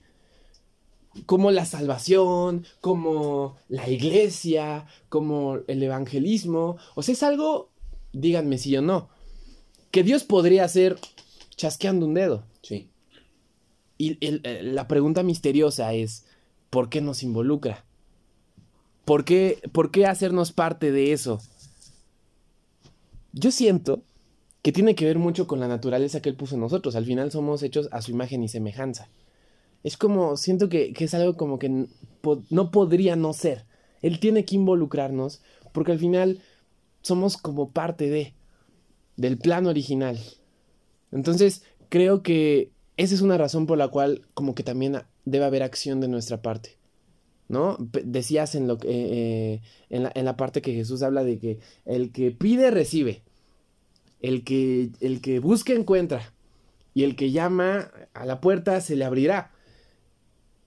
Como 1.25 1.51
la 1.51 1.65
salvación, 1.65 2.65
como 2.81 3.55
la 3.69 3.89
iglesia, 3.89 4.85
como 5.09 5.59
el 5.67 5.81
evangelismo. 5.81 6.77
O 6.95 7.03
sea, 7.03 7.13
es 7.13 7.23
algo, 7.23 7.69
díganme 8.13 8.57
si 8.57 8.75
o 8.75 8.81
no, 8.81 9.09
que 9.91 10.03
Dios 10.03 10.23
podría 10.23 10.65
hacer 10.65 10.97
chasqueando 11.55 12.05
un 12.05 12.13
dedo. 12.15 12.43
Sí. 12.61 12.89
Y 13.97 14.17
el- 14.25 14.41
el- 14.43 14.75
la 14.75 14.87
pregunta 14.87 15.23
misteriosa 15.23 15.93
es, 15.93 16.25
¿por 16.69 16.89
qué 16.89 16.99
nos 16.99 17.23
involucra? 17.23 17.85
¿Por 19.05 19.23
qué, 19.23 19.59
¿Por 19.71 19.91
qué 19.91 20.05
hacernos 20.05 20.51
parte 20.51 20.91
de 20.91 21.13
eso? 21.13 21.39
Yo 23.31 23.51
siento 23.51 24.01
que 24.61 24.71
tiene 24.71 24.95
que 24.95 25.05
ver 25.05 25.19
mucho 25.19 25.47
con 25.47 25.59
la 25.59 25.67
naturaleza 25.67 26.21
que 26.21 26.29
Él 26.29 26.35
puso 26.35 26.55
en 26.55 26.61
nosotros. 26.61 26.95
Al 26.95 27.05
final 27.05 27.31
somos 27.31 27.61
hechos 27.63 27.87
a 27.91 28.01
su 28.01 28.11
imagen 28.11 28.43
y 28.43 28.47
semejanza. 28.49 29.09
Es 29.85 29.97
como, 29.97 30.35
siento 30.35 30.67
que, 30.67 30.93
que 30.93 31.03
es 31.03 31.13
algo 31.13 31.37
como 31.37 31.59
que 31.59 31.69
no 32.49 32.71
podría 32.71 33.15
no 33.15 33.33
ser. 33.33 33.65
Él 34.01 34.19
tiene 34.19 34.43
que 34.43 34.55
involucrarnos 34.55 35.43
porque 35.73 35.91
al 35.91 35.99
final 35.99 36.41
somos 37.03 37.37
como 37.37 37.69
parte 37.69 38.09
de, 38.09 38.33
del 39.15 39.37
plan 39.37 39.67
original. 39.67 40.19
Entonces, 41.11 41.61
creo 41.89 42.23
que 42.23 42.71
esa 42.97 43.13
es 43.13 43.21
una 43.21 43.37
razón 43.37 43.67
por 43.67 43.77
la 43.77 43.89
cual 43.89 44.23
como 44.33 44.55
que 44.55 44.63
también 44.63 45.03
debe 45.23 45.45
haber 45.45 45.61
acción 45.61 46.01
de 46.01 46.07
nuestra 46.07 46.41
parte. 46.41 46.77
¿No? 47.47 47.77
Decías 47.79 48.55
en, 48.55 48.67
lo 48.67 48.79
que, 48.79 48.87
eh, 48.87 48.93
eh, 49.11 49.61
en, 49.91 50.01
la, 50.01 50.11
en 50.15 50.25
la 50.25 50.35
parte 50.35 50.63
que 50.63 50.73
Jesús 50.73 51.03
habla 51.03 51.23
de 51.23 51.37
que 51.37 51.59
el 51.85 52.11
que 52.11 52.31
pide 52.31 52.71
recibe, 52.71 53.21
el 54.19 54.43
que, 54.43 54.89
el 54.99 55.21
que 55.21 55.37
busca 55.37 55.73
encuentra 55.73 56.33
y 56.95 57.03
el 57.03 57.15
que 57.15 57.29
llama 57.29 57.91
a 58.15 58.25
la 58.25 58.41
puerta 58.41 58.81
se 58.81 58.95
le 58.95 59.05
abrirá. 59.05 59.51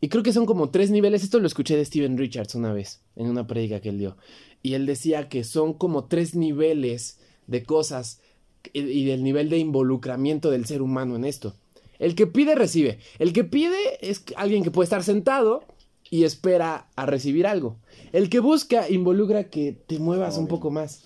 Y 0.01 0.09
creo 0.09 0.23
que 0.23 0.33
son 0.33 0.47
como 0.47 0.71
tres 0.71 0.91
niveles. 0.91 1.25
Esto 1.25 1.41
lo 1.41 1.47
escuché 1.47 1.77
de 1.77 1.85
Steven 1.85 2.17
Richards 2.19 2.55
una 2.55 2.73
vez 2.73 3.01
en 3.17 3.27
una 3.29 3.47
prédica 3.47 3.81
que 3.81 3.89
él 3.89 3.99
dio. 3.99 4.17
Y 4.63 4.75
él 4.75 4.87
decía 4.87 5.29
que 5.29 5.45
son 5.45 5.75
como 5.75 6.05
tres 6.05 6.35
niveles 6.35 7.19
de 7.47 7.65
cosas 7.65 8.21
y- 8.73 8.81
y 8.81 9.05
del 9.05 9.23
nivel 9.25 9.49
de 9.49 9.59
involucramiento 9.59 10.51
del 10.51 10.67
ser 10.67 10.83
humano 10.83 11.17
en 11.17 11.25
esto. 11.25 11.55
El 11.99 12.15
que 12.15 12.27
pide, 12.29 12.55
recibe. 12.55 12.99
El 13.19 13.33
que 13.33 13.43
pide 13.45 13.77
es 14.01 14.23
alguien 14.37 14.63
que 14.63 14.71
puede 14.71 14.85
estar 14.85 15.03
sentado 15.03 15.65
y 16.11 16.23
espera 16.25 16.87
a 16.95 17.07
recibir 17.07 17.47
algo. 17.47 17.77
El 18.13 18.31
que 18.31 18.39
busca 18.41 18.89
involucra 18.89 19.51
que 19.51 19.73
te 19.73 19.99
muevas 19.99 20.39
un 20.39 20.47
poco 20.47 20.71
más. 20.71 21.03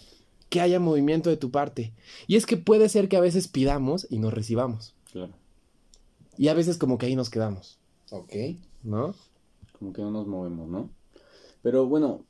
que 0.51 0.61
haya 0.61 0.79
movimiento 0.79 1.31
de 1.31 1.39
tu 1.39 1.51
parte. 1.51 1.95
Y 2.27 2.37
es 2.37 2.45
que 2.45 2.59
puede 2.59 2.91
ser 2.91 3.09
que 3.09 3.17
a 3.17 3.21
veces 3.21 3.49
pidamos 3.49 4.07
y 4.11 4.19
no 4.19 4.31
recibamos. 4.31 4.93
Claro. 5.11 5.33
Y 6.37 6.49
a 6.49 6.53
veces 6.55 6.77
como 6.77 6.99
que 6.99 7.07
ahí 7.07 7.17
nos 7.17 7.31
quedamos, 7.31 7.79
Ok. 8.11 8.35
¿No? 8.83 9.15
Como 9.79 9.93
que 9.93 10.03
no 10.03 10.11
nos 10.11 10.27
movemos, 10.27 10.69
¿no? 10.69 10.91
Pero 11.63 11.87
bueno, 11.87 12.25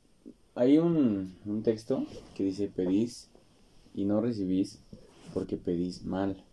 hay 0.55 0.77
un, 0.77 1.35
un 1.45 1.63
texto 1.63 2.05
que 2.35 2.43
dice 2.43 2.67
pedís 2.69 3.29
y 3.95 4.05
no 4.05 4.21
recibís 4.21 4.79
porque 5.33 5.57
pedís 5.57 6.03
mal. 6.05 6.43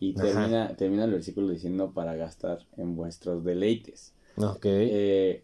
Y 0.00 0.14
termina, 0.14 0.74
termina 0.76 1.04
el 1.04 1.12
versículo 1.12 1.48
diciendo 1.48 1.92
para 1.92 2.16
gastar 2.16 2.66
en 2.76 2.96
vuestros 2.96 3.44
deleites. 3.44 4.12
Ok. 4.36 4.64
Eh, 4.64 5.42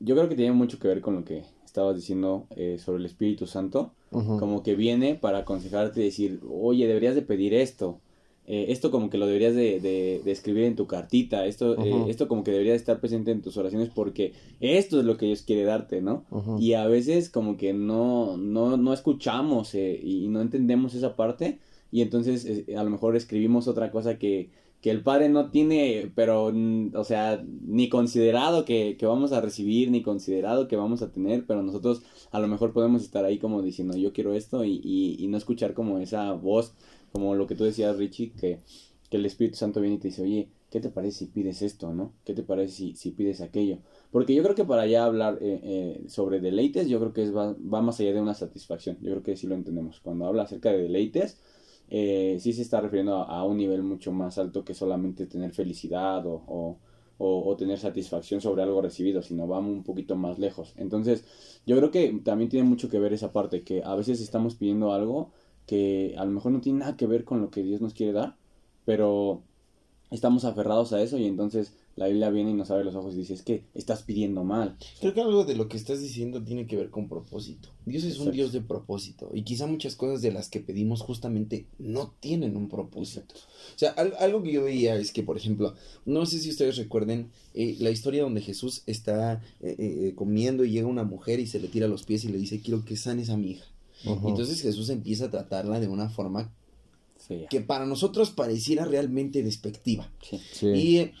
yo 0.00 0.14
creo 0.14 0.28
que 0.28 0.36
tiene 0.36 0.52
mucho 0.52 0.78
que 0.78 0.88
ver 0.88 1.00
con 1.00 1.16
lo 1.16 1.24
que 1.24 1.44
estabas 1.64 1.96
diciendo 1.96 2.46
eh, 2.56 2.78
sobre 2.78 3.00
el 3.00 3.06
Espíritu 3.06 3.46
Santo. 3.46 3.92
Como 4.10 4.62
que 4.62 4.74
viene 4.74 5.16
para 5.16 5.38
aconsejarte 5.38 6.00
y 6.00 6.04
decir, 6.04 6.40
oye, 6.48 6.86
deberías 6.86 7.14
de 7.14 7.22
pedir 7.22 7.52
esto. 7.52 8.00
Eh, 8.50 8.66
esto 8.72 8.90
como 8.90 9.10
que 9.10 9.18
lo 9.18 9.26
deberías 9.26 9.54
de, 9.54 9.78
de- 9.78 10.22
de 10.24 10.30
escribir 10.32 10.64
en 10.64 10.74
tu 10.74 10.86
cartita. 10.86 11.44
Esto, 11.46 11.74
eh, 11.84 11.92
esto 12.08 12.28
como 12.28 12.42
que 12.42 12.50
debería 12.50 12.72
de 12.72 12.78
estar 12.78 12.98
presente 12.98 13.30
en 13.30 13.42
tus 13.42 13.56
oraciones 13.58 13.90
porque 13.94 14.32
esto 14.60 14.98
es 14.98 15.04
lo 15.04 15.18
que 15.18 15.26
Dios 15.26 15.42
quiere 15.42 15.64
darte, 15.64 16.00
¿no? 16.00 16.24
Y 16.58 16.72
a 16.72 16.86
veces 16.86 17.28
como 17.28 17.56
que 17.58 17.74
no, 17.74 18.38
no, 18.38 18.76
no 18.78 18.92
escuchamos 18.94 19.74
eh, 19.74 20.00
y 20.02 20.28
no 20.28 20.40
entendemos 20.40 20.94
esa 20.94 21.14
parte 21.14 21.58
y 21.92 22.00
entonces 22.00 22.46
eh, 22.46 22.76
a 22.76 22.82
lo 22.84 22.90
mejor 22.90 23.16
escribimos 23.16 23.68
otra 23.68 23.90
cosa 23.90 24.18
que, 24.18 24.48
que 24.80 24.90
el 24.90 25.02
Padre 25.02 25.28
no 25.28 25.50
tiene, 25.50 26.10
pero, 26.14 26.50
mm, 26.54 26.92
o 26.94 27.04
sea, 27.04 27.44
ni 27.66 27.88
considerado 27.88 28.64
que, 28.64 28.96
que 28.98 29.06
vamos 29.06 29.32
a 29.32 29.40
recibir, 29.40 29.90
ni 29.90 30.02
considerado 30.02 30.68
que 30.68 30.76
vamos 30.76 31.02
a 31.02 31.10
tener, 31.12 31.44
pero 31.46 31.62
nosotros 31.62 32.02
a 32.30 32.38
lo 32.40 32.46
mejor 32.48 32.72
podemos 32.72 33.02
estar 33.02 33.24
ahí 33.24 33.38
como 33.38 33.60
diciendo 33.60 33.96
yo 33.96 34.12
quiero 34.12 34.32
esto 34.34 34.64
y, 34.64 34.80
y, 34.82 35.16
y 35.18 35.26
no 35.28 35.36
escuchar 35.36 35.74
como 35.74 35.98
esa 35.98 36.32
voz, 36.32 36.74
como 37.12 37.34
lo 37.34 37.46
que 37.46 37.54
tú 37.54 37.64
decías 37.64 37.96
Richie, 37.96 38.32
que, 38.32 38.60
que 39.10 39.16
el 39.16 39.26
Espíritu 39.26 39.56
Santo 39.56 39.80
viene 39.80 39.96
y 39.96 39.98
te 39.98 40.08
dice, 40.08 40.22
oye, 40.22 40.48
¿qué 40.70 40.80
te 40.80 40.90
parece 40.90 41.18
si 41.20 41.26
pides 41.26 41.62
esto, 41.62 41.92
no? 41.94 42.12
¿Qué 42.24 42.34
te 42.34 42.42
parece 42.42 42.74
si, 42.74 42.94
si 42.94 43.10
pides 43.12 43.40
aquello? 43.40 43.78
Porque 44.10 44.34
yo 44.34 44.42
creo 44.42 44.54
que 44.54 44.64
para 44.64 44.86
ya 44.86 45.04
hablar 45.04 45.38
eh, 45.40 45.60
eh, 45.62 46.08
sobre 46.08 46.40
deleites, 46.40 46.88
yo 46.88 46.98
creo 47.00 47.12
que 47.12 47.22
es, 47.22 47.34
va, 47.34 47.54
va 47.54 47.82
más 47.82 48.00
allá 48.00 48.12
de 48.12 48.20
una 48.20 48.34
satisfacción. 48.34 48.96
Yo 49.00 49.10
creo 49.10 49.22
que 49.22 49.36
sí 49.36 49.46
lo 49.46 49.54
entendemos. 49.54 50.00
Cuando 50.00 50.26
habla 50.26 50.42
acerca 50.44 50.70
de 50.70 50.82
deleites, 50.82 51.38
eh, 51.90 52.36
sí 52.40 52.52
se 52.52 52.62
está 52.62 52.80
refiriendo 52.80 53.14
a, 53.16 53.44
un 53.44 53.56
nivel 53.56 53.82
mucho 53.82 54.12
más 54.12 54.38
alto 54.38 54.64
que 54.64 54.74
solamente 54.74 55.26
tener 55.26 55.52
felicidad 55.52 56.26
o, 56.26 56.42
o, 56.46 56.78
o- 57.18 57.48
o 57.50 57.56
tener 57.56 57.78
satisfacción 57.78 58.40
sobre 58.40 58.62
algo 58.62 58.82
recibido, 58.82 59.22
sino 59.22 59.46
vamos 59.46 59.72
un 59.72 59.84
poquito 59.84 60.14
más 60.16 60.38
lejos. 60.38 60.74
Entonces, 60.76 61.24
yo 61.66 61.76
creo 61.76 61.90
que 61.90 62.20
también 62.24 62.50
tiene 62.50 62.68
mucho 62.68 62.88
que 62.88 62.98
ver 62.98 63.12
esa 63.12 63.32
parte, 63.32 63.62
que 63.64 63.82
a 63.84 63.94
veces 63.94 64.20
estamos 64.20 64.54
pidiendo 64.54 64.92
algo 64.92 65.30
que 65.68 66.14
a 66.18 66.24
lo 66.24 66.32
mejor 66.32 66.50
no 66.50 66.60
tiene 66.60 66.80
nada 66.80 66.96
que 66.96 67.06
ver 67.06 67.22
con 67.24 67.40
lo 67.40 67.50
que 67.50 67.62
Dios 67.62 67.80
nos 67.80 67.94
quiere 67.94 68.12
dar, 68.12 68.34
pero 68.84 69.42
estamos 70.10 70.44
aferrados 70.44 70.92
a 70.92 71.02
eso 71.02 71.18
y 71.18 71.26
entonces 71.26 71.72
la 71.94 72.06
Biblia 72.06 72.30
viene 72.30 72.52
y 72.52 72.54
nos 72.54 72.70
abre 72.70 72.84
los 72.84 72.94
ojos 72.94 73.14
y 73.14 73.18
dice, 73.18 73.34
es 73.34 73.42
que 73.42 73.64
estás 73.74 74.04
pidiendo 74.04 74.44
mal. 74.44 74.76
Creo 75.00 75.12
que 75.14 75.20
algo 75.20 75.44
de 75.44 75.56
lo 75.56 75.68
que 75.68 75.76
estás 75.76 76.00
diciendo 76.00 76.40
tiene 76.44 76.66
que 76.68 76.76
ver 76.76 76.90
con 76.90 77.08
propósito. 77.08 77.70
Dios 77.86 78.04
es 78.04 78.20
un. 78.20 78.30
Dios 78.30 78.52
de 78.52 78.60
propósito. 78.60 79.30
Y 79.34 79.42
quizá 79.42 79.66
muchas 79.66 79.96
cosas 79.96 80.22
de 80.22 80.30
las 80.30 80.48
que 80.48 80.60
pedimos 80.60 81.00
justamente 81.02 81.66
no 81.80 82.14
tienen 82.20 82.56
un 82.56 82.68
propósito. 82.68 83.34
O 83.74 83.78
sea, 83.78 83.90
al- 83.90 84.14
algo 84.20 84.44
que 84.44 84.52
yo 84.52 84.62
veía 84.62 84.94
es 84.94 85.10
que, 85.12 85.24
por 85.24 85.36
ejemplo, 85.36 85.74
no 86.06 86.24
sé 86.24 86.38
si 86.38 86.50
ustedes 86.50 86.76
recuerden 86.76 87.30
eh, 87.54 87.76
la 87.80 87.90
historia 87.90 88.22
donde 88.22 88.42
Jesús 88.42 88.84
está 88.86 89.42
eh, 89.60 89.74
eh, 89.78 90.12
comiendo 90.14 90.64
y 90.64 90.70
llega 90.70 90.86
una 90.86 91.02
mujer 91.04 91.40
y 91.40 91.48
se 91.48 91.58
le 91.58 91.66
tira 91.66 91.88
los 91.88 92.04
pies 92.04 92.24
y 92.24 92.28
le 92.28 92.38
dice, 92.38 92.60
quiero 92.60 92.84
que 92.84 92.96
sanes 92.96 93.28
a 93.28 93.36
mi 93.36 93.50
hija. 93.50 93.64
Entonces 94.04 94.60
Jesús 94.62 94.88
empieza 94.90 95.26
a 95.26 95.30
tratarla 95.30 95.80
de 95.80 95.88
una 95.88 96.08
forma 96.08 96.52
Sí. 97.16 97.46
que 97.50 97.60
para 97.60 97.84
nosotros 97.84 98.30
pareciera 98.30 98.84
realmente 98.84 99.42
despectiva. 99.42 100.08
Sí. 100.22 100.40
Sí. 100.52 100.66
Y 100.68 100.98
eh, 100.98 101.14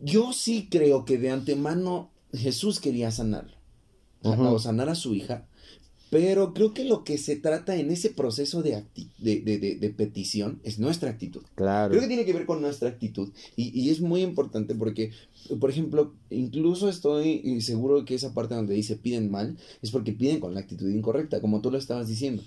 yo 0.00 0.32
sí 0.32 0.68
creo 0.70 1.04
que 1.04 1.18
de 1.18 1.30
antemano 1.30 2.10
Jesús 2.32 2.80
quería 2.80 3.10
sanarlo, 3.10 3.56
o 4.22 4.58
sanar 4.58 4.88
a 4.88 4.94
su 4.94 5.14
hija, 5.14 5.46
pero 6.12 6.52
creo 6.52 6.74
que 6.74 6.84
lo 6.84 7.04
que 7.04 7.16
se 7.16 7.36
trata 7.36 7.74
en 7.76 7.90
ese 7.90 8.10
proceso 8.10 8.62
de, 8.62 8.84
de, 9.16 9.40
de- 9.40 9.90
petición 9.96 10.60
es 10.62 10.78
nuestra 10.78 11.08
actitud. 11.08 11.40
Claro. 11.54 11.88
Creo 11.90 12.02
que 12.02 12.08
tiene 12.08 12.26
que 12.26 12.34
ver 12.34 12.44
con 12.44 12.60
nuestra 12.60 12.90
actitud 12.90 13.30
y, 13.56 13.70
y 13.80 13.88
es 13.88 14.02
muy 14.02 14.20
importante 14.20 14.74
porque, 14.74 15.10
por 15.58 15.70
ejemplo, 15.70 16.12
incluso 16.28 16.90
estoy 16.90 17.62
seguro 17.62 18.04
que 18.04 18.14
esa 18.14 18.34
parte 18.34 18.54
donde 18.54 18.74
dice 18.74 18.96
piden 18.96 19.30
mal 19.30 19.56
es 19.80 19.90
porque 19.90 20.12
piden 20.12 20.38
con 20.38 20.52
la 20.52 20.60
actitud 20.60 20.86
incorrecta, 20.90 21.40
como 21.40 21.62
tú 21.62 21.70
lo 21.70 21.78
estabas 21.78 22.08
diciendo. 22.08 22.42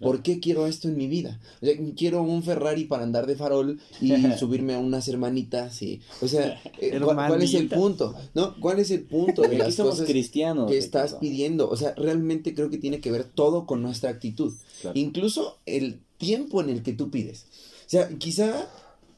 ¿Por 0.00 0.22
qué 0.22 0.40
quiero 0.40 0.66
esto 0.66 0.88
en 0.88 0.96
mi 0.96 1.06
vida? 1.06 1.40
O 1.60 1.66
sea, 1.66 1.74
quiero 1.96 2.22
un 2.22 2.42
Ferrari 2.42 2.84
para 2.84 3.02
andar 3.02 3.26
de 3.26 3.36
farol 3.36 3.80
y 4.00 4.12
subirme 4.38 4.74
a 4.74 4.78
unas 4.78 5.08
hermanitas 5.08 5.82
y, 5.82 6.00
o 6.20 6.28
sea, 6.28 6.60
eh, 6.78 6.98
¿cuál, 7.02 7.16
cuál 7.16 7.42
es 7.42 7.54
el 7.54 7.68
punto? 7.68 8.14
¿No? 8.34 8.58
¿Cuál 8.60 8.78
es 8.78 8.90
el 8.90 9.02
punto 9.02 9.42
de 9.42 9.58
las 9.58 9.74
somos 9.74 9.92
cosas 9.92 10.08
cristianos. 10.08 10.70
que 10.70 10.78
estás 10.78 11.14
pidiendo? 11.14 11.68
O 11.68 11.76
sea, 11.76 11.94
realmente 11.94 12.54
creo 12.54 12.70
que 12.70 12.78
tiene 12.78 13.00
que 13.00 13.10
ver 13.10 13.24
todo 13.24 13.66
con 13.66 13.82
nuestra 13.82 14.10
actitud. 14.10 14.54
Claro. 14.80 14.98
Incluso 14.98 15.58
el 15.66 16.00
tiempo 16.18 16.60
en 16.60 16.70
el 16.70 16.82
que 16.82 16.92
tú 16.92 17.10
pides. 17.10 17.46
O 17.86 17.90
sea, 17.90 18.08
quizá 18.18 18.68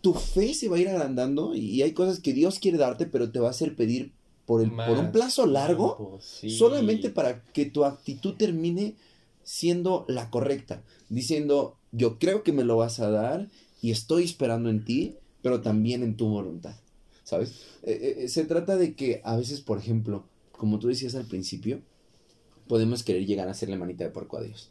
tu 0.01 0.15
fe 0.15 0.53
se 0.55 0.69
va 0.69 0.77
a 0.77 0.81
ir 0.81 0.89
agrandando 0.89 1.55
y 1.55 1.83
hay 1.83 1.93
cosas 1.93 2.21
que 2.21 2.33
Dios 2.33 2.59
quiere 2.59 2.79
darte, 2.79 3.07
pero 3.07 3.31
te 3.31 3.39
va 3.39 3.49
a 3.49 3.51
hacer 3.51 3.77
pedir 3.77 4.13
por, 4.47 4.61
el, 4.61 4.73
por 4.73 4.99
un 4.99 5.13
plazo 5.13 5.47
largo, 5.47 5.97
tiempo, 5.97 6.19
sí. 6.21 6.51
solamente 6.51 7.11
para 7.11 7.43
que 7.53 7.67
tu 7.67 7.85
actitud 7.85 8.35
termine 8.35 8.97
siendo 9.45 10.05
la 10.09 10.31
correcta, 10.31 10.83
diciendo, 11.09 11.77
yo 11.91 12.19
creo 12.19 12.43
que 12.43 12.53
me 12.53 12.65
lo 12.65 12.77
vas 12.77 13.01
a 13.01 13.11
dar 13.11 13.49
y 13.81 13.91
estoy 13.91 14.25
esperando 14.25 14.71
en 14.71 14.85
ti, 14.85 15.17
pero 15.43 15.61
también 15.61 16.03
en 16.03 16.17
tu 16.17 16.29
voluntad, 16.29 16.77
¿sabes? 17.25 17.53
Eh, 17.83 18.19
eh, 18.19 18.29
se 18.29 18.45
trata 18.45 18.77
de 18.77 18.95
que 18.95 19.21
a 19.25 19.37
veces, 19.37 19.61
por 19.61 19.79
ejemplo, 19.79 20.25
como 20.53 20.79
tú 20.79 20.89
decías 20.89 21.15
al 21.15 21.27
principio, 21.27 21.83
podemos 22.69 23.03
querer 23.03 23.27
llegar 23.27 23.49
a 23.49 23.53
hacerle 23.53 23.77
manita 23.77 24.05
de 24.05 24.11
porco 24.11 24.37
a 24.37 24.43
Dios. 24.43 24.71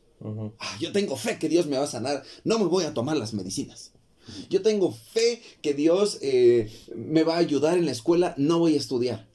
Ah, 0.59 0.77
yo 0.79 0.91
tengo 0.91 1.15
fe 1.15 1.39
que 1.39 1.49
Dios 1.49 1.65
me 1.67 1.77
va 1.77 1.83
a 1.83 1.87
sanar, 1.87 2.23
no 2.43 2.59
me 2.59 2.65
voy 2.65 2.83
a 2.83 2.93
tomar 2.93 3.17
las 3.17 3.33
medicinas. 3.33 3.91
Yo 4.49 4.61
tengo 4.61 4.91
fe 4.91 5.41
que 5.61 5.73
Dios 5.73 6.19
eh, 6.21 6.71
me 6.95 7.23
va 7.23 7.35
a 7.35 7.39
ayudar 7.39 7.77
en 7.77 7.85
la 7.85 7.91
escuela, 7.91 8.35
no 8.37 8.59
voy 8.59 8.75
a 8.75 8.77
estudiar. 8.77 9.27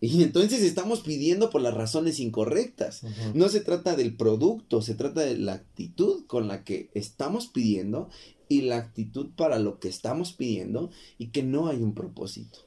Y 0.00 0.22
entonces 0.22 0.62
estamos 0.62 1.00
pidiendo 1.00 1.50
por 1.50 1.60
las 1.60 1.74
razones 1.74 2.20
incorrectas. 2.20 3.02
No 3.34 3.48
se 3.48 3.60
trata 3.60 3.96
del 3.96 4.14
producto, 4.16 4.80
se 4.80 4.94
trata 4.94 5.22
de 5.22 5.36
la 5.36 5.54
actitud 5.54 6.24
con 6.26 6.46
la 6.46 6.62
que 6.64 6.88
estamos 6.94 7.48
pidiendo 7.48 8.08
y 8.48 8.62
la 8.62 8.76
actitud 8.76 9.30
para 9.36 9.58
lo 9.58 9.80
que 9.80 9.88
estamos 9.88 10.32
pidiendo 10.32 10.90
y 11.18 11.28
que 11.28 11.42
no 11.42 11.66
hay 11.68 11.78
un 11.82 11.94
propósito. 11.94 12.60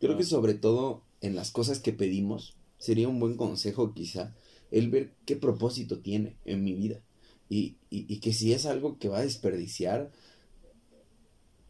Creo 0.00 0.16
que 0.16 0.24
sobre 0.24 0.54
todo 0.54 1.02
en 1.20 1.36
las 1.36 1.50
cosas 1.50 1.80
que 1.80 1.92
pedimos 1.92 2.54
sería 2.78 3.08
un 3.08 3.20
buen 3.20 3.36
consejo 3.36 3.92
quizá 3.94 4.34
el 4.70 4.90
ver 4.90 5.12
qué 5.26 5.36
propósito 5.36 5.98
tiene 6.00 6.36
en 6.46 6.64
mi 6.64 6.72
vida 6.74 7.00
y, 7.48 7.76
y- 7.90 8.06
y 8.12 8.18
que 8.18 8.32
si 8.32 8.52
es 8.54 8.66
algo 8.66 8.98
que 8.98 9.08
va 9.08 9.18
a 9.18 9.22
desperdiciar, 9.22 10.10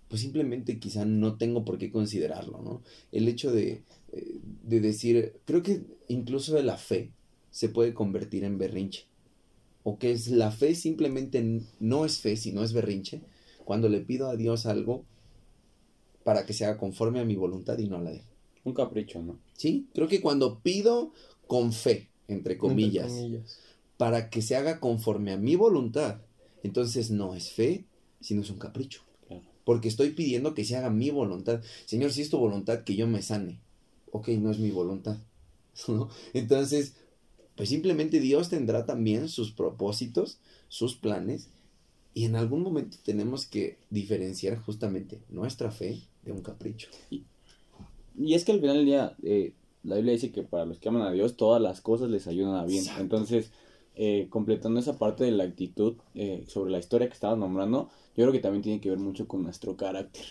pues 0.08 0.20
simplemente 0.22 0.78
quizá 0.78 1.04
no 1.04 1.36
tengo 1.36 1.64
por 1.64 1.78
qué 1.78 1.90
considerarlo, 1.90 2.62
¿no? 2.62 2.82
El 3.10 3.26
hecho 3.28 3.50
de, 3.52 3.82
de 4.62 4.80
decir, 4.80 5.40
creo 5.44 5.62
que 5.62 5.82
incluso 6.08 6.54
de 6.54 6.62
la 6.62 6.76
fe 6.76 7.12
se 7.50 7.68
puede 7.68 7.94
convertir 7.94 8.44
en 8.44 8.58
berrinche. 8.58 9.06
O 9.82 9.98
que 9.98 10.12
es 10.12 10.28
la 10.28 10.50
fe 10.50 10.74
simplemente 10.74 11.60
no 11.78 12.04
es 12.04 12.18
fe, 12.18 12.36
sino 12.36 12.64
es 12.64 12.72
berrinche. 12.72 13.20
Cuando 13.64 13.88
le 13.88 14.00
pido 14.00 14.28
a 14.28 14.36
Dios 14.36 14.66
algo 14.66 15.04
para 16.24 16.46
que 16.46 16.54
se 16.54 16.64
haga 16.64 16.78
conforme 16.78 17.20
a 17.20 17.24
mi 17.24 17.36
voluntad 17.36 17.78
y 17.78 17.86
no 17.86 17.98
a 17.98 18.02
la 18.02 18.10
de 18.10 18.16
él. 18.16 18.22
Un 18.64 18.72
capricho, 18.72 19.22
¿no? 19.22 19.38
¿Sí? 19.56 19.86
Creo 19.94 20.08
que 20.08 20.22
cuando 20.22 20.60
pido 20.60 21.12
con 21.46 21.72
fe, 21.72 22.08
entre 22.28 22.56
comillas, 22.56 23.12
Entre 23.12 23.22
comillas. 23.22 23.58
para 23.98 24.30
que 24.30 24.40
se 24.40 24.56
haga 24.56 24.80
conforme 24.80 25.32
a 25.32 25.36
mi 25.36 25.54
voluntad, 25.54 26.22
entonces 26.62 27.10
no 27.10 27.34
es 27.34 27.50
fe, 27.52 27.84
sino 28.20 28.40
es 28.40 28.48
un 28.48 28.58
capricho. 28.58 29.02
Claro. 29.28 29.44
Porque 29.64 29.88
estoy 29.88 30.10
pidiendo 30.10 30.54
que 30.54 30.64
se 30.64 30.76
haga 30.76 30.88
mi 30.88 31.10
voluntad. 31.10 31.62
Señor, 31.84 32.10
si 32.10 32.22
es 32.22 32.30
tu 32.30 32.38
voluntad 32.38 32.84
que 32.84 32.96
yo 32.96 33.06
me 33.06 33.20
sane. 33.20 33.60
Ok, 34.14 34.28
no 34.28 34.52
es 34.52 34.60
mi 34.60 34.70
voluntad. 34.70 35.16
¿no? 35.88 36.08
Entonces, 36.34 36.94
pues 37.56 37.68
simplemente 37.68 38.20
Dios 38.20 38.48
tendrá 38.48 38.86
también 38.86 39.28
sus 39.28 39.50
propósitos, 39.50 40.38
sus 40.68 40.94
planes, 40.94 41.48
y 42.14 42.24
en 42.24 42.36
algún 42.36 42.62
momento 42.62 42.96
tenemos 43.04 43.44
que 43.44 43.76
diferenciar 43.90 44.56
justamente 44.58 45.18
nuestra 45.30 45.72
fe 45.72 46.00
de 46.22 46.30
un 46.30 46.42
capricho. 46.42 46.88
Y 47.10 48.34
es 48.34 48.44
que 48.44 48.52
al 48.52 48.60
final 48.60 48.76
del 48.76 48.86
día, 48.86 49.16
eh, 49.24 49.52
la 49.82 49.96
Biblia 49.96 50.12
dice 50.12 50.30
que 50.30 50.44
para 50.44 50.64
los 50.64 50.78
que 50.78 50.90
aman 50.90 51.02
a 51.02 51.10
Dios, 51.10 51.36
todas 51.36 51.60
las 51.60 51.80
cosas 51.80 52.08
les 52.08 52.28
ayudan 52.28 52.54
a 52.54 52.64
bien. 52.64 52.84
Exacto. 52.84 53.02
Entonces, 53.02 53.50
eh, 53.96 54.28
completando 54.30 54.78
esa 54.78 54.96
parte 54.96 55.24
de 55.24 55.32
la 55.32 55.42
actitud 55.42 55.94
eh, 56.14 56.44
sobre 56.46 56.70
la 56.70 56.78
historia 56.78 57.08
que 57.08 57.14
estabas 57.14 57.36
nombrando, 57.36 57.90
yo 58.16 58.22
creo 58.22 58.32
que 58.32 58.38
también 58.38 58.62
tiene 58.62 58.80
que 58.80 58.90
ver 58.90 59.00
mucho 59.00 59.26
con 59.26 59.42
nuestro 59.42 59.76
carácter. 59.76 60.24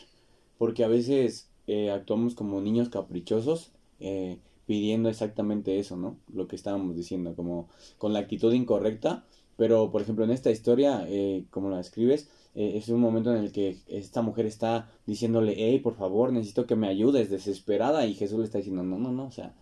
Porque 0.58 0.86
a 0.86 0.88
veces 0.88 1.50
eh, 1.68 1.92
actuamos 1.92 2.36
como 2.36 2.60
niños 2.62 2.90
caprichosos, 2.90 3.72
eh, 4.04 4.40
pidiendo 4.66 5.10
exactamente 5.10 5.80
eso, 5.80 5.98
¿no? 5.98 6.18
Lo 6.34 6.48
que 6.48 6.56
estábamos 6.56 6.96
diciendo, 6.96 7.36
como 7.36 7.70
con 7.98 8.14
la 8.14 8.20
actitud 8.20 8.54
incorrecta. 8.54 9.26
Pero, 9.56 9.92
por 9.92 10.02
ejemplo, 10.02 10.26
en 10.26 10.32
esta 10.32 10.52
historia, 10.52 11.06
eh, 11.08 11.46
como 11.52 11.70
la 11.70 11.80
escribes, 11.80 12.30
eh, 12.56 12.74
es 12.76 12.90
un 12.90 13.00
momento 13.00 13.32
en 13.36 13.44
el 13.44 13.52
que 13.52 13.78
esta 13.88 14.22
mujer 14.22 14.46
está 14.46 14.90
diciéndole, 15.06 15.54
hey, 15.58 15.80
por 15.80 15.96
favor, 15.96 16.32
necesito 16.32 16.66
que 16.66 16.76
me 16.76 16.88
ayudes, 16.88 17.30
desesperada, 17.30 18.06
y 18.06 18.16
Jesús 18.16 18.40
le 18.40 18.46
está 18.46 18.58
diciendo, 18.58 18.84
no, 18.84 18.98
no, 18.98 19.12
no, 19.12 19.26
o 19.28 19.32
sea, 19.32 19.54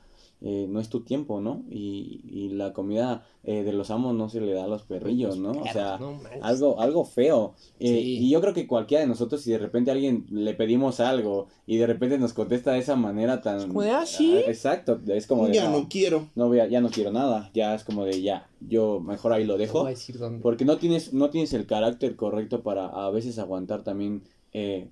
eh, 0.43 0.65
no 0.67 0.79
es 0.79 0.89
tu 0.89 1.01
tiempo, 1.01 1.39
¿no? 1.39 1.63
Y, 1.69 2.21
y 2.27 2.49
la 2.49 2.73
comida 2.73 3.23
eh, 3.43 3.63
de 3.63 3.73
los 3.73 3.91
amos 3.91 4.15
no 4.15 4.27
se 4.27 4.41
le 4.41 4.53
da 4.53 4.63
a 4.63 4.67
los 4.67 4.81
perrillos, 4.83 5.37
¿no? 5.37 5.51
O 5.51 5.63
sea, 5.71 5.97
algo, 6.41 6.79
algo 6.79 7.05
feo. 7.05 7.53
Eh, 7.79 7.87
Sí. 7.89 8.17
Y 8.25 8.29
yo 8.31 8.41
creo 8.41 8.53
que 8.53 8.65
cualquiera 8.67 9.01
de 9.01 9.07
nosotros, 9.07 9.41
si 9.41 9.51
de 9.51 9.57
repente 9.59 9.91
a 9.91 9.93
alguien 9.93 10.25
le 10.31 10.53
pedimos 10.55 10.99
algo 10.99 11.47
y 11.67 11.77
de 11.77 11.85
repente 11.87 12.17
nos 12.17 12.33
contesta 12.33 12.71
de 12.73 12.79
esa 12.79 12.95
manera 12.95 13.41
tan... 13.41 13.71
"Ah, 13.89 14.05
¿sí?" 14.05 14.35
exacto, 14.47 14.99
es 15.07 15.27
como 15.27 15.47
de... 15.47 15.53
ya 15.53 15.69
no, 15.69 15.81
no 15.81 15.89
quiero. 15.89 16.27
no 16.35 16.47
voy 16.47 16.59
a- 16.59 16.67
ya 16.67 16.81
no 16.81 16.89
quiero 16.89 17.11
nada, 17.11 17.49
ya 17.53 17.75
es 17.75 17.83
como 17.83 18.05
de 18.05 18.21
ya, 18.21 18.47
yo 18.67 18.99
mejor 18.99 19.33
ahí 19.33 19.45
lo 19.45 19.57
dejo. 19.57 19.79
voy 19.81 19.87
a 19.87 19.89
decir 19.91 20.17
dónde. 20.17 20.41
Porque 20.41 20.65
no 20.65 20.77
tienes, 20.77 21.13
no 21.13 21.29
tienes 21.29 21.53
el 21.53 21.65
carácter 21.67 22.15
correcto 22.15 22.61
para 22.63 22.87
a 22.87 23.09
veces 23.11 23.37
aguantar 23.39 23.83
también, 23.83 24.23
eh, 24.53 24.89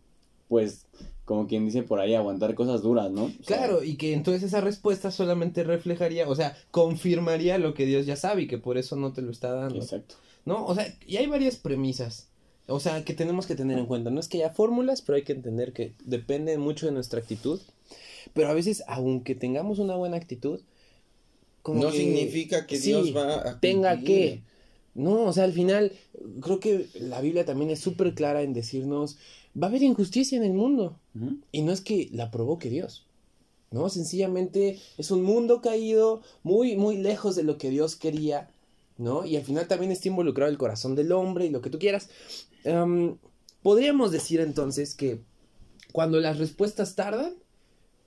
pues, 0.50 0.86
como 1.24 1.47
quien 1.47 1.64
dice 1.66 1.84
por 1.84 2.00
ahí, 2.02 2.14
aguantar 2.16 2.56
cosas 2.56 2.82
duras, 2.82 3.10
¿no? 3.12 3.26
O 3.26 3.30
sea, 3.43 3.58
Claro, 3.58 3.84
y 3.84 3.95
que 3.95 4.14
entonces 4.14 4.43
esa 4.43 4.60
respuesta 4.62 5.12
solamente 5.12 5.64
reflejaría, 5.64 6.28
o 6.28 6.36
sea, 6.36 6.58
confirmaría 6.72 7.58
lo 7.58 7.74
que 7.74 7.86
Dios 7.86 8.06
ya 8.06 8.16
sabe 8.18 8.41
y 8.41 8.47
que 8.47 8.58
por 8.58 8.78
eso 8.78 8.95
no 8.97 9.14
te 9.14 9.22
lo 9.22 9.32
está 9.32 9.54
dando. 9.54 9.76
Exacto. 9.78 10.16
¿No? 10.45 10.66
O 10.66 10.76
sea, 10.76 10.93
y 11.08 11.16
hay 11.18 11.28
varias 11.28 11.56
premisas. 11.56 12.28
O 12.68 12.80
sea, 12.80 13.04
que 13.06 13.14
tenemos 13.14 13.45
que 13.47 13.56
tener 13.56 13.78
en 13.80 13.86
cuenta. 13.88 14.10
No 14.12 14.20
es 14.20 14.28
que 14.28 14.38
haya 14.38 14.52
fórmulas, 14.54 15.02
pero 15.02 15.16
hay 15.16 15.24
que 15.24 15.34
entender 15.34 15.72
que 15.74 15.93
depende 16.04 16.58
mucho 16.58 16.86
de 16.88 16.91
nuestra 16.91 17.20
actitud. 17.20 17.60
Pero 18.34 18.50
a 18.50 18.54
veces, 18.54 18.84
aunque 18.88 19.34
tengamos 19.36 19.80
una 19.80 19.95
buena 19.95 20.18
actitud, 20.18 20.60
como 21.62 21.84
no 21.84 21.91
que- 21.91 21.97
significa 21.97 22.66
que 22.68 22.78
sí, 22.78 22.89
Dios 22.89 23.16
va 23.16 23.50
a 23.50 23.60
tenga 23.60 23.95
cumplir. 23.95 24.18
que. 24.18 24.43
No, 24.95 25.24
o 25.26 25.34
sea, 25.34 25.43
al 25.45 25.54
final, 25.54 25.93
creo 26.41 26.60
que 26.60 26.88
la 26.95 27.22
Biblia 27.22 27.45
también 27.45 27.70
es 27.72 27.80
súper 27.80 28.14
clara 28.16 28.41
en 28.41 28.54
decirnos, 28.54 29.18
va 29.62 29.68
a 29.68 29.70
haber 29.70 29.84
injusticia 29.84 30.38
en 30.38 30.43
el 30.43 30.53
mundo. 30.53 30.99
Y 31.51 31.62
no 31.62 31.72
es 31.72 31.82
que 31.82 32.10
la 32.12 32.32
provoque 32.32 32.70
Dios. 32.70 33.05
¿No? 33.72 33.88
Sencillamente 33.89 34.80
es 34.97 35.12
un 35.12 35.22
mundo 35.22 35.62
caído, 35.62 36.22
muy, 36.41 36.76
muy 36.76 36.97
lejos 36.97 37.36
de 37.36 37.43
lo 37.43 37.60
que 37.60 37.70
Dios 37.70 37.95
quería, 37.95 38.49
¿no? 38.97 39.26
Y 39.26 39.36
al 39.36 39.43
final 39.43 39.68
también 39.68 39.91
está 39.91 40.07
involucrado 40.07 40.49
el 40.51 40.57
corazón 40.57 40.95
del 40.95 41.12
hombre 41.12 41.45
y 41.45 41.51
lo 41.51 41.62
que 41.62 41.70
tú 41.70 41.78
quieras. 41.78 42.10
Podríamos 43.62 44.12
decir 44.12 44.39
entonces 44.39 44.95
que 44.95 45.20
cuando 45.91 46.20
las 46.20 46.38
respuestas 46.38 46.95
tardan, 46.95 47.34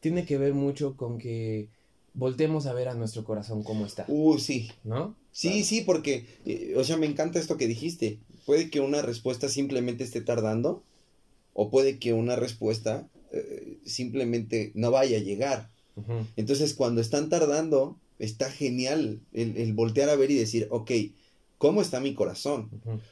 tiene 0.00 0.24
que 0.24 0.38
ver 0.38 0.54
mucho 0.54 0.96
con 0.96 1.18
que 1.18 1.68
voltemos 2.14 2.66
a 2.66 2.72
ver 2.72 2.88
a 2.88 2.94
nuestro 2.94 3.24
corazón 3.24 3.62
cómo 3.62 3.86
está, 3.86 4.04
Uh, 4.08 4.38
sí. 4.38 4.70
¿no? 4.84 5.14
Sí, 5.30 5.64
sí, 5.64 5.82
porque, 5.82 6.26
eh, 6.44 6.74
o 6.76 6.84
sea, 6.84 6.96
me 6.96 7.06
encanta 7.06 7.38
esto 7.38 7.56
que 7.56 7.66
dijiste. 7.66 8.18
Puede 8.44 8.68
que 8.68 8.80
una 8.80 9.00
respuesta 9.00 9.48
simplemente 9.48 10.04
esté 10.04 10.20
tardando, 10.20 10.82
o 11.54 11.70
puede 11.70 11.98
que 11.98 12.12
una 12.12 12.36
respuesta 12.36 13.08
eh, 13.32 13.78
simplemente 13.84 14.72
no 14.74 14.90
vaya 14.90 15.18
a 15.18 15.20
llegar. 15.20 15.70
Entonces, 16.36 16.74
cuando 16.74 17.00
están 17.00 17.28
tardando, 17.28 17.98
está 18.18 18.50
genial 18.50 19.20
el, 19.32 19.56
el 19.56 19.72
voltear 19.74 20.08
a 20.08 20.16
ver 20.16 20.30
y 20.30 20.34
decir, 20.36 20.66
ok, 20.70 20.90
¿cómo 21.58 21.82
está 21.82 22.00
mi 22.00 22.14
corazón? 22.14 22.70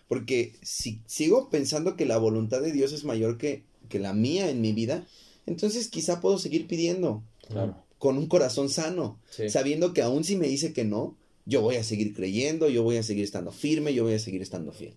Porque 0.09 0.55
si 0.63 1.01
sigo 1.07 1.51
pensando 1.51 1.97
que 1.97 2.07
la 2.07 2.17
voluntad 2.19 2.61
de 2.63 2.73
Dios 2.73 2.93
es 2.93 3.05
mayor 3.05 3.37
que, 3.39 3.63
que 3.89 3.99
la 3.99 4.13
mía 4.15 4.51
en 4.51 4.61
mi 4.61 4.73
vida, 4.73 5.07
entonces 5.47 5.89
quizá 5.89 6.21
puedo 6.21 6.39
seguir 6.39 6.67
pidiendo 6.67 7.23
Claro. 7.49 7.77
con 7.99 8.17
un 8.17 8.27
corazón 8.29 8.69
sano, 8.69 9.19
Sí. 9.31 9.51
sabiendo 9.51 9.93
que 9.93 10.03
aún 10.03 10.25
si 10.25 10.37
me 10.37 10.47
dice 10.49 10.73
que 10.73 10.85
no, 10.85 11.17
yo 11.47 11.61
voy 11.63 11.77
a 11.77 11.85
seguir 11.85 12.15
creyendo, 12.15 12.69
yo 12.69 12.83
voy 12.83 12.97
a 12.97 13.03
seguir 13.03 13.25
estando 13.25 13.51
firme, 13.53 13.93
yo 13.93 14.05
voy 14.05 14.15
a 14.15 14.19
seguir 14.19 14.41
estando 14.43 14.73
fiel. 14.73 14.95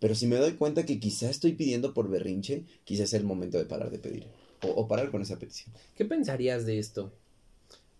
Pero 0.00 0.14
si 0.14 0.26
me 0.26 0.36
doy 0.36 0.54
cuenta 0.54 0.84
que 0.86 0.98
quizá 0.98 1.30
estoy 1.30 1.52
pidiendo 1.52 1.94
por 1.94 2.08
berrinche, 2.08 2.64
quizás 2.84 3.08
es 3.08 3.14
el 3.14 3.24
momento 3.24 3.58
de 3.58 3.66
parar 3.66 3.90
de 3.90 3.98
pedir 3.98 4.26
o, 4.62 4.68
o 4.68 4.88
parar 4.88 5.10
con 5.10 5.22
esa 5.22 5.38
petición. 5.38 5.74
¿Qué 5.96 6.04
pensarías 6.04 6.66
de 6.66 6.78
esto? 6.78 7.12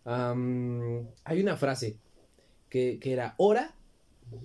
Hay 0.05 1.41
una 1.41 1.57
frase 1.57 1.99
que, 2.69 2.99
que 2.99 3.13
era, 3.13 3.35
ora, 3.37 3.75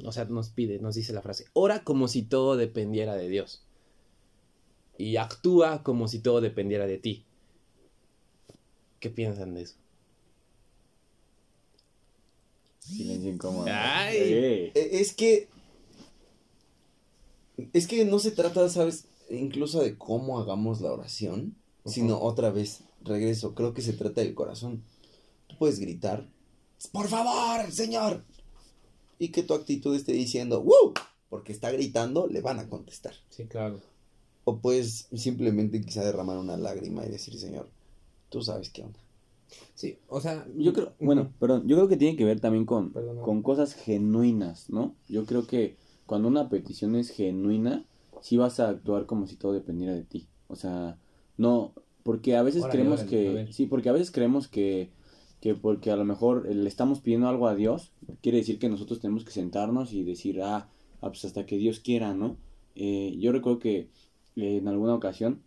o 0.04 0.12
sea, 0.12 0.26
nos 0.26 0.50
pide, 0.50 0.80
nos 0.80 0.96
dice 0.96 1.14
la 1.14 1.22
frase, 1.22 1.46
ora 1.54 1.84
como 1.84 2.08
si 2.08 2.24
todo 2.24 2.58
dependiera 2.58 3.16
de 3.16 3.30
Dios. 3.30 3.64
Y 4.98 5.18
actúa 5.18 5.84
como 5.84 6.08
si 6.08 6.20
todo 6.20 6.42
dependiera 6.42 6.88
de 6.88 6.98
ti. 6.98 7.26
¿Qué 9.00 9.10
piensan 9.10 9.54
de 9.54 9.64
eso? 9.64 9.76
Silencio 12.80 13.32
incómodo. 13.32 13.66
Ay. 13.70 14.72
E- 14.74 15.00
Es 15.00 15.14
que. 15.14 15.48
Es 17.74 17.88
que 17.88 18.06
no 18.06 18.20
se 18.20 18.32
trata, 18.32 18.68
¿sabes? 18.70 19.06
Incluso 19.30 19.82
de 19.82 19.98
cómo 19.98 20.40
hagamos 20.40 20.82
la 20.82 20.92
oración, 20.92 21.56
sino 21.86 22.22
otra 22.22 22.52
vez, 22.52 22.84
regreso, 23.02 23.56
creo 23.56 23.74
que 23.74 23.82
se 23.82 23.94
trata 23.94 24.22
del 24.22 24.36
corazón. 24.36 24.84
Tú 25.48 25.58
puedes 25.58 25.80
gritar, 25.80 26.28
por 26.92 27.08
favor, 27.08 27.72
Señor. 27.72 28.24
Y 29.18 29.30
que 29.30 29.44
tu 29.44 29.54
actitud 29.54 29.96
esté 29.96 30.14
diciendo, 30.14 30.62
¡Woo! 30.62 30.94
Porque 31.30 31.52
está 31.52 31.72
gritando, 31.72 32.28
le 32.28 32.42
van 32.42 32.60
a 32.60 32.70
contestar. 32.70 33.14
Sí, 33.30 33.46
claro. 33.46 33.80
O 34.44 34.58
puedes 34.58 35.08
simplemente 35.14 35.82
quizá 35.82 36.04
derramar 36.04 36.38
una 36.38 36.58
lágrima 36.58 37.06
y 37.06 37.10
decir, 37.10 37.38
Señor, 37.40 37.70
tú 38.30 38.42
sabes 38.42 38.70
qué 38.70 38.84
onda. 38.84 39.00
Sí, 39.74 39.98
o 40.08 40.22
sea, 40.22 40.46
Yo 40.56 40.74
creo, 40.74 40.94
bueno, 41.00 41.32
perdón, 41.40 41.68
yo 41.68 41.76
creo 41.76 41.88
que 41.88 41.98
tiene 41.98 42.18
que 42.18 42.26
ver 42.26 42.40
también 42.40 42.66
con, 42.66 42.92
con 43.24 43.42
cosas 43.42 43.74
genuinas, 43.74 44.70
¿no? 44.70 44.96
Yo 45.08 45.26
creo 45.26 45.48
que 45.48 45.78
cuando 46.06 46.28
una 46.28 46.50
petición 46.50 46.96
es 46.96 47.10
genuina, 47.10 47.86
sí 48.22 48.38
vas 48.38 48.60
a 48.60 48.70
actuar 48.70 49.06
como 49.06 49.28
si 49.28 49.36
todo 49.36 49.54
dependiera 49.54 49.94
de 49.94 50.04
ti. 50.04 50.28
O 50.48 50.56
sea, 50.56 50.98
no, 51.38 51.74
porque 52.04 52.36
a 52.36 52.44
veces 52.44 52.64
creemos 52.66 53.02
órale, 53.02 53.46
que, 53.46 53.54
sí, 53.54 53.66
porque 53.66 53.90
a 53.90 53.94
veces 53.94 54.12
creemos 54.12 54.48
que, 54.48 54.92
que 55.42 55.56
porque 55.56 55.92
a 55.92 55.96
lo 55.96 56.06
mejor 56.06 56.48
le 56.48 56.68
estamos 56.68 57.02
pidiendo 57.02 57.28
algo 57.28 57.48
a 57.48 57.56
Dios, 57.56 57.92
quiere 58.22 58.40
decir 58.40 58.60
que 58.60 58.70
nosotros 58.70 59.00
tenemos 59.00 59.26
que 59.26 59.32
sentarnos 59.32 59.94
y 59.94 60.04
decir, 60.04 60.42
ah, 60.42 60.70
ah, 61.02 61.10
pues 61.10 61.26
hasta 61.26 61.46
que 61.46 61.58
Dios 61.58 61.80
quiera, 61.80 62.14
¿no? 62.14 62.38
Eh, 62.76 63.16
yo 63.20 63.32
recuerdo 63.32 63.60
que 63.60 63.90
eh, 64.36 64.58
en 64.58 64.68
alguna 64.68 64.94
ocasión 64.94 65.42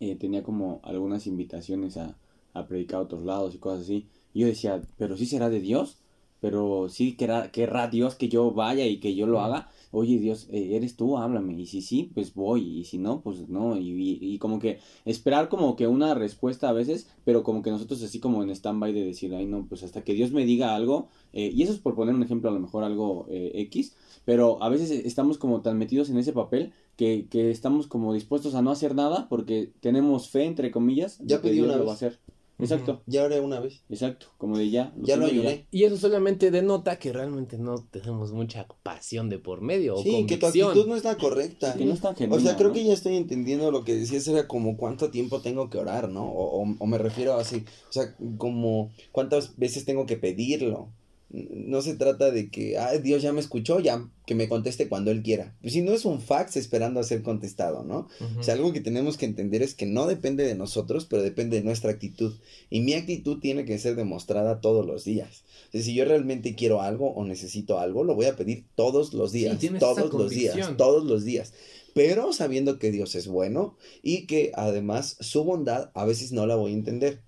eh, 0.00 0.16
tenía 0.16 0.42
como 0.42 0.80
algunas 0.82 1.26
invitaciones 1.26 1.96
a, 1.96 2.18
a 2.52 2.66
predicar 2.66 3.00
a 3.00 3.02
otros 3.02 3.24
lados 3.24 3.54
y 3.54 3.58
cosas 3.58 3.82
así. 3.82 4.08
Y 4.32 4.40
yo 4.40 4.46
decía, 4.46 4.82
pero 4.98 5.16
sí 5.16 5.26
será 5.26 5.48
de 5.48 5.60
Dios, 5.60 5.98
pero 6.44 6.90
sí 6.90 7.16
querrá, 7.16 7.50
querrá 7.50 7.88
Dios 7.88 8.16
que 8.16 8.28
yo 8.28 8.50
vaya 8.52 8.84
y 8.86 8.98
que 9.00 9.14
yo 9.14 9.26
lo 9.26 9.40
haga. 9.40 9.70
Oye, 9.90 10.18
Dios, 10.18 10.48
eh, 10.50 10.76
eres 10.76 10.94
tú, 10.94 11.16
háblame. 11.16 11.54
Y 11.58 11.66
si 11.66 11.80
sí, 11.80 12.10
pues 12.12 12.34
voy. 12.34 12.80
Y 12.80 12.84
si 12.84 12.98
no, 12.98 13.22
pues 13.22 13.48
no. 13.48 13.78
Y, 13.78 13.88
y, 13.90 14.18
y 14.20 14.38
como 14.38 14.58
que 14.58 14.78
esperar 15.06 15.48
como 15.48 15.74
que 15.74 15.86
una 15.86 16.14
respuesta 16.14 16.68
a 16.68 16.72
veces, 16.72 17.08
pero 17.24 17.42
como 17.44 17.62
que 17.62 17.70
nosotros 17.70 18.02
así 18.02 18.20
como 18.20 18.42
en 18.42 18.50
stand-by 18.50 18.92
de 18.92 19.04
decir, 19.06 19.34
ay, 19.34 19.46
no, 19.46 19.66
pues 19.66 19.82
hasta 19.84 20.04
que 20.04 20.12
Dios 20.12 20.32
me 20.32 20.44
diga 20.44 20.74
algo. 20.74 21.08
eh, 21.32 21.50
y 21.54 21.62
eso 21.62 21.72
es 21.72 21.78
por 21.78 21.94
poner 21.94 22.14
un 22.14 22.22
ejemplo, 22.22 22.50
a 22.50 22.52
lo 22.52 22.60
mejor 22.60 22.84
algo 22.84 23.26
eh, 23.30 23.52
X. 23.54 23.94
Pero 24.26 24.62
a 24.62 24.68
veces 24.68 24.90
estamos 24.90 25.38
como 25.38 25.62
tan 25.62 25.78
metidos 25.78 26.10
en 26.10 26.18
ese 26.18 26.32
papel 26.32 26.72
que, 26.96 27.26
que 27.30 27.50
estamos 27.50 27.86
como 27.86 28.12
dispuestos 28.14 28.54
a 28.54 28.62
no 28.62 28.70
hacer 28.70 28.94
nada 28.94 29.28
porque 29.28 29.72
tenemos 29.80 30.28
fe, 30.28 30.44
entre 30.44 30.70
comillas, 30.70 31.18
de 31.26 31.26
Ya 31.28 31.40
que 31.40 31.48
pedí 31.48 31.60
una 31.60 31.76
lo 31.76 31.80
vez. 31.80 31.88
va 31.88 31.92
a 31.92 31.94
hacer. 31.94 32.18
Exacto, 32.58 33.02
Ya 33.06 33.24
oré 33.24 33.40
una 33.40 33.58
vez. 33.58 33.82
exacto, 33.90 34.26
como 34.38 34.56
de 34.56 34.70
ya. 34.70 34.92
Ya 35.02 35.16
lo 35.16 35.26
tengo 35.28 35.50
y 35.72 35.84
eso 35.84 35.96
solamente 35.96 36.50
denota 36.52 36.98
que 37.00 37.12
realmente 37.12 37.58
no 37.58 37.84
tenemos 37.90 38.32
mucha 38.32 38.66
pasión 38.84 39.28
de 39.28 39.38
por 39.40 39.60
medio. 39.60 39.96
o 39.96 40.02
Sí, 40.02 40.24
que 40.26 40.36
tu 40.36 40.42
convicción. 40.42 40.68
actitud 40.68 40.88
no 40.88 40.94
es 40.96 41.02
la 41.04 41.16
correcta. 41.18 41.74
Que 41.74 41.84
no 41.84 41.92
es 41.94 42.00
tan 42.00 42.14
O 42.14 42.16
genuina, 42.16 42.42
sea, 42.42 42.56
creo 42.56 42.68
¿no? 42.68 42.74
que 42.74 42.84
ya 42.84 42.92
estoy 42.92 43.16
entendiendo 43.16 43.70
lo 43.72 43.82
que 43.84 43.96
decías, 43.96 44.28
era 44.28 44.46
como 44.46 44.76
cuánto 44.76 45.10
tiempo 45.10 45.40
tengo 45.40 45.68
que 45.68 45.78
orar, 45.78 46.08
¿no? 46.08 46.24
O, 46.30 46.62
o- 46.62 46.76
o 46.78 46.86
me 46.86 46.98
refiero 46.98 47.34
así, 47.34 47.64
o 47.88 47.92
sea, 47.92 48.14
como 48.38 48.92
cuántas 49.10 49.56
veces 49.56 49.84
tengo 49.84 50.06
que 50.06 50.16
pedirlo. 50.16 50.90
No 51.34 51.82
se 51.82 51.94
trata 51.94 52.30
de 52.30 52.48
que, 52.48 52.78
ah, 52.78 52.96
Dios 52.98 53.20
ya 53.20 53.32
me 53.32 53.40
escuchó, 53.40 53.80
ya 53.80 54.08
que 54.24 54.36
me 54.36 54.48
conteste 54.48 54.88
cuando 54.88 55.10
Él 55.10 55.22
quiera. 55.22 55.56
Pues 55.60 55.72
si 55.72 55.82
no 55.82 55.92
es 55.92 56.04
un 56.04 56.20
fax 56.20 56.56
esperando 56.56 57.00
a 57.00 57.04
ser 57.04 57.22
contestado, 57.22 57.82
¿no? 57.82 58.06
Ujú. 58.20 58.40
O 58.40 58.42
sea, 58.42 58.54
algo 58.54 58.72
que 58.72 58.80
tenemos 58.80 59.16
que 59.16 59.26
entender 59.26 59.60
es 59.62 59.74
que 59.74 59.86
no 59.86 60.06
depende 60.06 60.44
de 60.44 60.54
nosotros, 60.54 61.06
pero 61.06 61.22
depende 61.22 61.56
de 61.56 61.64
nuestra 61.64 61.90
actitud. 61.90 62.34
Y 62.70 62.82
mi 62.82 62.94
actitud 62.94 63.40
tiene 63.40 63.64
que 63.64 63.78
ser 63.78 63.96
demostrada 63.96 64.60
todos 64.60 64.86
los 64.86 65.04
días. 65.04 65.42
O 65.68 65.72
sea, 65.72 65.82
si 65.82 65.94
yo 65.94 66.04
realmente 66.04 66.54
quiero 66.54 66.80
algo 66.80 67.12
o 67.12 67.24
necesito 67.24 67.80
algo, 67.80 68.04
lo 68.04 68.14
voy 68.14 68.26
a 68.26 68.36
pedir 68.36 68.66
todos 68.76 69.12
los 69.12 69.32
días. 69.32 69.58
todos 69.80 70.12
los 70.12 70.30
días. 70.30 70.76
Todos 70.76 71.04
los 71.04 71.24
días. 71.24 71.52
Pero 71.94 72.32
sabiendo 72.32 72.78
que 72.78 72.90
Dios 72.90 73.14
es 73.14 73.28
bueno 73.28 73.76
y 74.02 74.26
que 74.26 74.52
además 74.54 75.16
su 75.20 75.44
bondad 75.44 75.90
a 75.94 76.04
veces 76.04 76.32
no 76.32 76.46
la 76.46 76.56
voy 76.56 76.72
a 76.72 76.74
entender. 76.74 77.22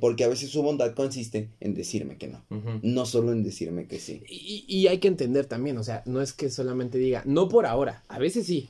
Porque 0.00 0.24
a 0.24 0.28
veces 0.28 0.50
su 0.50 0.62
bondad 0.62 0.94
consiste 0.94 1.50
en 1.60 1.74
decirme 1.74 2.16
que 2.18 2.28
no. 2.28 2.44
No 2.82 3.06
solo 3.06 3.32
en 3.32 3.44
decirme 3.44 3.86
que 3.86 4.00
sí. 4.00 4.22
Y, 4.28 4.64
y 4.66 4.88
hay 4.88 4.98
que 4.98 5.08
entender 5.08 5.46
también, 5.46 5.78
o 5.78 5.84
sea, 5.84 6.02
no 6.06 6.20
es 6.20 6.32
que 6.32 6.50
solamente 6.50 6.98
diga, 6.98 7.22
no 7.24 7.48
por 7.48 7.66
ahora, 7.66 8.02
a 8.08 8.18
veces 8.18 8.46
sí. 8.46 8.68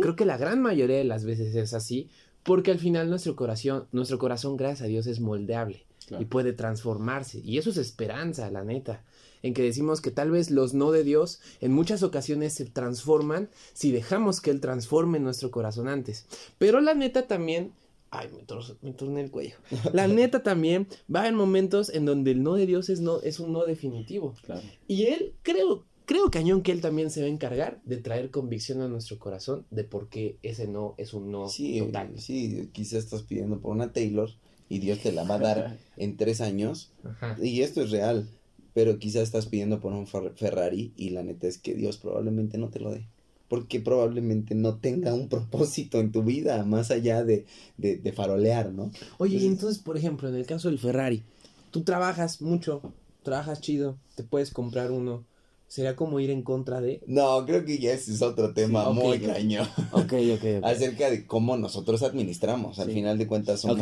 Creo 0.00 0.16
que 0.16 0.26
la 0.26 0.36
gran 0.36 0.60
mayoría 0.60 0.96
de 0.96 1.04
las 1.04 1.24
veces 1.24 1.54
es 1.54 1.72
así, 1.72 2.10
porque 2.42 2.70
al 2.70 2.78
final 2.78 3.08
nuestro 3.08 3.36
corazón, 3.36 3.86
nuestro 3.92 4.18
corazón, 4.18 4.56
gracias 4.56 4.82
a 4.82 4.88
Dios, 4.88 5.06
es 5.06 5.20
moldeable. 5.20 5.84
Claro. 6.06 6.22
y 6.24 6.26
puede 6.26 6.52
transformarse. 6.52 7.40
Y 7.44 7.58
eso 7.58 7.70
es 7.70 7.76
esperanza, 7.76 8.50
la 8.50 8.64
neta. 8.64 9.04
En 9.42 9.54
que 9.54 9.62
decimos 9.62 10.00
que 10.00 10.10
tal 10.10 10.32
vez 10.32 10.50
los 10.50 10.74
no 10.74 10.90
de 10.90 11.04
Dios 11.04 11.40
en 11.60 11.72
muchas 11.72 12.02
ocasiones 12.02 12.52
se 12.52 12.64
transforman 12.64 13.48
si 13.74 13.92
dejamos 13.92 14.40
que 14.40 14.50
Él 14.50 14.60
transforme 14.60 15.20
nuestro 15.20 15.52
corazón 15.52 15.86
antes. 15.86 16.26
Pero 16.58 16.80
la 16.80 16.94
neta 16.94 17.28
también. 17.28 17.72
Ay, 18.12 18.28
me, 18.36 18.42
tor- 18.44 18.76
me 18.82 18.92
torné 18.92 19.20
el 19.20 19.30
cuello. 19.30 19.54
La 19.92 20.08
neta 20.08 20.42
también 20.42 20.88
va 21.14 21.28
en 21.28 21.34
momentos 21.36 21.90
en 21.90 22.04
donde 22.06 22.32
el 22.32 22.42
no 22.42 22.54
de 22.54 22.66
Dios 22.66 22.88
es, 22.88 23.00
no, 23.00 23.20
es 23.22 23.38
un 23.40 23.52
no 23.52 23.64
definitivo. 23.64 24.34
Claro. 24.42 24.62
Y 24.88 25.04
Él, 25.04 25.34
creo, 25.42 25.84
creo 26.06 26.28
cañón 26.30 26.62
que 26.62 26.72
Él 26.72 26.80
también 26.80 27.10
se 27.10 27.20
va 27.20 27.26
a 27.26 27.30
encargar 27.30 27.80
de 27.84 27.98
traer 27.98 28.30
convicción 28.30 28.80
a 28.82 28.88
nuestro 28.88 29.18
corazón 29.20 29.64
de 29.70 29.84
por 29.84 30.08
qué 30.08 30.38
ese 30.42 30.66
no 30.66 30.94
es 30.98 31.14
un 31.14 31.30
no 31.30 31.48
Sí, 31.48 31.78
total. 31.78 32.18
sí, 32.18 32.68
quizás 32.72 33.04
estás 33.04 33.22
pidiendo 33.22 33.60
por 33.60 33.70
una 33.76 33.92
Taylor 33.92 34.28
y 34.68 34.80
Dios 34.80 34.98
te 35.00 35.12
la 35.12 35.22
va 35.24 35.36
a 35.36 35.38
dar 35.38 35.78
en 35.96 36.16
tres 36.16 36.40
años. 36.40 36.90
Ajá. 37.04 37.36
Y 37.40 37.62
esto 37.62 37.80
es 37.82 37.90
real, 37.92 38.28
pero 38.74 38.98
quizás 38.98 39.22
estás 39.22 39.46
pidiendo 39.46 39.78
por 39.80 39.92
un 39.92 40.08
Fer- 40.08 40.34
Ferrari 40.34 40.92
y 40.96 41.10
la 41.10 41.22
neta 41.22 41.46
es 41.46 41.58
que 41.58 41.74
Dios 41.74 41.96
probablemente 41.98 42.58
no 42.58 42.70
te 42.70 42.80
lo 42.80 42.90
dé. 42.90 43.06
Porque 43.50 43.80
probablemente 43.80 44.54
no 44.54 44.76
tenga 44.78 45.12
un 45.12 45.28
propósito 45.28 45.98
en 45.98 46.12
tu 46.12 46.22
vida 46.22 46.64
más 46.64 46.92
allá 46.92 47.24
de, 47.24 47.46
de, 47.76 47.96
de 47.96 48.12
farolear, 48.12 48.72
¿no? 48.72 48.92
Oye, 49.18 49.34
y 49.34 49.36
Entonces- 49.38 49.52
entonces, 49.58 49.82
por 49.82 49.96
ejemplo, 49.96 50.28
en 50.28 50.36
el 50.36 50.46
caso 50.46 50.68
del 50.68 50.78
Ferrari, 50.78 51.24
tú 51.72 51.82
trabajas 51.82 52.40
mucho, 52.40 52.80
trabajas 53.24 53.60
chido, 53.60 53.98
te 54.14 54.22
puedes 54.22 54.52
comprar 54.52 54.92
uno. 54.92 55.26
¿Será 55.66 55.94
como 55.94 56.18
ir 56.20 56.30
en 56.30 56.42
contra 56.42 56.80
de...? 56.80 57.00
No, 57.06 57.44
creo 57.46 57.64
que 57.64 57.78
ya 57.78 57.92
ese 57.92 58.12
es 58.12 58.22
otro 58.22 58.52
tema 58.54 58.86
Sí, 58.86 58.92
muy 58.92 59.18
cañón. 59.20 59.68
Ok, 59.92 60.12
ok, 60.34 60.64
Acerca 60.64 61.10
de 61.10 61.26
cómo 61.26 61.56
nosotros 61.56 62.02
administramos. 62.02 62.78
Al 62.80 62.88
Sí. 62.88 62.94
final 62.94 63.18
de 63.18 63.26
cuentas 63.28 63.60
somos 63.60 63.78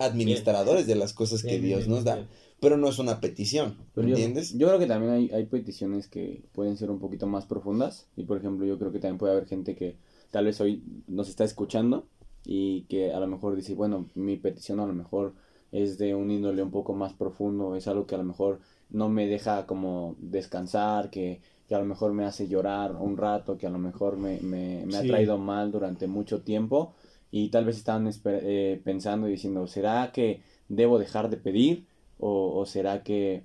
administradores 0.00 0.86
de 0.86 0.94
las 0.96 1.12
cosas 1.12 1.42
que 1.42 1.58
Bien, 1.58 1.62
Dios 1.62 1.80
bien, 1.80 1.90
nos 1.90 2.04
da. 2.04 2.14
bien. 2.16 2.28
Pero 2.60 2.76
no 2.76 2.88
es 2.88 2.98
una 2.98 3.20
petición, 3.20 3.76
Pero 3.94 4.08
yo- 4.08 4.14
¿entiendes? 4.14 4.52
Yo, 4.58 4.66
creo 4.68 4.78
que 4.78 4.86
también 4.86 5.12
hay, 5.12 5.30
hay 5.30 5.46
peticiones 5.46 6.08
que 6.08 6.42
pueden 6.52 6.76
ser 6.76 6.90
un 6.90 6.98
poquito 6.98 7.26
más 7.26 7.46
profundas. 7.46 8.06
Y 8.16 8.24
por 8.24 8.36
ejemplo, 8.38 8.66
yo 8.66 8.78
creo 8.78 8.92
que 8.92 8.98
también 8.98 9.18
puede 9.18 9.32
haber 9.32 9.46
gente 9.46 9.74
que 9.74 9.96
tal 10.30 10.44
vez 10.44 10.60
hoy 10.60 10.82
nos 11.08 11.28
está 11.28 11.44
escuchando 11.44 12.06
y 12.44 12.82
que 12.82 13.12
a 13.12 13.20
lo 13.20 13.26
mejor 13.26 13.56
dice, 13.56 13.74
bueno, 13.74 14.06
mi 14.14 14.36
petición 14.36 14.80
a 14.80 14.86
lo 14.86 14.92
mejor 14.94 15.34
es 15.72 15.98
de 15.98 16.14
un 16.14 16.30
índole 16.30 16.62
un 16.62 16.70
poco 16.70 16.94
más 16.94 17.12
profundo, 17.14 17.76
es 17.76 17.86
algo 17.86 18.06
que 18.06 18.14
a 18.14 18.18
lo 18.18 18.24
mejor 18.24 18.60
no 18.90 19.08
me 19.08 19.26
deja 19.26 19.66
como 19.66 20.16
descansar, 20.18 21.10
que, 21.10 21.40
que 21.68 21.74
a 21.74 21.78
lo 21.78 21.84
mejor 21.84 22.12
me 22.12 22.24
hace 22.24 22.48
llorar 22.48 22.96
un 22.96 23.16
rato, 23.16 23.56
que 23.56 23.66
a 23.66 23.70
lo 23.70 23.78
mejor 23.78 24.16
me, 24.16 24.40
me, 24.40 24.84
me 24.86 24.96
ha 24.96 25.06
traído 25.06 25.38
mal 25.38 25.70
durante 25.70 26.06
mucho 26.08 26.42
tiempo 26.42 26.92
y 27.30 27.50
tal 27.50 27.64
vez 27.66 27.76
estaban 27.76 28.06
esper- 28.06 28.40
eh, 28.42 28.80
pensando 28.82 29.28
y 29.28 29.32
diciendo, 29.32 29.66
¿será 29.68 30.10
que 30.12 30.42
debo 30.68 30.98
dejar 30.98 31.30
de 31.30 31.36
pedir 31.36 31.86
o, 32.20 32.58
o 32.60 32.66
será 32.66 33.02
que, 33.02 33.44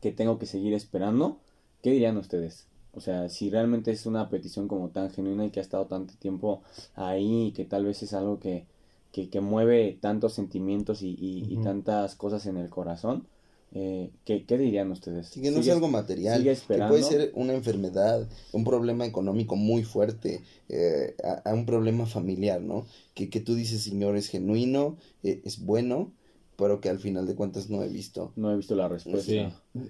que 0.00 0.12
tengo 0.12 0.38
que 0.38 0.46
seguir 0.46 0.74
esperando? 0.74 1.38
¿Qué 1.82 1.90
dirían 1.90 2.16
ustedes? 2.16 2.66
O 2.94 3.00
sea, 3.00 3.28
si 3.28 3.50
realmente 3.50 3.90
es 3.90 4.06
una 4.06 4.28
petición 4.30 4.68
como 4.68 4.88
tan 4.88 5.10
genuina 5.10 5.44
y 5.44 5.50
que 5.50 5.60
ha 5.60 5.62
estado 5.62 5.86
tanto 5.86 6.14
tiempo 6.18 6.62
ahí 6.94 7.48
y 7.48 7.52
que 7.52 7.64
tal 7.64 7.84
vez 7.84 8.02
es 8.02 8.14
algo 8.14 8.38
que, 8.40 8.64
que, 9.12 9.28
que 9.28 9.40
mueve 9.40 9.98
tantos 10.00 10.32
sentimientos 10.32 11.02
y, 11.02 11.10
y- 11.10 11.44
y 11.48 11.56
tantas 11.58 12.14
cosas 12.14 12.46
en 12.46 12.56
el 12.56 12.70
corazón, 12.70 13.26
eh, 13.72 14.10
¿qué, 14.24 14.44
qué 14.46 14.56
dirían 14.56 14.90
ustedes? 14.92 15.26
Sí, 15.26 15.42
que 15.42 15.50
no 15.50 15.58
es 15.58 15.64
¿Sigues- 15.64 15.74
algo 15.74 15.88
material, 15.88 16.38
sigue 16.40 16.54
que 16.54 16.82
puede 16.88 17.02
ser 17.02 17.32
una 17.34 17.52
enfermedad, 17.52 18.26
un 18.52 18.64
problema 18.64 19.04
económico 19.04 19.56
muy 19.56 19.82
fuerte, 19.84 20.40
eh, 20.70 21.14
a, 21.22 21.50
a 21.50 21.54
un 21.54 21.66
problema 21.66 22.06
familiar, 22.06 22.62
¿no? 22.62 22.86
Que, 23.14 23.28
que 23.28 23.40
tú 23.40 23.54
dices, 23.54 23.82
Señor, 23.82 24.16
es 24.16 24.28
genuino, 24.28 24.96
eh, 25.22 25.42
es 25.44 25.58
bueno, 25.64 26.12
pero 26.56 26.80
que 26.80 26.88
al 26.88 26.98
final 26.98 27.26
de 27.26 27.34
cuentas 27.34 27.70
no 27.70 27.82
he 27.82 27.88
visto. 27.88 28.32
No 28.36 28.50
he 28.50 28.56
visto 28.56 28.74
la 28.74 28.88
respuesta. 28.88 29.30
Sí. 29.30 29.46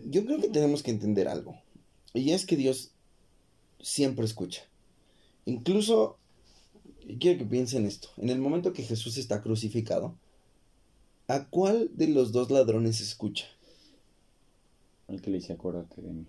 Yo 0.06 0.24
creo 0.24 0.40
que 0.40 0.48
tenemos 0.48 0.82
que 0.82 0.90
entender 0.90 1.28
algo, 1.28 1.56
y 2.12 2.32
es 2.32 2.46
que 2.46 2.56
Dios 2.56 2.92
siempre 3.80 4.24
escucha. 4.24 4.62
Incluso, 5.44 6.18
quiero 7.20 7.38
que 7.38 7.44
piensen 7.44 7.86
esto, 7.86 8.08
en 8.16 8.30
el 8.30 8.38
momento 8.38 8.72
que 8.72 8.82
Jesús 8.82 9.16
está 9.16 9.42
crucificado, 9.42 10.16
¿a 11.28 11.46
cuál 11.46 11.90
de 11.94 12.08
los 12.08 12.32
dos 12.32 12.50
ladrones 12.50 13.00
escucha? 13.00 13.46
El 15.08 15.22
que 15.22 15.30
le 15.30 15.38
dice, 15.38 15.52
acuérdate 15.52 16.02
de 16.02 16.12
mí. 16.12 16.26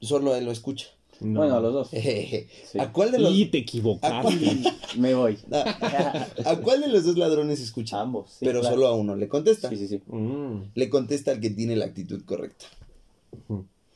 Solo 0.00 0.32
a 0.32 0.38
él 0.38 0.44
lo 0.44 0.50
escucha. 0.50 0.88
No. 1.20 1.40
Bueno, 1.40 1.56
a 1.56 1.60
los 1.60 1.72
dos. 1.72 1.88
Sí. 1.92 2.78
¿A 2.78 2.92
cuál 2.92 3.10
de 3.12 3.18
los 3.18 3.32
Y 3.34 3.46
te 3.46 3.58
¿A 3.58 3.60
equivocaste. 3.62 4.22
cuál, 4.22 4.76
Me 4.98 5.14
voy. 5.14 5.38
a, 5.52 6.26
a 6.44 6.56
cuál 6.60 6.80
de 6.82 6.88
los 6.88 7.04
dos 7.04 7.16
ladrones 7.16 7.60
escucha? 7.60 8.00
Ambos. 8.00 8.30
sí, 8.38 8.44
Pero 8.44 8.60
claro. 8.60 8.74
solo 8.76 8.86
a 8.88 8.94
uno 8.94 9.16
le 9.16 9.28
contesta. 9.28 9.68
Sí, 9.70 9.76
sí, 9.76 9.88
sí. 9.88 10.02
Mm. 10.06 10.70
Le 10.74 10.88
contesta 10.90 11.30
al 11.32 11.40
que 11.40 11.50
tiene 11.50 11.76
la 11.76 11.86
actitud 11.86 12.22
correcta. 12.24 12.66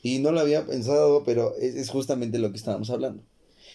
Y 0.03 0.19
no 0.21 0.33
lo 0.33 0.41
había 0.41 0.65
pensado, 0.65 1.25
pero 1.25 1.55
es, 1.57 1.75
es 1.75 1.91
justamente 1.91 2.39
lo 2.39 2.51
que 2.51 2.57
estábamos 2.57 2.89
hablando. 2.91 3.23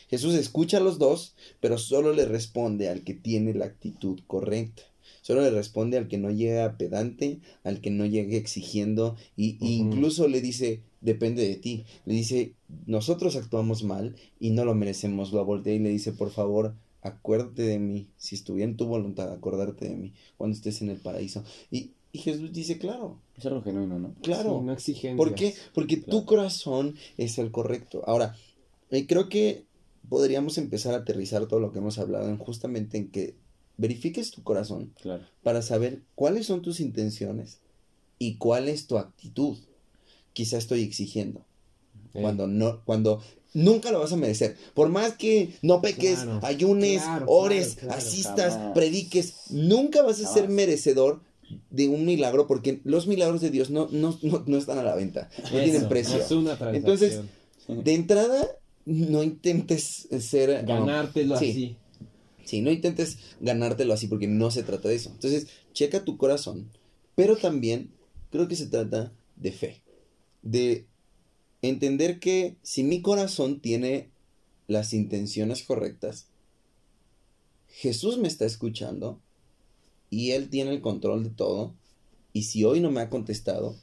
Jesús 0.10 0.34
escucha 0.36 0.78
a 0.78 0.82
los 0.82 0.98
dos, 0.98 1.36
pero 1.60 1.78
solo 1.78 2.14
le 2.14 2.26
responde 2.26 2.90
al 2.90 3.04
que 3.04 3.14
tiene 3.14 3.54
la 3.54 3.66
actitud 3.66 4.20
correcta. 4.28 4.82
Solo 5.22 5.42
le 5.42 5.50
responde 5.52 5.98
al 5.98 6.08
que 6.08 6.18
no 6.20 6.30
llega 6.30 6.78
pedante, 6.78 7.40
al 7.64 7.82
que 7.82 7.90
no 7.90 8.06
llegue 8.06 8.38
exigiendo, 8.38 9.16
y, 9.36 9.56
Ujú. 9.56 9.66
incluso 9.66 10.28
le 10.28 10.40
dice, 10.42 10.82
depende 11.02 11.48
de 11.48 11.56
ti. 11.56 11.86
Le 12.06 12.14
dice, 12.14 12.54
nosotros 12.86 13.36
actuamos 13.36 13.84
mal 13.84 14.16
y 14.40 14.52
no 14.52 14.66
lo 14.66 14.76
merecemos. 14.76 15.32
Lo 15.34 15.44
voltea 15.46 15.74
y 15.74 15.80
le 15.80 15.90
dice, 15.90 16.12
por 16.12 16.32
favor, 16.32 16.74
acuérdate 17.02 17.64
de 17.64 17.80
mí. 17.80 18.08
Si 18.18 18.36
estuviera 18.36 18.70
en 18.70 18.78
tu 18.78 18.86
voluntad, 18.86 19.32
acordarte 19.32 19.88
de 19.90 19.96
mí 19.96 20.14
cuando 20.38 20.56
estés 20.56 20.82
en 20.82 20.90
el 20.90 20.98
paraíso. 20.98 21.44
Y, 21.72 21.92
y 22.12 22.20
Jesús 22.20 22.52
dice, 22.54 22.78
claro, 22.78 23.20
Es 23.38 23.46
algo 23.46 23.62
genuino, 23.62 24.00
¿no? 24.00 24.14
claro. 24.22 24.60
Sí, 24.60 24.66
no 24.66 24.74
exigencias. 24.74 25.18
¿Por 25.18 25.36
qué? 25.36 25.54
Porque 25.74 25.98
tu 25.98 26.26
corazón 26.26 26.96
es 27.18 27.38
el 27.38 27.52
correcto. 27.52 28.04
Ahora, 28.08 28.36
eh, 28.92 29.06
creo 29.08 29.30
que 29.30 29.66
podríamos 30.08 30.58
empezar 30.58 30.94
a 30.94 30.98
aterrizar 30.98 31.46
todo 31.48 31.60
lo 31.60 31.72
que 31.72 31.80
hemos 31.80 31.98
hablado 31.98 32.30
en 32.30 32.38
justamente 32.38 32.98
en 32.98 33.10
que 33.10 33.36
verifiques 33.78 34.32
tu 34.32 34.44
corazón 34.44 34.94
Claro. 35.02 35.24
para 35.44 35.62
saber 35.62 36.02
cuáles 36.16 36.46
son 36.46 36.62
tus 36.62 36.80
intenciones 36.80 37.60
y 38.20 38.36
cuál 38.38 38.70
es 38.70 38.88
tu 38.88 38.98
actitud. 38.98 39.58
Quizá 40.34 40.58
estoy 40.58 40.82
exigiendo 40.84 41.44
Cuando 42.22 42.48
no 42.48 42.82
cuando 42.86 43.22
nunca 43.54 43.92
lo 43.92 44.00
vas 44.00 44.12
a 44.12 44.18
merecer. 44.18 44.58
Por 44.74 44.90
más 44.90 45.14
que 45.14 45.54
no 45.62 45.82
peques, 45.82 46.20
Claro, 46.20 46.40
ayunes, 46.44 47.02
claro, 47.04 47.26
ores, 47.30 47.76
claro, 47.80 47.98
asistas, 47.98 48.74
prediques, 48.74 49.34
nunca 49.50 50.02
vas 50.04 50.22
a 50.22 50.34
ser 50.34 50.50
merecedor 50.50 51.22
de 51.70 51.88
un 51.88 52.06
milagro 52.06 52.48
porque 52.48 52.82
los 52.84 53.08
milagros 53.08 53.40
de 53.42 53.52
Dios 53.52 53.70
no, 53.70 53.88
no, 53.92 54.18
no, 54.24 54.44
no 54.46 54.58
están 54.58 54.78
a 54.80 54.84
la 54.84 54.96
venta, 54.96 55.30
no 55.38 55.46
eso, 55.60 55.64
tienen 55.64 55.88
precio. 55.88 56.18
Es 56.18 56.32
una 56.32 56.58
transacción. 56.58 56.76
Entonces, 56.76 57.22
De 57.68 57.94
entrada, 57.94 58.48
no 58.86 59.24
intentes 59.24 60.08
ser... 60.20 60.66
ganártelo 60.66 61.38
Sí. 61.40 61.50
así. 61.50 61.76
Sí, 62.44 62.62
no 62.62 62.72
intentes 62.72 63.18
ganártelo 63.40 63.94
así 63.94 64.08
porque 64.08 64.28
no 64.28 64.52
se 64.52 64.64
trata 64.64 64.90
de 64.90 64.96
eso. 64.96 65.10
Entonces, 65.12 65.48
checa 65.74 66.04
tu 66.04 66.18
corazón, 66.18 66.70
pero 67.16 67.38
también 67.38 67.90
creo 68.32 68.48
que 68.48 68.56
se 68.56 68.68
trata 68.68 69.12
de 69.36 69.52
fe, 69.52 69.82
de 70.44 70.86
entender 71.70 72.20
que 72.20 72.56
si 72.62 72.84
mi 72.84 73.02
corazón 73.02 73.60
tiene 73.60 74.10
las 74.68 74.94
intenciones 74.94 75.64
correctas, 75.64 76.28
Jesús 77.70 78.18
me 78.18 78.28
está 78.28 78.46
escuchando 78.46 79.20
y 80.10 80.32
Él 80.32 80.50
tiene 80.50 80.72
el 80.72 80.82
control 80.82 81.24
de 81.24 81.30
todo, 81.30 81.74
y 82.34 82.44
si 82.44 82.64
hoy 82.64 82.80
no 82.80 82.92
me 82.92 83.02
ha 83.02 83.10
contestado, 83.10 83.76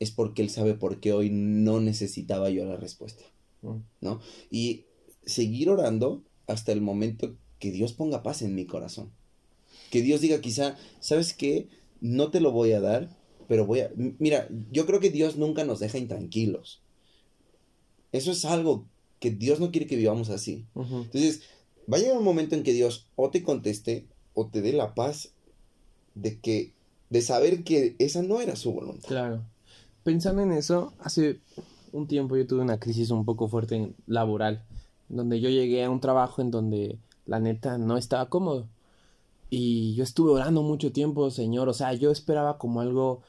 es 0.00 0.10
porque 0.10 0.42
Él 0.42 0.50
sabe 0.50 0.74
por 0.74 1.00
qué 1.00 1.12
hoy 1.12 1.30
no 1.30 1.80
necesitaba 1.80 2.50
yo 2.50 2.64
la 2.64 2.76
respuesta. 2.76 3.24
Mm. 3.62 3.78
¿no? 4.00 4.20
Y 4.50 4.84
seguir 5.24 5.70
orando 5.70 6.22
hasta 6.46 6.72
el 6.72 6.80
momento 6.80 7.36
que 7.58 7.70
Dios 7.70 7.92
ponga 7.92 8.22
paz 8.22 8.42
en 8.42 8.54
mi 8.54 8.66
corazón. 8.66 9.12
Que 9.90 10.02
Dios 10.02 10.20
diga 10.20 10.40
quizá, 10.40 10.76
¿sabes 11.00 11.32
qué? 11.32 11.68
No 12.00 12.30
te 12.30 12.40
lo 12.40 12.50
voy 12.50 12.72
a 12.72 12.80
dar, 12.80 13.16
pero 13.48 13.66
voy 13.66 13.80
a... 13.80 13.90
Mira, 13.96 14.48
yo 14.70 14.86
creo 14.86 15.00
que 15.00 15.10
Dios 15.10 15.36
nunca 15.36 15.64
nos 15.64 15.80
deja 15.80 15.98
intranquilos. 15.98 16.80
Eso 18.12 18.30
es 18.32 18.44
algo 18.44 18.84
que 19.20 19.30
Dios 19.30 19.60
no 19.60 19.70
quiere 19.70 19.86
que 19.86 19.96
vivamos 19.96 20.30
así. 20.30 20.66
Entonces, 20.74 21.42
va 21.90 21.96
a 21.96 22.00
llegar 22.00 22.18
un 22.18 22.24
momento 22.24 22.54
en 22.54 22.62
que 22.62 22.72
Dios 22.72 23.06
o 23.16 23.30
te 23.30 23.42
conteste 23.42 24.06
o 24.34 24.46
te 24.48 24.60
dé 24.60 24.72
la 24.72 24.94
paz 24.94 25.30
de 26.14 26.38
que 26.40 26.72
de 27.10 27.20
saber 27.22 27.62
que 27.62 27.94
esa 27.98 28.22
no 28.22 28.40
era 28.40 28.56
su 28.56 28.72
voluntad. 28.72 29.06
Claro. 29.08 29.42
Pensando 30.02 30.42
en 30.42 30.52
eso, 30.52 30.94
hace 30.98 31.40
un 31.92 32.06
tiempo 32.06 32.36
yo 32.36 32.46
tuve 32.46 32.62
una 32.62 32.80
crisis 32.80 33.10
un 33.10 33.24
poco 33.24 33.48
fuerte 33.48 33.76
en- 33.76 33.94
laboral, 34.06 34.64
donde 35.08 35.40
yo 35.40 35.50
llegué 35.50 35.84
a 35.84 35.90
un 35.90 36.00
trabajo 36.00 36.40
en 36.40 36.50
donde 36.50 36.98
la 37.26 37.38
neta 37.38 37.76
no 37.78 37.98
estaba 37.98 38.28
cómodo. 38.30 38.66
Y 39.54 39.94
yo 39.96 40.02
estuve 40.04 40.30
orando 40.30 40.62
mucho 40.62 40.92
tiempo, 40.92 41.30
Señor, 41.30 41.68
o 41.68 41.74
sea, 41.74 41.92
yo 41.92 42.10
esperaba 42.10 42.56
como 42.56 42.80
algo, 42.80 43.20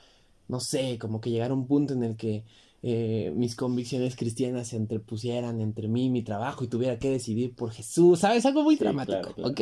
no 0.47 0.61
sé, 0.61 0.97
como 0.97 1.19
que 1.19 1.29
llegara 1.29 1.53
un 1.53 1.67
punto 1.67 1.93
en 1.93 2.01
el 2.01 2.15
que 2.15 2.45
eh, 2.81 3.33
mis 3.35 3.57
convicciones 3.57 4.15
cristianas 4.15 4.69
se 4.69 4.77
interpusieran 4.77 5.59
entre 5.59 5.89
mí 5.89 6.05
y 6.05 6.09
mi 6.09 6.23
trabajo 6.23 6.63
y 6.63 6.67
tuviera 6.69 6.97
que 6.97 7.09
decidir 7.09 7.53
por 7.53 7.71
Jesús, 7.71 8.19
¿sabes? 8.19 8.45
Algo 8.45 8.63
muy 8.63 8.77
Sí, 8.77 8.85
dramático, 8.85 9.19
claro, 9.19 9.35
claro. 9.35 9.51
¿ok? 9.51 9.61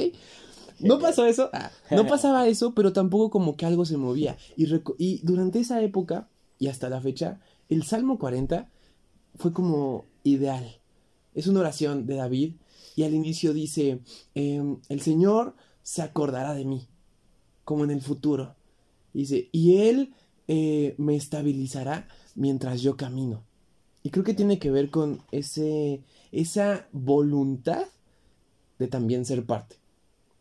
No 0.82 1.00
pasó 1.00 1.26
eso. 1.26 1.50
No 1.90 2.06
pasaba 2.08 2.48
eso, 2.48 2.76
pero 2.76 2.94
tampoco 2.94 3.32
como 3.32 3.58
que 3.58 3.66
algo 3.66 3.84
se 3.84 3.98
movía. 3.98 4.38
Y 4.56 5.20
durante 5.24 5.62
esa 5.62 5.82
época, 5.82 6.30
y 6.60 6.68
hasta 6.68 6.90
la 6.90 7.02
fecha, 7.02 7.40
el 7.70 7.82
Salmo 7.82 8.20
40 8.20 8.70
fue 9.34 9.52
como 9.52 10.06
ideal. 10.24 10.78
Es 11.34 11.48
una 11.48 11.62
oración 11.62 12.06
de 12.06 12.18
David 12.18 12.54
y 12.96 13.02
al 13.02 13.16
inicio 13.16 13.52
dice, 13.52 14.02
em, 14.36 14.78
el 14.90 15.02
Señor 15.02 15.56
se 15.84 16.02
acordará 16.02 16.54
de 16.54 16.66
mí, 16.66 16.88
como 17.64 17.84
en 17.84 17.92
el 17.92 18.02
futuro. 18.02 18.56
Dice, 19.14 19.50
y 19.52 19.78
Él 19.78 20.14
eh, 20.48 20.96
me 20.98 21.16
estabilizará 21.16 22.08
mientras 22.36 22.82
yo 22.82 22.98
camino. 22.98 23.44
Y 24.04 24.10
creo 24.10 24.24
que 24.24 24.34
tiene 24.34 24.60
que 24.60 24.72
ver 24.72 24.90
con 24.90 25.22
ese, 25.32 26.04
esa 26.32 26.88
voluntad 26.92 27.86
de 28.80 28.88
también 28.88 29.26
ser 29.26 29.46
parte, 29.46 29.76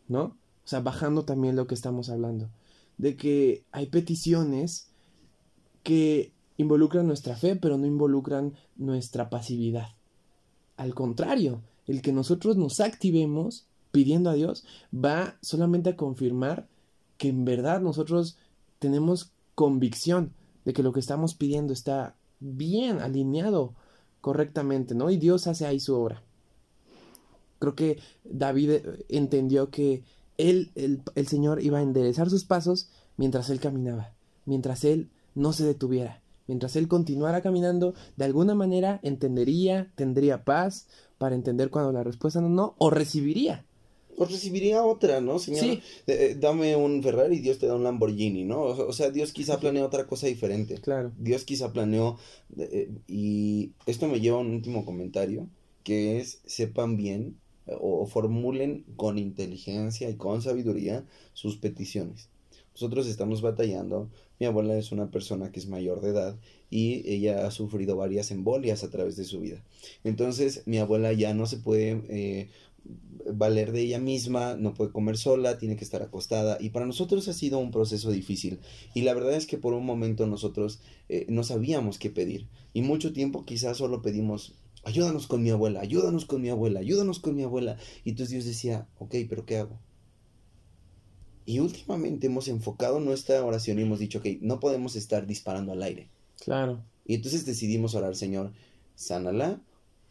¿no? 0.07 0.23
O 0.23 0.67
sea, 0.67 0.79
bajando 0.79 1.25
también 1.25 1.55
lo 1.55 1.67
que 1.67 1.75
estamos 1.75 2.09
hablando, 2.09 2.49
de 2.97 3.15
que 3.15 3.65
hay 3.71 3.87
peticiones 3.87 4.89
que 5.83 6.33
involucran 6.57 7.07
nuestra 7.07 7.35
fe, 7.35 7.55
pero 7.55 7.77
no 7.77 7.85
involucran 7.85 8.53
nuestra 8.75 9.29
pasividad. 9.29 9.89
Al 10.77 10.93
contrario, 10.95 11.61
el 11.87 12.01
que 12.01 12.13
nosotros 12.13 12.57
nos 12.57 12.79
activemos 12.79 13.67
pidiendo 13.91 14.29
a 14.29 14.33
Dios 14.33 14.65
va 14.93 15.35
solamente 15.41 15.91
a 15.91 15.95
confirmar 15.95 16.67
que 17.17 17.29
en 17.29 17.45
verdad 17.45 17.81
nosotros 17.81 18.37
tenemos 18.79 19.31
convicción 19.55 20.33
de 20.65 20.73
que 20.73 20.83
lo 20.83 20.93
que 20.93 20.99
estamos 20.99 21.35
pidiendo 21.35 21.73
está 21.73 22.15
bien 22.39 22.99
alineado 22.99 23.73
correctamente, 24.21 24.95
¿no? 24.95 25.09
Y 25.09 25.17
Dios 25.17 25.47
hace 25.47 25.65
ahí 25.65 25.79
su 25.79 25.95
obra. 25.95 26.23
Creo 27.59 27.75
que 27.75 27.99
David 28.23 28.71
eh, 28.71 29.05
entendió 29.09 29.69
que 29.69 30.03
él, 30.37 30.71
el, 30.75 31.01
el 31.15 31.27
Señor 31.27 31.61
iba 31.61 31.79
a 31.79 31.83
enderezar 31.83 32.29
sus 32.29 32.45
pasos 32.45 32.89
mientras 33.17 33.49
él 33.49 33.59
caminaba, 33.59 34.13
mientras 34.45 34.83
él 34.83 35.09
no 35.35 35.53
se 35.53 35.65
detuviera, 35.65 36.21
mientras 36.47 36.75
él 36.75 36.87
continuara 36.87 37.41
caminando, 37.41 37.93
de 38.17 38.25
alguna 38.25 38.55
manera 38.55 38.99
entendería, 39.03 39.91
tendría 39.95 40.43
paz 40.43 40.87
para 41.17 41.35
entender 41.35 41.69
cuando 41.69 41.91
la 41.91 42.03
respuesta 42.03 42.41
no, 42.41 42.49
no, 42.49 42.75
o 42.79 42.89
recibiría. 42.89 43.65
O 44.21 44.25
recibiría 44.25 44.83
otra, 44.83 45.19
¿no, 45.19 45.39
señor? 45.39 45.61
Sí. 45.61 45.81
Eh, 46.05 46.17
eh, 46.29 46.37
dame 46.39 46.75
un 46.75 47.01
Ferrari 47.01 47.37
y 47.37 47.39
Dios 47.39 47.57
te 47.57 47.65
da 47.65 47.73
un 47.73 47.83
Lamborghini, 47.83 48.43
¿no? 48.43 48.61
O, 48.61 48.93
sea, 48.93 49.09
Dios 49.09 49.33
quizá 49.33 49.59
planeó 49.59 49.83
otra 49.83 50.05
cosa 50.05 50.27
diferente. 50.27 50.75
Claro. 50.75 51.11
Dios 51.17 51.43
quizá 51.43 51.73
planeó, 51.73 52.19
eh, 52.55 52.91
y 53.07 53.71
esto 53.87 54.07
me 54.07 54.19
lleva 54.19 54.37
a 54.37 54.41
un 54.41 54.53
último 54.53 54.85
comentario, 54.85 55.47
que 55.83 56.19
es, 56.19 56.39
sepan 56.45 56.97
bien 56.97 57.39
eh, 57.65 57.73
o, 57.81 58.03
o 58.03 58.05
formulen 58.05 58.85
con 58.95 59.17
inteligencia 59.17 60.07
y 60.07 60.17
con 60.17 60.43
sabiduría 60.43 61.03
sus 61.33 61.57
peticiones. 61.57 62.29
Nosotros 62.73 63.07
estamos 63.07 63.41
batallando, 63.41 64.09
mi 64.39 64.45
abuela 64.45 64.77
es 64.77 64.91
una 64.91 65.11
persona 65.11 65.51
que 65.51 65.59
es 65.59 65.67
mayor 65.67 66.01
de 66.01 66.09
edad 66.09 66.39
y 66.69 67.07
ella 67.07 67.45
ha 67.45 67.51
sufrido 67.51 67.97
varias 67.97 68.31
embolias 68.31 68.83
a 68.83 68.89
través 68.89 69.17
de 69.17 69.25
su 69.25 69.41
vida. 69.41 69.63
Entonces, 70.03 70.63
mi 70.65 70.77
abuela 70.77 71.11
ya 71.11 71.33
no 71.33 71.45
se 71.45 71.57
puede 71.57 72.01
eh, 72.09 72.49
valer 73.33 73.71
de 73.71 73.81
ella 73.81 73.99
misma, 73.99 74.55
no 74.55 74.73
puede 74.73 74.91
comer 74.91 75.17
sola, 75.17 75.57
tiene 75.57 75.75
que 75.75 75.83
estar 75.83 76.01
acostada 76.01 76.57
y 76.59 76.69
para 76.69 76.85
nosotros 76.85 77.27
ha 77.27 77.33
sido 77.33 77.59
un 77.59 77.71
proceso 77.71 78.11
difícil 78.11 78.59
y 78.93 79.01
la 79.01 79.13
verdad 79.13 79.33
es 79.33 79.45
que 79.45 79.57
por 79.57 79.73
un 79.73 79.85
momento 79.85 80.25
nosotros 80.27 80.81
eh, 81.09 81.25
no 81.29 81.43
sabíamos 81.43 81.99
qué 81.99 82.09
pedir 82.09 82.47
y 82.73 82.81
mucho 82.81 83.13
tiempo 83.13 83.45
quizás 83.45 83.77
solo 83.77 84.01
pedimos 84.01 84.55
ayúdanos 84.83 85.27
con 85.27 85.43
mi 85.43 85.51
abuela, 85.51 85.81
ayúdanos 85.81 86.25
con 86.25 86.41
mi 86.41 86.49
abuela, 86.49 86.79
ayúdanos 86.79 87.19
con 87.19 87.35
mi 87.35 87.43
abuela 87.43 87.77
y 88.03 88.11
entonces 88.11 88.31
Dios 88.31 88.45
decía, 88.45 88.87
ok, 88.97 89.15
pero 89.29 89.45
¿qué 89.45 89.57
hago? 89.57 89.79
Y 91.45 91.59
últimamente 91.59 92.27
hemos 92.27 92.47
enfocado 92.47 92.99
nuestra 92.99 93.43
oración 93.43 93.79
y 93.79 93.83
hemos 93.83 93.99
dicho, 93.99 94.19
ok, 94.19 94.27
no 94.41 94.59
podemos 94.59 94.95
estar 94.95 95.25
disparando 95.25 95.71
al 95.71 95.83
aire. 95.83 96.09
Claro. 96.39 96.83
Y 97.05 97.15
entonces 97.15 97.45
decidimos 97.45 97.95
orar, 97.95 98.15
Señor, 98.15 98.53
sánala 98.95 99.61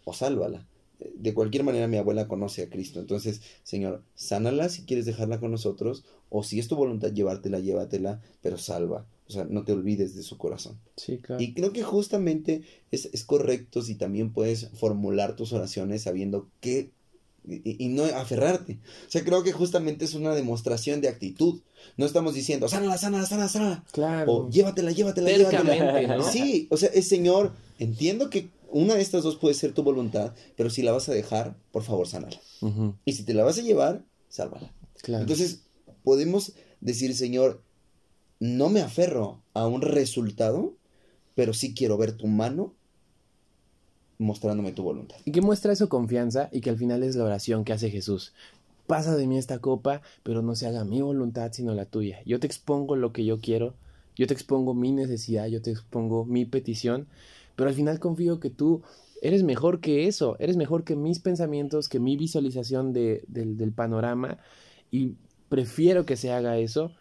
o 0.04 0.12
sálvala. 0.12 0.66
De 1.14 1.34
cualquier 1.34 1.64
manera 1.64 1.88
mi 1.88 1.96
abuela 1.96 2.28
conoce 2.28 2.62
a 2.62 2.70
Cristo. 2.70 3.00
Entonces, 3.00 3.40
Señor, 3.62 4.02
sánala 4.14 4.68
si 4.68 4.82
quieres 4.82 5.06
dejarla 5.06 5.40
con 5.40 5.50
nosotros, 5.50 6.04
o 6.28 6.42
si 6.42 6.58
es 6.58 6.68
tu 6.68 6.76
voluntad 6.76 7.12
llevártela, 7.12 7.58
llévatela, 7.58 8.20
pero 8.42 8.58
salva. 8.58 9.06
O 9.28 9.32
sea, 9.32 9.44
no 9.44 9.64
te 9.64 9.72
olvides 9.72 10.16
de 10.16 10.22
su 10.22 10.36
corazón. 10.38 10.78
Sí, 10.96 11.18
claro. 11.18 11.40
Y 11.40 11.54
creo 11.54 11.72
que 11.72 11.82
justamente 11.82 12.62
es, 12.90 13.08
es 13.12 13.24
correcto 13.24 13.82
si 13.82 13.94
también 13.94 14.32
puedes 14.32 14.68
formular 14.70 15.36
tus 15.36 15.52
oraciones 15.52 16.02
sabiendo 16.02 16.48
qué 16.60 16.90
y, 17.48 17.84
y 17.84 17.88
no 17.88 18.04
aferrarte. 18.04 18.78
O 19.06 19.10
sea, 19.10 19.24
creo 19.24 19.42
que 19.42 19.52
justamente 19.52 20.04
es 20.04 20.14
una 20.14 20.34
demostración 20.34 21.00
de 21.00 21.08
actitud. 21.08 21.60
No 21.96 22.06
estamos 22.06 22.34
diciendo, 22.34 22.68
sánala, 22.68 22.98
sánala, 22.98 23.26
sánala, 23.26 23.48
sánala. 23.48 23.84
Claro. 23.92 24.32
O 24.32 24.50
llévatela, 24.50 24.92
llévatela, 24.92 25.30
llévatela. 25.30 26.16
¿no? 26.16 26.24
Sí, 26.24 26.68
o 26.70 26.76
sea, 26.76 26.90
es 26.92 27.08
Señor, 27.08 27.52
entiendo 27.78 28.30
que 28.30 28.50
una 28.72 28.94
de 28.94 29.02
estas 29.02 29.22
dos 29.22 29.36
puede 29.36 29.54
ser 29.54 29.72
tu 29.72 29.82
voluntad, 29.82 30.34
pero 30.56 30.70
si 30.70 30.82
la 30.82 30.92
vas 30.92 31.08
a 31.08 31.12
dejar, 31.12 31.56
por 31.72 31.82
favor, 31.82 32.06
sánala. 32.06 32.40
Y 33.04 33.12
si 33.12 33.24
te 33.24 33.34
la 33.34 33.44
vas 33.44 33.58
a 33.58 33.62
llevar, 33.62 34.04
sálvala. 34.28 34.72
Claro. 35.02 35.22
Entonces, 35.22 35.62
podemos 36.04 36.54
decir, 36.80 37.14
Señor, 37.14 37.62
no 38.38 38.68
me 38.68 38.80
aferro 38.80 39.42
a 39.54 39.66
un 39.66 39.82
resultado, 39.82 40.74
pero 41.34 41.52
sí 41.52 41.74
quiero 41.74 41.96
ver 41.98 42.12
tu 42.12 42.26
mano 42.26 42.74
mostrándome 44.18 44.72
tu 44.72 44.82
voluntad. 44.82 45.16
Y 45.24 45.32
que 45.32 45.40
muestra 45.40 45.72
eso 45.72 45.88
confianza 45.88 46.48
y 46.52 46.60
que 46.60 46.70
al 46.70 46.76
final 46.76 47.02
es 47.02 47.16
la 47.16 47.24
oración 47.24 47.64
que 47.64 47.72
hace 47.72 47.90
Jesús. 47.90 48.32
Pasa 48.86 49.16
de 49.16 49.26
mí 49.26 49.38
esta 49.38 49.60
copa, 49.60 50.02
pero 50.22 50.42
no 50.42 50.54
se 50.54 50.66
haga 50.66 50.84
mi 50.84 51.00
voluntad 51.00 51.52
sino 51.52 51.74
la 51.74 51.86
tuya. 51.86 52.20
Yo 52.26 52.38
te 52.38 52.46
expongo 52.46 52.96
lo 52.96 53.12
que 53.12 53.24
yo 53.24 53.40
quiero, 53.40 53.74
yo 54.16 54.26
te 54.26 54.34
expongo 54.34 54.74
mi 54.74 54.92
necesidad, 54.92 55.46
yo 55.46 55.62
te 55.62 55.70
expongo 55.70 56.24
mi 56.26 56.44
petición, 56.44 57.08
pero 57.60 57.68
al 57.68 57.76
final 57.76 58.00
confío 58.00 58.40
que 58.40 58.48
tú 58.48 58.80
eres 59.20 59.42
mejor 59.42 59.80
que 59.80 60.06
eso, 60.06 60.34
eres 60.38 60.56
mejor 60.56 60.82
que 60.82 60.96
mis 60.96 61.18
pensamientos, 61.18 61.90
que 61.90 62.00
mi 62.00 62.16
visualización 62.16 62.94
de, 62.94 63.22
del, 63.28 63.58
del 63.58 63.70
panorama 63.70 64.38
y 64.90 65.16
prefiero 65.50 66.06
que 66.06 66.16
se 66.16 66.32
haga 66.32 66.56
eso 66.56 66.92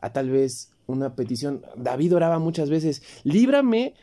a 0.00 0.12
tal 0.12 0.28
vez 0.28 0.70
una 0.86 1.16
petición. 1.16 1.62
David 1.78 2.14
oraba 2.14 2.38
muchas 2.40 2.68
veces, 2.68 3.02
líbrame 3.24 3.94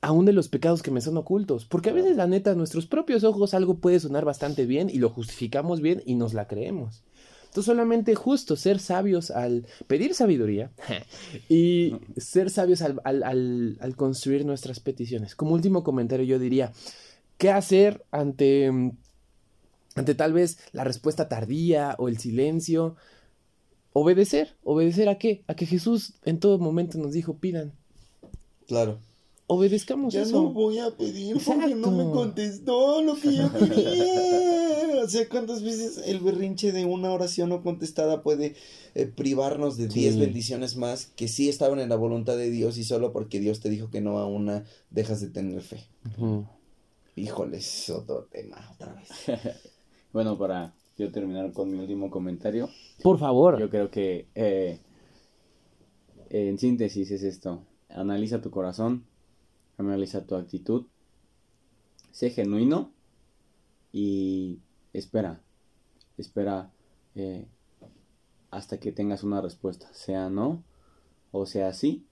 aún 0.00 0.24
de 0.24 0.32
los 0.32 0.48
pecados 0.48 0.82
que 0.82 0.90
me 0.90 1.02
son 1.02 1.18
ocultos. 1.18 1.66
Porque 1.66 1.90
a 1.90 1.92
veces, 1.92 2.16
la 2.16 2.26
neta, 2.26 2.52
a 2.52 2.54
nuestros 2.54 2.86
propios 2.86 3.22
ojos 3.22 3.52
algo 3.52 3.74
puede 3.74 4.00
sonar 4.00 4.24
bastante 4.24 4.64
bien 4.64 4.88
y 4.88 4.96
lo 4.96 5.10
justificamos 5.10 5.82
bien 5.82 6.02
y 6.06 6.14
nos 6.14 6.32
la 6.32 6.48
creemos. 6.48 7.02
Solamente 7.62 8.14
justo 8.14 8.56
ser 8.56 8.78
sabios 8.78 9.30
al 9.30 9.66
pedir 9.86 10.14
sabiduría 10.14 10.70
y 11.48 11.96
ser 12.16 12.50
sabios 12.50 12.82
al, 12.82 13.00
al 13.04 13.96
construir 13.96 14.44
nuestras 14.44 14.80
peticiones. 14.80 15.34
Como 15.34 15.54
último 15.54 15.84
comentario, 15.84 16.24
yo 16.26 16.38
diría, 16.38 16.72
¿qué 17.38 17.50
hacer 17.50 18.04
ante, 18.10 18.70
ante 19.94 20.14
tal 20.14 20.32
vez 20.32 20.58
la 20.72 20.84
respuesta 20.84 21.28
tardía 21.28 21.94
o 21.98 22.08
el 22.08 22.18
silencio? 22.18 22.96
Obedecer. 23.92 24.56
¿Obedecer 24.62 25.08
a 25.08 25.18
qué? 25.18 25.42
A 25.46 25.54
que 25.54 25.66
Jesús 25.66 26.14
en 26.24 26.38
todo 26.40 26.58
momento 26.58 26.98
nos 26.98 27.12
dijo, 27.12 27.38
pidan. 27.38 27.72
Claro. 28.66 28.98
Obedezcamos 29.50 30.12
Ya 30.12 30.22
eso. 30.22 30.42
no 30.42 30.50
voy 30.52 30.78
a 30.78 30.90
pedir 30.90 31.38
porque 31.44 31.74
no 31.74 31.90
me 31.90 32.04
contestó 32.12 33.00
lo 33.02 33.14
que 33.16 33.34
yo 33.34 33.52
quería. 33.52 33.92
O 35.04 35.06
sea, 35.10 35.26
¿cuántas 35.28 35.62
veces 35.62 36.02
el 36.06 36.18
berrinche 36.20 36.72
de 36.72 36.84
una 36.84 37.10
oración 37.12 37.48
no 37.50 37.62
contestada 37.62 38.22
puede 38.22 38.56
eh, 38.94 39.06
privarnos 39.06 39.76
de 39.78 39.88
Sí. 39.90 40.00
10 40.00 40.18
bendiciones 40.18 40.76
más 40.76 41.06
que 41.06 41.28
sí 41.28 41.48
estaban 41.48 41.78
en 41.78 41.88
la 41.88 41.96
voluntad 41.96 42.36
de 42.36 42.50
Dios 42.50 42.76
y 42.78 42.84
solo 42.84 43.12
porque 43.12 43.38
Dios 43.40 43.60
te 43.60 43.70
dijo 43.70 43.90
que 43.90 44.00
no 44.00 44.18
a 44.18 44.26
una 44.26 44.64
dejas 44.90 45.20
de 45.20 45.28
tener 45.30 45.62
fe? 45.62 45.84
Ujú. 46.16 46.46
Híjole, 47.16 47.58
es 47.58 47.88
otro 47.90 48.24
tema 48.30 48.56
otra 48.74 48.92
vez. 48.94 49.08
Bueno, 50.12 50.36
para 50.38 50.74
yo 50.96 51.12
terminar 51.12 51.52
con 51.52 51.70
mi 51.70 51.78
último 51.78 52.10
comentario, 52.10 52.68
Por 53.02 53.18
favor. 53.18 53.58
yo 53.60 53.68
creo 53.70 53.90
que 53.90 54.26
eh, 54.34 54.80
en 56.30 56.58
síntesis 56.58 57.10
es 57.10 57.22
esto. 57.22 57.62
Analiza 57.88 58.40
tu 58.40 58.50
corazón, 58.50 59.04
analiza 59.78 60.26
tu 60.26 60.34
actitud, 60.36 60.86
sé 62.12 62.30
genuino 62.30 62.92
y 63.92 64.58
espera, 64.92 65.40
espera 66.18 66.70
eh, 67.14 67.46
hasta 68.50 68.78
que 68.78 68.92
tengas 68.92 69.22
una 69.22 69.40
respuesta, 69.40 69.88
sea 69.92 70.30
no 70.30 70.62
o 71.32 71.46
sea 71.46 71.72
sí, 71.72 72.06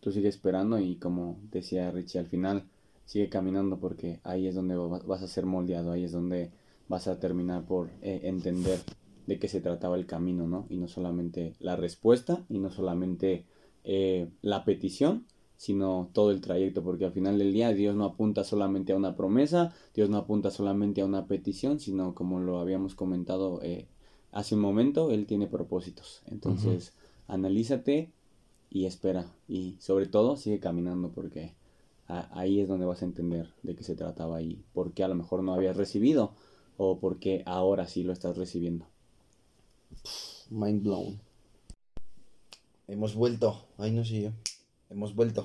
tú 0.00 0.12
sigue 0.12 0.28
esperando 0.28 0.78
y 0.80 0.96
como 0.96 1.38
decía 1.52 1.90
Richie 1.92 2.20
al 2.20 2.26
final, 2.26 2.64
sigue 3.06 3.28
caminando 3.30 3.78
porque 3.78 4.20
ahí 4.24 4.46
es 4.48 4.54
donde 4.54 4.76
va- 4.76 5.00
vas 5.00 5.22
a 5.22 5.28
ser 5.28 5.46
moldeado, 5.46 5.92
ahí 5.92 6.04
es 6.04 6.12
donde 6.12 6.50
vas 6.88 7.08
a 7.08 7.20
terminar 7.20 7.66
por 7.66 7.90
eh, 8.02 8.22
entender 8.24 8.80
de 9.26 9.38
qué 9.38 9.48
se 9.48 9.60
trataba 9.60 9.96
el 9.96 10.06
camino, 10.06 10.46
¿no? 10.48 10.66
Y 10.70 10.78
no 10.78 10.88
solamente 10.88 11.54
la 11.60 11.76
respuesta 11.76 12.44
y 12.48 12.58
no 12.60 12.70
solamente 12.70 13.44
eh, 13.84 14.28
la 14.42 14.64
petición, 14.64 15.26
sino 15.56 16.10
todo 16.12 16.30
el 16.30 16.40
trayecto, 16.40 16.82
porque 16.82 17.04
al 17.06 17.12
final 17.12 17.38
del 17.38 17.52
día 17.52 17.72
Dios 17.72 17.96
no 17.96 18.04
apunta 18.04 18.44
solamente 18.44 18.92
a 18.92 18.96
una 18.96 19.16
promesa, 19.16 19.74
Dios 19.94 20.10
no 20.10 20.18
apunta 20.18 20.50
solamente 20.50 21.00
a 21.00 21.06
una 21.06 21.26
petición, 21.26 21.80
sino 21.80 22.14
como 22.14 22.40
lo 22.40 22.58
habíamos 22.58 22.94
comentado 22.94 23.60
eh, 23.62 23.86
hace 24.32 24.54
un 24.54 24.60
momento 24.60 25.10
Él 25.10 25.26
tiene 25.26 25.46
propósitos. 25.46 26.22
Entonces, 26.26 26.92
analízate 27.26 28.10
y 28.70 28.84
espera. 28.86 29.26
Y 29.48 29.76
sobre 29.80 30.06
todo, 30.06 30.36
sigue 30.36 30.60
caminando 30.60 31.10
porque 31.10 31.54
a- 32.08 32.28
ahí 32.38 32.60
es 32.60 32.68
donde 32.68 32.86
vas 32.86 33.02
a 33.02 33.06
entender 33.06 33.48
de 33.62 33.74
qué 33.74 33.82
se 33.82 33.96
trataba 33.96 34.42
y 34.42 34.62
por 34.74 34.92
qué 34.92 35.04
a 35.04 35.08
lo 35.08 35.14
mejor 35.14 35.42
no 35.42 35.54
habías 35.54 35.76
recibido 35.76 36.32
o 36.76 36.98
por 36.98 37.18
qué 37.18 37.42
ahora 37.46 37.86
sí 37.86 38.02
lo 38.02 38.12
estás 38.12 38.36
recibiendo. 38.36 38.84
Mind 40.50 40.82
blown. 40.82 41.18
Hemos 42.88 43.14
vuelto. 43.14 43.64
Ay, 43.78 43.90
no 43.92 44.04
sé 44.04 44.20
yo. 44.22 44.30
Hemos 44.90 45.14
vuelto. 45.14 45.44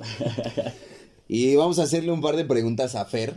y 1.27 1.55
vamos 1.55 1.79
a 1.79 1.83
hacerle 1.83 2.11
un 2.11 2.21
par 2.21 2.35
de 2.35 2.45
preguntas 2.45 2.95
a 2.95 3.05
Fer. 3.05 3.35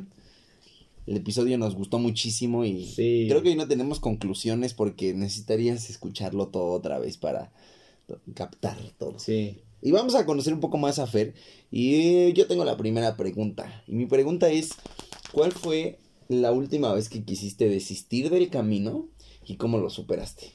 El 1.07 1.17
episodio 1.19 1.59
nos 1.59 1.75
gustó 1.75 1.99
muchísimo 1.99 2.65
y 2.65 2.87
Sí. 2.87 3.27
creo 3.29 3.43
que 3.43 3.51
hoy 3.51 3.57
no 3.57 3.69
tenemos 3.69 4.01
conclusiones 4.01 4.73
porque 4.75 5.13
necesitarías 5.13 5.91
escucharlo 5.91 6.49
todo 6.49 6.73
otra 6.73 6.99
vez 6.99 7.17
para 7.19 7.53
captar 8.35 8.77
todo. 8.99 9.19
Sí. 9.19 9.59
Y 9.83 9.91
vamos 9.91 10.15
a 10.15 10.25
conocer 10.25 10.55
un 10.55 10.61
poco 10.61 10.79
más 10.79 10.99
a 10.99 11.07
Fer. 11.07 11.35
Y 11.71 12.33
yo 12.33 12.47
tengo 12.47 12.65
la 12.65 12.77
primera 12.79 13.17
pregunta. 13.17 13.83
Y 13.87 13.93
mi 13.93 14.07
pregunta 14.07 14.49
es, 14.51 14.71
¿cuál 15.33 15.53
fue 15.53 15.99
la 16.29 16.53
última 16.53 16.93
vez 16.95 17.11
que 17.11 17.23
quisiste 17.23 17.69
desistir 17.69 18.31
del 18.31 18.49
camino 18.49 19.09
y 19.47 19.57
cómo 19.57 19.77
lo 19.77 19.91
superaste? 19.91 20.51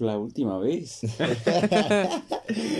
La 0.00 0.18
última 0.18 0.58
vez. 0.58 1.02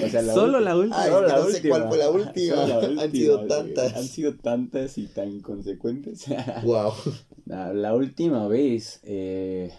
O 0.05 0.09
sea, 0.09 0.25
Solo 0.35 0.59
la 0.59 0.75
última. 0.75 1.01
Ay, 1.01 1.11
solo 1.11 1.29
la 1.29 1.37
no 1.37 1.45
sé 1.45 1.69
cuál 1.69 1.89
fue 1.89 1.99
la 1.99 2.11
última. 2.11 2.63
Han 2.65 2.91
última, 2.91 3.11
sido 3.11 3.47
tantas. 3.47 3.95
Han 3.95 4.05
sido 4.05 4.35
tantas 4.35 4.99
y 4.99 5.07
tan 5.07 5.31
inconsecuentes. 5.31 6.25
Wow. 6.65 6.93
La, 7.47 7.73
la 7.73 7.95
última 7.95 8.49
vez, 8.49 8.99
eh, 9.05 9.71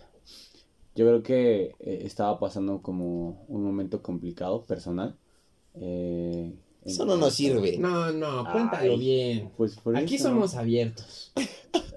yo 0.95 1.05
creo 1.07 1.23
que 1.23 1.75
eh, 1.79 2.03
estaba 2.05 2.39
pasando 2.39 2.81
como 2.81 3.43
un 3.49 3.63
momento 3.63 4.01
complicado, 4.01 4.63
personal. 4.63 5.17
Eh, 5.73 6.53
Eso 6.83 7.05
no 7.05 7.15
nos 7.17 7.33
sirve. 7.35 7.77
No, 7.77 8.11
no, 8.11 8.43
cuéntalo 8.51 8.93
Ay, 8.93 8.99
bien. 8.99 9.51
Pues 9.57 9.75
por 9.77 9.95
Aquí 9.97 10.15
eso- 10.15 10.29
somos 10.29 10.55
abiertos. 10.55 11.31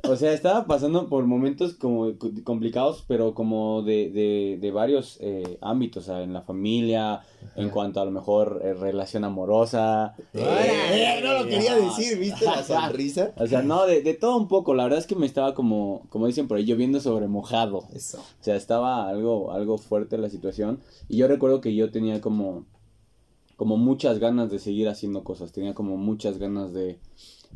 O 0.07 0.16
sea, 0.16 0.35
estaba 0.35 0.66
pasando 0.66 1.09
por 1.09 1.24
momentos 1.24 1.72
como 1.72 2.18
co- 2.18 2.30
complicados, 2.45 3.07
pero 3.09 3.32
como 3.32 3.80
de, 3.80 4.11
de, 4.11 4.59
de 4.61 4.70
varios 4.70 5.16
eh, 5.22 5.57
ámbitos, 5.62 6.03
o 6.03 6.07
sea, 6.09 6.22
en 6.22 6.35
la 6.35 6.43
familia, 6.43 7.22
en 7.57 7.70
cuanto 7.70 8.03
a 8.03 8.05
lo 8.05 8.11
mejor 8.11 8.61
eh, 8.62 8.74
relación 8.74 9.24
amorosa. 9.24 10.14
Eh, 10.35 11.20
no 11.24 11.32
lo 11.43 11.47
quería 11.49 11.74
decir, 11.76 12.18
¿viste 12.18 12.45
la 12.45 12.62
sonrisa? 12.62 13.32
O 13.39 13.47
sea, 13.47 13.62
no, 13.62 13.87
de, 13.87 14.03
de 14.03 14.12
todo 14.12 14.37
un 14.37 14.47
poco. 14.47 14.74
La 14.74 14.82
verdad 14.82 14.99
es 14.99 15.07
que 15.07 15.16
me 15.16 15.24
estaba 15.24 15.55
como, 15.55 16.03
como 16.11 16.26
dicen 16.26 16.49
por 16.49 16.59
ahí, 16.59 16.66
lloviendo 16.66 17.01
sobre 17.01 17.26
mojado. 17.26 17.85
Eso. 17.95 18.18
O 18.18 18.45
sea, 18.45 18.57
estaba 18.57 19.09
algo, 19.09 19.53
algo 19.53 19.78
fuerte 19.78 20.18
la 20.18 20.28
situación. 20.28 20.80
Y 21.09 21.16
yo 21.16 21.28
recuerdo 21.28 21.62
que 21.62 21.74
yo 21.74 21.91
tenía 21.91 22.20
como, 22.20 22.66
como 23.57 23.77
muchas 23.77 24.19
ganas 24.19 24.51
de 24.51 24.59
seguir 24.59 24.89
haciendo 24.89 25.25
cosas. 25.25 25.53
Tenía 25.53 25.75
como 25.75 25.97
muchas 25.97 26.39
ganas 26.39 26.73
de, 26.73 26.99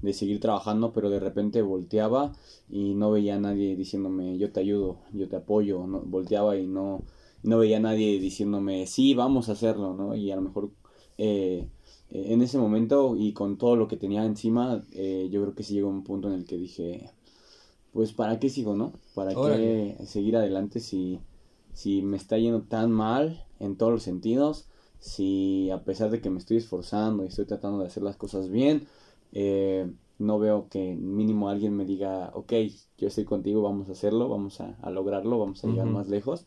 de 0.02 0.12
seguir 0.12 0.40
trabajando, 0.40 0.92
pero 0.92 1.10
de 1.10 1.20
repente 1.20 1.62
volteaba 1.62 2.32
y 2.68 2.94
no 2.94 3.10
veía 3.10 3.36
a 3.36 3.40
nadie 3.40 3.76
diciéndome, 3.76 4.38
yo 4.38 4.52
te 4.52 4.60
ayudo, 4.60 4.98
yo 5.12 5.28
te 5.28 5.36
apoyo. 5.36 5.86
No, 5.86 6.00
volteaba 6.00 6.56
y 6.56 6.66
no, 6.66 7.02
no 7.42 7.58
veía 7.58 7.78
a 7.78 7.80
nadie 7.80 8.18
diciéndome, 8.20 8.86
sí, 8.86 9.14
vamos 9.14 9.48
a 9.48 9.52
hacerlo, 9.52 9.94
¿no? 9.94 10.14
Y 10.14 10.30
a 10.30 10.36
lo 10.36 10.42
mejor 10.42 10.70
eh, 11.18 11.68
eh, 12.10 12.26
en 12.32 12.42
ese 12.42 12.58
momento 12.58 13.16
y 13.16 13.32
con 13.32 13.58
todo 13.58 13.76
lo 13.76 13.88
que 13.88 13.96
tenía 13.96 14.24
encima, 14.24 14.84
eh, 14.92 15.28
yo 15.30 15.42
creo 15.42 15.54
que 15.54 15.62
sí 15.62 15.74
llegó 15.74 15.88
un 15.88 16.04
punto 16.04 16.28
en 16.28 16.34
el 16.34 16.44
que 16.44 16.56
dije, 16.56 17.10
pues, 17.92 18.12
¿para 18.12 18.38
qué 18.38 18.48
sigo, 18.48 18.76
no? 18.76 18.92
¿Para 19.14 19.34
Órale. 19.34 19.96
qué 19.98 20.06
seguir 20.06 20.36
adelante 20.36 20.80
si, 20.80 21.18
si 21.72 22.02
me 22.02 22.16
está 22.16 22.38
yendo 22.38 22.62
tan 22.62 22.90
mal 22.92 23.44
en 23.58 23.76
todos 23.76 23.92
los 23.92 24.02
sentidos? 24.02 24.68
Si 25.00 25.70
a 25.70 25.84
pesar 25.84 26.10
de 26.10 26.20
que 26.20 26.30
me 26.30 26.38
estoy 26.38 26.56
esforzando 26.58 27.24
y 27.24 27.28
estoy 27.28 27.46
tratando 27.46 27.78
de 27.80 27.86
hacer 27.86 28.02
las 28.02 28.16
cosas 28.16 28.48
bien, 28.50 28.86
eh, 29.32 29.90
no 30.18 30.38
veo 30.38 30.68
que 30.68 30.94
mínimo 30.96 31.48
alguien 31.48 31.76
me 31.76 31.84
diga, 31.84 32.30
ok, 32.34 32.52
yo 32.98 33.08
estoy 33.08 33.24
contigo, 33.24 33.62
vamos 33.62 33.88
a 33.88 33.92
hacerlo, 33.92 34.28
vamos 34.28 34.60
a, 34.60 34.76
a 34.82 34.90
lograrlo, 34.90 35.38
vamos 35.38 35.62
a 35.64 35.68
llegar 35.68 35.86
más 35.88 36.08
lejos. 36.08 36.46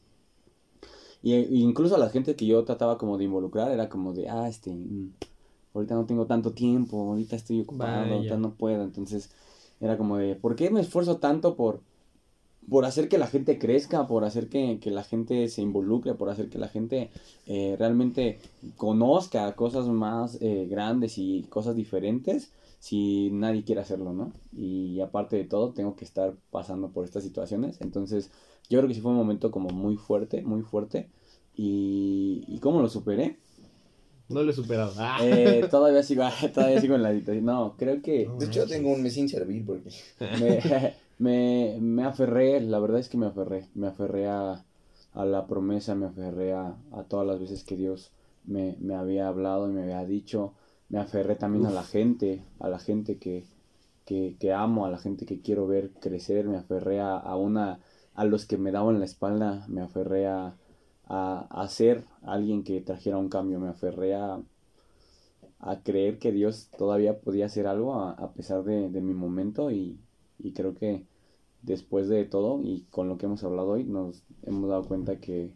Y 1.21 1.33
e- 1.33 1.47
incluso 1.51 1.95
a 1.95 1.99
la 1.99 2.09
gente 2.09 2.35
que 2.35 2.45
yo 2.45 2.63
trataba 2.63 2.97
como 2.97 3.17
de 3.17 3.25
involucrar 3.25 3.71
era 3.71 3.89
como 3.89 4.13
de, 4.13 4.29
ah, 4.29 4.47
este, 4.47 4.71
mm, 4.71 5.13
ahorita 5.73 5.95
no 5.95 6.05
tengo 6.05 6.25
tanto 6.27 6.53
tiempo, 6.53 7.09
ahorita 7.11 7.35
estoy 7.35 7.61
ocupado, 7.61 8.01
Vaya. 8.01 8.15
ahorita 8.15 8.37
no 8.37 8.53
puedo. 8.55 8.83
Entonces 8.83 9.31
era 9.79 9.97
como 9.97 10.17
de, 10.17 10.35
¿por 10.35 10.55
qué 10.55 10.69
me 10.69 10.81
esfuerzo 10.81 11.17
tanto 11.17 11.55
por, 11.55 11.81
por 12.69 12.85
hacer 12.85 13.09
que 13.09 13.17
la 13.17 13.27
gente 13.27 13.57
crezca, 13.57 14.07
por 14.07 14.23
hacer 14.23 14.47
que, 14.47 14.79
que 14.79 14.91
la 14.91 15.03
gente 15.03 15.47
se 15.49 15.61
involucre, 15.61 16.13
por 16.13 16.29
hacer 16.29 16.49
que 16.49 16.59
la 16.59 16.67
gente 16.67 17.09
eh, 17.47 17.75
realmente 17.77 18.39
conozca 18.77 19.53
cosas 19.55 19.87
más 19.87 20.37
eh, 20.41 20.67
grandes 20.69 21.17
y 21.17 21.43
cosas 21.49 21.75
diferentes? 21.75 22.51
si 22.81 23.29
nadie 23.31 23.63
quiere 23.63 23.81
hacerlo, 23.81 24.11
¿no? 24.11 24.33
Y 24.57 24.99
aparte 25.01 25.35
de 25.35 25.43
todo, 25.43 25.71
tengo 25.71 25.95
que 25.95 26.03
estar 26.03 26.33
pasando 26.49 26.89
por 26.89 27.05
estas 27.05 27.23
situaciones. 27.23 27.79
Entonces, 27.79 28.31
yo 28.71 28.79
creo 28.79 28.87
que 28.87 28.95
sí 28.95 29.01
fue 29.01 29.11
un 29.11 29.17
momento 29.17 29.51
como 29.51 29.69
muy 29.69 29.97
fuerte, 29.97 30.41
muy 30.41 30.63
fuerte. 30.63 31.07
¿Y, 31.55 32.43
¿y 32.47 32.57
cómo 32.57 32.81
lo 32.81 32.89
superé? 32.89 33.37
No 34.29 34.41
lo 34.41 34.49
he 34.49 34.55
superado. 34.55 34.93
Ah. 34.97 35.19
Eh, 35.21 35.67
todavía, 35.69 36.01
sigo, 36.01 36.23
todavía 36.53 36.81
sigo 36.81 36.95
en 36.95 37.03
la 37.03 37.13
situación. 37.13 37.45
No, 37.45 37.75
creo 37.77 38.01
que 38.01 38.27
De 38.39 38.45
hecho, 38.47 38.65
tengo 38.65 38.89
un 38.91 39.03
mes 39.03 39.13
sin 39.13 39.29
servir 39.29 39.63
porque... 39.63 39.91
me, 40.19 40.95
me, 41.19 41.77
me 41.81 42.03
aferré, 42.03 42.59
la 42.61 42.79
verdad 42.79 42.99
es 42.99 43.09
que 43.09 43.17
me 43.17 43.27
aferré. 43.27 43.67
Me 43.75 43.87
aferré 43.87 44.27
a, 44.27 44.65
a 45.13 45.25
la 45.25 45.47
promesa, 45.47 45.95
me 45.95 46.07
aferré 46.07 46.53
a, 46.53 46.75
a 46.91 47.03
todas 47.03 47.27
las 47.27 47.39
veces 47.39 47.63
que 47.63 47.75
Dios 47.77 48.11
me, 48.45 48.77
me 48.79 48.95
había 48.95 49.27
hablado 49.27 49.69
y 49.69 49.73
me 49.73 49.83
había 49.83 50.05
dicho. 50.05 50.53
Me 50.89 50.99
aferré 50.99 51.35
también 51.35 51.65
a 51.65 51.71
la 51.71 51.83
gente, 51.83 52.43
a 52.59 52.69
la 52.69 52.79
gente 52.79 53.17
que, 53.17 53.45
que, 54.05 54.35
que 54.39 54.53
amo, 54.53 54.85
a 54.85 54.89
la 54.91 54.97
gente 54.97 55.25
que 55.25 55.41
quiero 55.41 55.67
ver 55.67 55.91
crecer. 55.99 56.47
Me 56.47 56.57
aferré 56.57 56.99
a, 56.99 57.17
a 57.17 57.35
una, 57.37 57.79
a 58.15 58.25
los 58.25 58.45
que 58.45 58.57
me 58.57 58.71
daban 58.71 58.99
la 58.99 59.05
espalda. 59.05 59.65
Me 59.69 59.81
aferré 59.81 60.27
a, 60.27 60.55
a, 61.07 61.47
a 61.49 61.67
ser 61.67 62.05
alguien 62.23 62.63
que 62.63 62.81
trajera 62.81 63.17
un 63.17 63.29
cambio. 63.29 63.59
Me 63.59 63.69
aferré 63.69 64.15
a, 64.15 64.41
a 65.59 65.81
creer 65.83 66.19
que 66.19 66.31
Dios 66.31 66.69
todavía 66.77 67.19
podía 67.21 67.45
hacer 67.45 67.67
algo 67.67 67.93
a, 67.95 68.11
a 68.11 68.33
pesar 68.33 68.63
de, 68.63 68.89
de 68.89 69.01
mi 69.01 69.13
momento 69.13 69.71
y, 69.71 69.99
y 70.43 70.53
creo 70.53 70.75
que 70.75 71.05
después 71.61 72.09
de 72.09 72.25
todo 72.25 72.61
y 72.63 72.85
con 72.89 73.07
lo 73.07 73.17
que 73.17 73.25
hemos 73.27 73.43
hablado 73.43 73.69
hoy 73.69 73.83
nos 73.83 74.23
hemos 74.43 74.69
dado 74.69 74.87
cuenta 74.87 75.19
que 75.19 75.51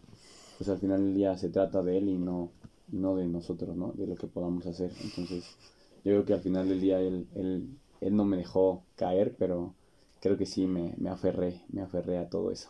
pues 0.57 0.69
al 0.69 0.77
final 0.77 1.03
del 1.03 1.15
día 1.15 1.37
se 1.37 1.49
trata 1.49 1.83
de 1.83 1.97
Él 1.97 2.09
y 2.09 2.17
no, 2.17 2.51
no 2.89 3.15
de 3.15 3.25
nosotros, 3.25 3.75
¿no? 3.75 3.91
De 3.93 4.07
lo 4.07 4.15
que 4.15 4.27
podamos 4.27 4.65
hacer. 4.67 4.91
Entonces 5.03 5.45
yo 6.03 6.11
creo 6.11 6.25
que 6.25 6.33
al 6.33 6.41
final 6.41 6.69
del 6.69 6.79
día 6.79 6.99
Él, 7.01 7.27
él, 7.35 7.67
él 8.01 8.15
no 8.15 8.25
me 8.25 8.37
dejó 8.37 8.83
caer, 8.95 9.35
pero 9.37 9.73
creo 10.21 10.37
que 10.37 10.45
sí 10.45 10.65
me, 10.65 10.93
me 10.97 11.09
aferré, 11.09 11.61
me 11.69 11.81
aferré 11.81 12.17
a 12.17 12.29
todo 12.29 12.51
eso. 12.51 12.69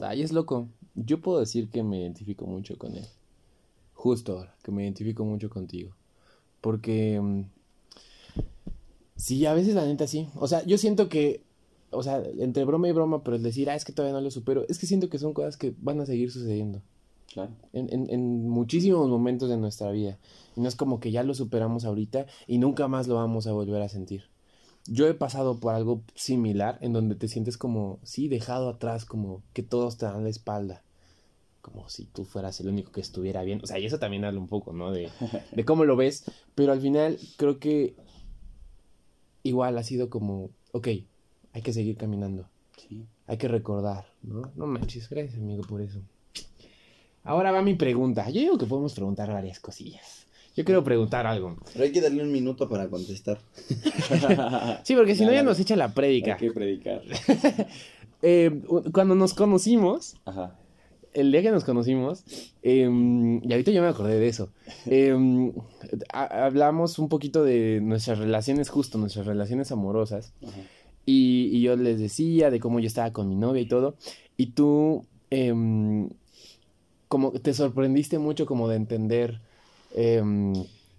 Ay, 0.00 0.22
es 0.22 0.32
loco. 0.32 0.68
Yo 0.94 1.20
puedo 1.20 1.40
decir 1.40 1.68
que 1.68 1.82
me 1.82 2.00
identifico 2.00 2.46
mucho 2.46 2.78
con 2.78 2.94
él. 2.96 3.06
Justo 3.94 4.38
ahora, 4.38 4.54
que 4.62 4.72
me 4.72 4.84
identifico 4.84 5.24
mucho 5.24 5.50
contigo. 5.50 5.92
Porque... 6.60 7.20
Sí, 9.22 9.46
a 9.46 9.54
veces 9.54 9.76
la 9.76 9.86
neta 9.86 10.08
sí. 10.08 10.28
O 10.34 10.48
sea, 10.48 10.64
yo 10.64 10.76
siento 10.78 11.08
que... 11.08 11.44
O 11.92 12.02
sea, 12.02 12.20
entre 12.38 12.64
broma 12.64 12.88
y 12.88 12.92
broma, 12.92 13.22
pero 13.22 13.36
el 13.36 13.42
decir, 13.44 13.70
ah, 13.70 13.76
es 13.76 13.84
que 13.84 13.92
todavía 13.92 14.14
no 14.14 14.20
lo 14.20 14.32
supero, 14.32 14.64
es 14.68 14.80
que 14.80 14.86
siento 14.86 15.08
que 15.08 15.20
son 15.20 15.32
cosas 15.32 15.56
que 15.56 15.74
van 15.78 16.00
a 16.00 16.06
seguir 16.06 16.32
sucediendo. 16.32 16.82
Claro. 17.32 17.52
En, 17.72 17.92
en, 17.92 18.10
en 18.10 18.48
muchísimos 18.48 19.08
momentos 19.08 19.48
de 19.48 19.58
nuestra 19.58 19.92
vida. 19.92 20.18
Y 20.56 20.60
no 20.60 20.66
es 20.66 20.74
como 20.74 20.98
que 20.98 21.12
ya 21.12 21.22
lo 21.22 21.34
superamos 21.34 21.84
ahorita 21.84 22.26
y 22.48 22.58
nunca 22.58 22.88
más 22.88 23.06
lo 23.06 23.14
vamos 23.14 23.46
a 23.46 23.52
volver 23.52 23.80
a 23.80 23.88
sentir. 23.88 24.24
Yo 24.86 25.06
he 25.06 25.14
pasado 25.14 25.60
por 25.60 25.74
algo 25.74 26.02
similar 26.16 26.78
en 26.80 26.92
donde 26.92 27.14
te 27.14 27.28
sientes 27.28 27.56
como, 27.56 28.00
sí, 28.02 28.26
dejado 28.26 28.70
atrás, 28.70 29.04
como 29.04 29.44
que 29.52 29.62
todos 29.62 29.98
te 29.98 30.06
dan 30.06 30.24
la 30.24 30.30
espalda. 30.30 30.82
Como 31.60 31.88
si 31.88 32.06
tú 32.06 32.24
fueras 32.24 32.58
el 32.58 32.68
único 32.68 32.90
que 32.90 33.00
estuviera 33.00 33.44
bien. 33.44 33.60
O 33.62 33.66
sea, 33.68 33.78
y 33.78 33.86
eso 33.86 34.00
también 34.00 34.24
habla 34.24 34.40
un 34.40 34.48
poco, 34.48 34.72
¿no? 34.72 34.90
De, 34.90 35.10
de 35.52 35.64
cómo 35.64 35.84
lo 35.84 35.94
ves. 35.94 36.24
Pero 36.56 36.72
al 36.72 36.80
final 36.80 37.18
creo 37.36 37.60
que 37.60 37.94
igual 39.42 39.78
ha 39.78 39.82
sido 39.82 40.10
como, 40.10 40.50
ok, 40.72 40.88
hay 41.52 41.62
que 41.62 41.72
seguir 41.72 41.96
caminando. 41.96 42.48
Sí. 42.76 43.06
Hay 43.26 43.36
que 43.36 43.48
recordar, 43.48 44.06
¿no? 44.22 44.42
No 44.56 44.66
manches, 44.66 45.08
gracias 45.08 45.36
amigo 45.36 45.62
por 45.62 45.80
eso. 45.80 46.00
Ahora 47.24 47.52
va 47.52 47.62
mi 47.62 47.74
pregunta. 47.74 48.28
Yo 48.30 48.40
digo 48.40 48.58
que 48.58 48.66
podemos 48.66 48.94
preguntar 48.94 49.32
varias 49.32 49.60
cosillas. 49.60 50.26
Yo 50.56 50.64
quiero 50.64 50.84
preguntar 50.84 51.26
algo. 51.26 51.56
Pero 51.72 51.84
hay 51.84 51.92
que 51.92 52.00
darle 52.00 52.22
un 52.22 52.32
minuto 52.32 52.68
para 52.68 52.88
contestar. 52.88 53.38
Sí, 54.84 54.94
porque 54.94 55.14
si 55.14 55.24
no 55.24 55.32
ya 55.32 55.42
nos 55.42 55.58
echa 55.60 55.76
la 55.76 55.94
prédica. 55.94 56.34
Hay 56.34 56.38
que 56.38 56.52
predicar. 56.52 57.02
Eh, 58.24 58.62
cuando 58.92 59.16
nos 59.16 59.34
conocimos, 59.34 60.14
Ajá. 60.24 60.56
El 61.14 61.30
día 61.32 61.42
que 61.42 61.50
nos 61.50 61.64
conocimos, 61.64 62.24
em, 62.62 63.42
y 63.44 63.52
ahorita 63.52 63.70
yo 63.70 63.82
me 63.82 63.88
acordé 63.88 64.18
de 64.18 64.28
eso, 64.28 64.50
ha- 66.12 66.44
hablamos 66.46 66.98
un 66.98 67.08
poquito 67.08 67.44
de 67.44 67.80
nuestras 67.82 68.18
relaciones, 68.18 68.68
justo 68.70 68.98
nuestras 68.98 69.26
relaciones 69.26 69.70
amorosas, 69.72 70.32
y, 71.04 71.50
y 71.52 71.60
yo 71.62 71.76
les 71.76 71.98
decía 72.00 72.50
de 72.50 72.60
cómo 72.60 72.80
yo 72.80 72.86
estaba 72.86 73.12
con 73.12 73.28
mi 73.28 73.34
novia 73.36 73.62
y 73.62 73.66
todo, 73.68 73.96
y 74.36 74.46
tú 74.52 75.04
em, 75.30 76.08
como 77.08 77.32
te 77.32 77.52
sorprendiste 77.54 78.18
mucho 78.18 78.46
como 78.46 78.68
de 78.68 78.76
entender... 78.76 79.40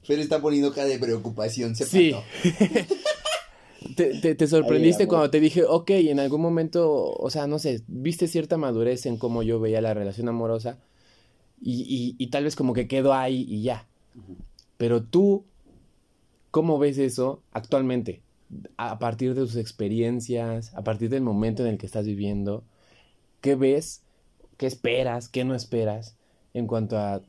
Pero 0.05 0.21
está 0.21 0.41
poniendo 0.41 0.71
cara 0.73 0.87
de 0.87 0.99
preocupación, 0.99 1.75
se 1.75 1.85
Sí. 1.85 2.13
te, 3.95 4.15
te- 4.15 4.35
te 4.35 4.47
sorprendiste 4.47 5.07
cuando 5.07 5.29
te 5.29 5.39
dije, 5.39 5.63
ok, 5.65 5.89
en 5.91 6.19
algún 6.19 6.41
momento, 6.41 7.11
o 7.13 7.29
sea, 7.29 7.47
no 7.47 7.59
sé, 7.59 7.81
viste 7.87 8.27
cierta 8.27 8.57
madurez 8.57 9.05
en 9.05 9.17
cómo 9.17 9.43
yo 9.43 9.59
veía 9.59 9.81
la 9.81 9.93
relación 9.93 10.29
amorosa 10.29 10.77
y, 11.61 11.81
y- 11.87 12.15
y 12.17 12.27
tal 12.27 12.43
vez 12.45 12.55
como 12.55 12.73
que 12.73 12.87
quedó 12.87 13.13
ahí 13.13 13.45
y 13.47 13.61
ya. 13.63 13.87
Pero 14.77 15.03
tú, 15.03 15.45
¿cómo 16.51 16.77
ves 16.79 16.97
eso 16.97 17.41
actualmente? 17.51 18.21
A 18.77 18.99
partir 18.99 19.33
de 19.33 19.41
tus 19.41 19.55
experiencias, 19.55 20.73
a 20.75 20.83
partir 20.83 21.09
del 21.09 21.21
momento 21.21 21.63
en 21.63 21.69
el 21.69 21.77
que 21.77 21.85
estás 21.85 22.05
viviendo, 22.05 22.63
¿qué 23.41 23.55
ves? 23.55 24.01
¿Qué 24.57 24.67
esperas? 24.67 25.29
¿Qué 25.29 25.43
no 25.43 25.55
esperas 25.55 26.15
en 26.53 26.67
cuanto 26.67 26.97
a 26.97 27.21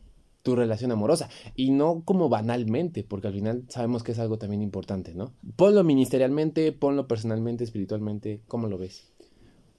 tu 0.45 0.55
relación 0.55 0.92
amorosa? 0.92 1.28
Y 1.57 1.72
no 1.72 2.03
como 2.05 2.28
banalmente, 2.28 3.03
porque 3.03 3.26
al 3.26 3.34
final 3.34 3.64
sabemos 3.68 4.05
que 4.05 4.12
es 4.12 4.20
algo 4.20 4.38
también 4.38 4.62
importante, 4.62 5.14
¿no? 5.14 5.32
Ponlo 5.57 5.82
ministerialmente, 5.82 6.70
ponlo 6.70 7.09
personalmente, 7.09 7.64
espiritualmente, 7.64 8.42
¿cómo 8.47 8.68
lo 8.68 8.78
ves? 8.78 9.11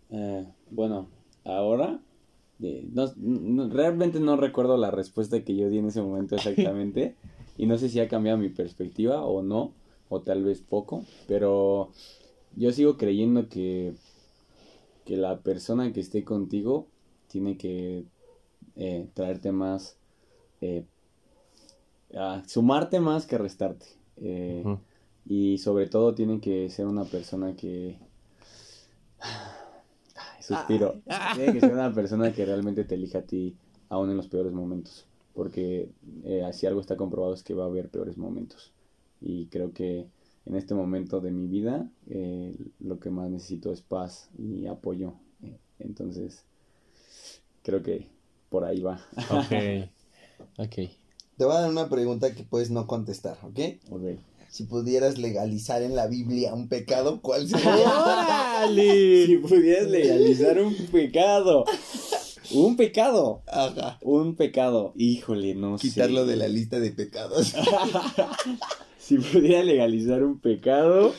Eh, 0.10 0.46
bueno, 0.72 1.08
ahora 1.46 2.02
eh, 2.62 2.88
no- 2.94 3.12
no- 3.18 3.70
realmente 3.70 4.20
no 4.20 4.38
recuerdo 4.38 4.76
la 4.78 4.92
respuesta 4.92 5.44
que 5.44 5.56
yo 5.56 5.70
di 5.70 5.78
en 5.78 5.88
ese 5.88 6.02
momento 6.02 6.36
exactamente 6.36 7.16
y 7.58 7.66
no 7.68 7.78
sé 7.78 7.88
si 7.90 8.00
ha 8.00 8.08
cambiado 8.10 8.38
mi 8.38 8.50
perspectiva 8.50 9.24
o 9.26 9.42
no, 9.44 9.72
o 10.10 10.22
tal 10.22 10.44
vez 10.44 10.62
poco, 10.62 11.04
pero 11.28 11.92
yo 12.56 12.72
sigo 12.72 12.98
creyendo 12.98 13.50
que, 13.50 13.94
que 15.06 15.18
la 15.18 15.40
persona 15.40 15.92
que 15.94 16.00
esté 16.00 16.24
contigo 16.24 16.88
tiene 17.28 17.58
que 17.58 18.06
eh, 18.76 19.08
traerte 19.14 19.52
más, 19.52 19.98
eh, 20.62 20.86
ah, 22.16 22.44
sumarte 22.46 23.00
más 23.00 23.26
que 23.26 23.38
restarte. 23.38 23.86
Eh, 24.18 24.64
y 25.26 25.58
sobre 25.58 25.88
todo 25.88 26.14
tiene 26.14 26.40
que 26.40 26.70
ser 26.70 26.86
una 26.88 27.04
persona 27.06 27.56
que... 27.56 27.98
Suspiro. 30.40 31.02
Tiene 31.36 31.54
que 31.54 31.60
ser 31.60 31.74
una 31.74 31.92
persona 31.92 32.32
que 32.32 32.46
realmente 32.46 32.84
te 32.84 32.96
elija 32.96 33.20
a 33.20 33.24
ti 33.24 33.56
aún 33.90 34.12
en 34.12 34.18
los 34.18 34.28
peores 34.28 34.54
momentos. 34.54 35.08
Porque 35.34 35.90
eh, 36.24 36.48
si 36.54 36.68
algo 36.68 36.82
está 36.82 36.96
comprobado 36.96 37.34
es 37.34 37.44
que 37.44 37.56
va 37.56 37.64
a 37.64 37.68
haber 37.68 37.90
peores 37.90 38.18
momentos. 38.18 38.72
Y 39.22 39.48
creo 39.48 39.74
que 39.74 40.08
en 40.46 40.56
este 40.56 40.76
momento 40.76 41.20
de 41.20 41.32
mi 41.32 41.48
vida 41.48 41.90
eh, 42.08 42.56
lo 42.80 43.00
que 43.00 43.10
más 43.10 43.30
necesito 43.32 43.74
es 43.74 43.82
paz 43.82 44.30
y 44.38 44.68
apoyo. 44.68 45.14
Entonces, 45.80 46.46
creo 47.64 47.82
que 47.82 48.08
por 48.50 48.64
ahí 48.64 48.82
va. 48.82 49.00
Ok. 49.32 49.90
Ok. 50.58 50.76
Te 51.38 51.44
voy 51.44 51.56
a 51.56 51.62
dar 51.62 51.70
una 51.70 51.90
pregunta 51.90 52.34
que 52.34 52.44
puedes 52.44 52.72
no 52.72 52.88
contestar, 52.88 53.38
¿ok? 53.44 53.60
Ok. 53.92 54.20
Si 54.50 54.64
pudieras 54.64 55.18
legalizar 55.18 55.82
en 55.82 55.96
la 55.96 56.08
Biblia 56.08 56.54
un 56.54 56.70
pecado, 56.70 57.20
¿cuál 57.22 57.50
sería? 57.50 57.74
¡Órale! 58.64 59.26
Si 59.26 59.38
pudieras 59.38 59.90
legalizar 59.90 60.62
un 60.62 60.74
pecado. 60.88 61.66
Un 62.52 62.78
pecado. 62.78 63.42
Ajá. 63.48 64.00
Un 64.02 64.36
pecado. 64.36 64.94
Híjole, 64.96 65.56
no 65.56 65.78
sé. 65.78 65.90
Quitarlo 65.90 66.26
de 66.26 66.38
la 66.38 66.48
lista 66.48 66.80
de 66.80 66.92
pecados. 66.92 67.54
Si 68.98 69.20
pudiera 69.20 69.62
legalizar 69.62 70.24
un 70.24 70.40
pecado. 70.40 71.14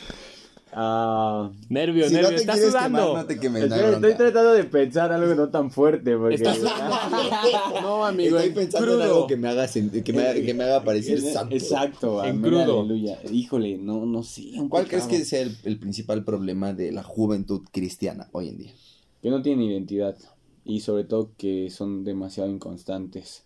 Ah. 0.73 1.49
Nervio, 1.69 2.07
Si 2.07 2.13
nervio, 2.15 2.37
estás 2.37 2.59
sudando. 2.61 3.25
quemar, 3.39 3.61
no 3.67 3.75
estoy 3.75 3.89
bronca. 3.99 4.17
tratando 4.17 4.51
de 4.53 4.63
pensar 4.65 5.11
algo 5.11 5.33
no 5.35 5.49
tan 5.49 5.71
fuerte. 5.71 6.15
Porque... 6.17 6.35
Estás- 6.35 6.59
No, 7.81 8.05
amigo, 8.05 8.37
Estoy 8.37 8.49
en 8.49 8.53
pensando 8.55 8.87
en 8.87 8.93
crudo. 8.99 9.03
algo 9.03 9.27
que 9.27 9.37
me 9.37 9.47
haga, 9.47 9.67
que 9.67 10.13
me, 10.13 10.21
haga- 10.21 10.33
que 10.41 10.53
me 10.53 10.63
haga 10.63 10.83
parecer 10.83 11.21
santo. 11.21 11.55
Exacto. 11.55 12.23
En 12.23 12.29
amén, 12.31 12.41
crudo. 12.51 12.81
Aleluya. 12.81 13.19
Híjole, 13.31 13.77
no, 13.77 14.05
no 14.05 14.23
sé. 14.23 14.51
¿Cuál 14.69 14.87
crees 14.87 15.05
que 15.05 15.23
sea 15.25 15.41
el, 15.41 15.55
el 15.63 15.79
principal 15.79 16.23
problema 16.23 16.73
de 16.73 16.91
la 16.91 17.03
juventud 17.03 17.61
cristiana 17.71 18.27
hoy 18.31 18.49
en 18.49 18.57
día? 18.57 18.71
que 19.21 19.31
no 19.31 19.41
tienen 19.41 19.65
identidad 19.65 20.15
y 20.63 20.81
sobre 20.81 21.03
todo 21.03 21.31
que 21.37 21.69
son 21.71 22.03
demasiado 22.03 22.49
inconstantes, 22.51 23.45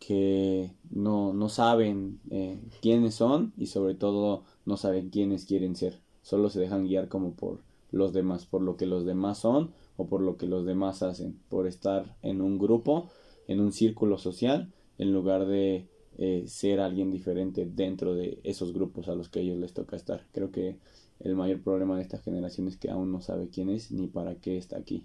que 0.00 0.72
no, 0.90 1.32
no 1.32 1.48
saben 1.48 2.18
eh, 2.30 2.58
quiénes 2.82 3.14
son 3.14 3.52
y 3.56 3.66
sobre 3.66 3.94
todo 3.94 4.44
no 4.66 4.76
saben 4.76 5.10
quiénes 5.10 5.44
quieren 5.44 5.76
ser, 5.76 6.00
solo 6.28 6.50
se 6.50 6.60
dejan 6.60 6.86
guiar 6.86 7.08
como 7.08 7.32
por 7.32 7.60
los 7.90 8.12
demás, 8.12 8.44
por 8.44 8.60
lo 8.60 8.76
que 8.76 8.84
los 8.84 9.06
demás 9.06 9.38
son 9.38 9.70
o 9.96 10.08
por 10.08 10.20
lo 10.20 10.36
que 10.36 10.46
los 10.46 10.66
demás 10.66 11.02
hacen, 11.02 11.40
por 11.48 11.66
estar 11.66 12.16
en 12.20 12.42
un 12.42 12.58
grupo, 12.58 13.08
en 13.46 13.60
un 13.60 13.72
círculo 13.72 14.18
social, 14.18 14.70
en 14.98 15.14
lugar 15.14 15.46
de 15.46 15.86
eh, 16.18 16.44
ser 16.46 16.80
alguien 16.80 17.10
diferente 17.10 17.64
dentro 17.64 18.14
de 18.14 18.40
esos 18.44 18.74
grupos 18.74 19.08
a 19.08 19.14
los 19.14 19.30
que 19.30 19.38
a 19.38 19.42
ellos 19.42 19.56
les 19.56 19.72
toca 19.72 19.96
estar. 19.96 20.26
Creo 20.32 20.50
que 20.50 20.76
el 21.20 21.34
mayor 21.34 21.62
problema 21.62 21.96
de 21.96 22.02
esta 22.02 22.18
generación 22.18 22.68
es 22.68 22.76
que 22.76 22.90
aún 22.90 23.10
no 23.10 23.22
sabe 23.22 23.48
quién 23.48 23.70
es 23.70 23.90
ni 23.90 24.06
para 24.06 24.34
qué 24.34 24.58
está 24.58 24.76
aquí. 24.76 25.04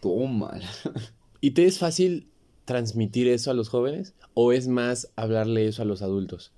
Toma. 0.00 0.58
¿Y 1.42 1.50
te 1.50 1.66
es 1.66 1.78
fácil 1.78 2.28
transmitir 2.64 3.28
eso 3.28 3.50
a 3.50 3.54
los 3.54 3.68
jóvenes? 3.68 4.14
¿O 4.32 4.52
es 4.52 4.68
más 4.68 5.12
hablarle 5.16 5.68
eso 5.68 5.82
a 5.82 5.84
los 5.84 6.00
adultos? 6.00 6.50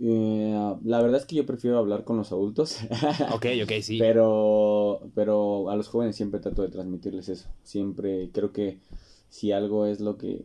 Eh, 0.00 0.74
la 0.84 1.00
verdad 1.00 1.20
es 1.20 1.26
que 1.26 1.36
yo 1.36 1.46
prefiero 1.46 1.78
hablar 1.78 2.04
con 2.04 2.16
los 2.16 2.32
adultos, 2.32 2.78
Ok, 3.32 3.46
ok, 3.62 3.72
sí. 3.80 3.98
pero, 3.98 5.00
pero 5.14 5.70
a 5.70 5.76
los 5.76 5.88
jóvenes 5.88 6.16
siempre 6.16 6.40
trato 6.40 6.62
de 6.62 6.68
transmitirles 6.68 7.28
eso. 7.28 7.48
Siempre 7.62 8.30
creo 8.32 8.52
que 8.52 8.80
si 9.28 9.52
algo 9.52 9.86
es 9.86 10.00
lo 10.00 10.16
que 10.16 10.44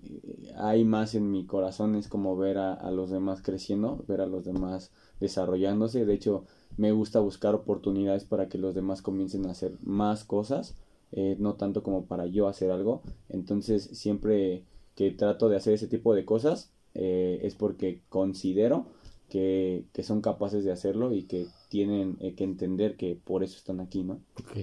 hay 0.57 0.83
más 0.83 1.15
en 1.15 1.31
mi 1.31 1.45
corazón 1.45 1.95
es 1.95 2.07
como 2.07 2.37
ver 2.37 2.57
a, 2.57 2.73
a 2.73 2.91
los 2.91 3.09
demás 3.09 3.41
creciendo, 3.41 4.03
ver 4.07 4.21
a 4.21 4.25
los 4.27 4.45
demás 4.45 4.91
desarrollándose. 5.19 6.05
De 6.05 6.13
hecho, 6.13 6.45
me 6.77 6.91
gusta 6.91 7.19
buscar 7.19 7.55
oportunidades 7.55 8.23
para 8.23 8.49
que 8.49 8.57
los 8.57 8.75
demás 8.75 9.01
comiencen 9.01 9.45
a 9.45 9.51
hacer 9.51 9.73
más 9.83 10.23
cosas, 10.23 10.75
eh, 11.11 11.35
no 11.39 11.55
tanto 11.55 11.83
como 11.83 12.05
para 12.05 12.25
yo 12.27 12.47
hacer 12.47 12.71
algo. 12.71 13.01
Entonces, 13.29 13.83
siempre 13.93 14.63
que 14.95 15.11
trato 15.11 15.49
de 15.49 15.57
hacer 15.57 15.73
ese 15.73 15.87
tipo 15.87 16.13
de 16.15 16.25
cosas, 16.25 16.71
eh, 16.95 17.39
es 17.43 17.55
porque 17.55 18.01
considero 18.09 18.87
que, 19.29 19.85
que 19.93 20.03
son 20.03 20.21
capaces 20.21 20.63
de 20.65 20.71
hacerlo 20.71 21.13
y 21.13 21.23
que 21.23 21.47
tienen 21.69 22.17
eh, 22.21 22.35
que 22.35 22.43
entender 22.43 22.97
que 22.97 23.15
por 23.15 23.43
eso 23.43 23.57
están 23.57 23.79
aquí, 23.79 24.03
¿no? 24.03 24.21
Ok. 24.39 24.57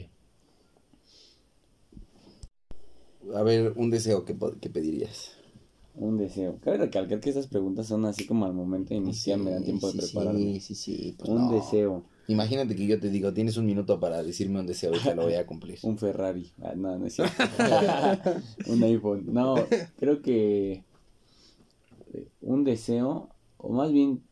A 3.34 3.42
ver, 3.42 3.72
un 3.76 3.88
deseo 3.90 4.24
que, 4.24 4.34
po- 4.34 4.58
que 4.60 4.70
pedirías. 4.70 5.18
Un 5.94 6.18
deseo. 6.18 6.58
Cabe 6.62 6.76
recalcar 6.78 7.20
que 7.20 7.30
estas 7.30 7.46
preguntas 7.46 7.86
son 7.86 8.04
así 8.04 8.26
como 8.26 8.44
al 8.44 8.52
momento 8.52 8.90
de 8.90 8.96
iniciar, 8.96 9.38
me 9.38 9.50
dan 9.50 9.64
tiempo 9.64 9.86
de 9.86 9.92
sí, 9.94 9.98
prepararme. 9.98 10.60
Sí, 10.60 10.60
sí, 10.60 10.74
sí. 10.74 11.14
pues 11.18 11.30
un 11.30 11.38
no. 11.38 11.50
deseo, 11.52 12.04
Imagínate 12.28 12.74
que 12.74 12.86
yo 12.86 12.98
te 13.00 13.08
digo, 13.08 13.32
tienes 13.32 13.56
un 13.56 13.66
minuto 13.66 14.00
para 14.00 14.22
decirme 14.22 14.60
un 14.60 14.66
deseo 14.66 14.92
y 14.92 14.98
te 14.98 15.14
lo 15.14 15.22
voy 15.22 15.34
a 15.34 15.46
cumplir. 15.46 15.78
un 15.82 15.96
Ferrari. 15.96 16.52
Ah, 16.62 16.74
no, 16.76 16.98
no 16.98 17.06
es 17.06 17.14
cierto. 17.14 17.34
un 18.66 18.82
iPhone. 18.82 19.24
No, 19.32 19.54
creo 19.98 20.20
que 20.22 20.82
eh, 22.12 22.28
un 22.40 22.64
deseo, 22.64 23.28
o 23.58 23.72
más 23.72 23.92
bien, 23.92 24.22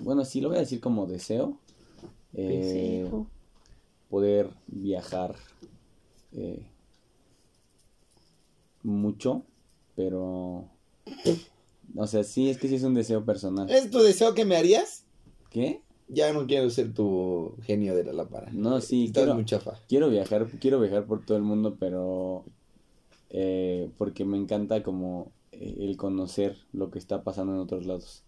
bueno, 0.00 0.24
sí 0.24 0.40
lo 0.40 0.48
voy 0.48 0.58
a 0.58 0.60
decir 0.60 0.80
como 0.80 1.06
deseo. 1.06 1.58
eh, 2.34 3.10
poder 4.10 4.50
viajar 4.68 5.34
eh, 6.32 6.66
mucho, 8.82 9.42
pero... 9.96 10.68
O 11.96 12.06
sea, 12.06 12.22
sí, 12.22 12.50
es 12.50 12.58
que 12.58 12.68
sí 12.68 12.74
es 12.76 12.82
un 12.82 12.94
deseo 12.94 13.24
personal. 13.24 13.68
¿Es 13.70 13.90
tu 13.90 13.98
deseo 13.98 14.34
que 14.34 14.44
me 14.44 14.56
harías? 14.56 15.04
¿Qué? 15.50 15.82
Ya 16.08 16.32
no 16.32 16.46
quiero 16.46 16.68
ser 16.70 16.92
tu 16.94 17.54
genio 17.62 17.94
de 17.96 18.04
la 18.04 18.12
lámpara. 18.12 18.50
No, 18.52 18.80
sí, 18.80 19.06
Estás 19.06 19.22
quiero- 19.24 19.34
muy 19.34 19.44
chafa. 19.44 19.78
Quiero 19.88 20.08
viajar, 20.10 20.46
quiero 20.60 20.80
viajar 20.80 21.06
por 21.06 21.24
todo 21.24 21.36
el 21.36 21.42
mundo, 21.42 21.76
pero 21.78 22.44
eh, 23.30 23.90
porque 23.98 24.24
me 24.24 24.38
encanta 24.38 24.82
como 24.82 25.32
eh, 25.52 25.76
el 25.80 25.96
conocer 25.96 26.56
lo 26.72 26.90
que 26.90 26.98
está 26.98 27.24
pasando 27.24 27.52
en 27.54 27.60
otros 27.60 27.84
lados. 27.86 28.22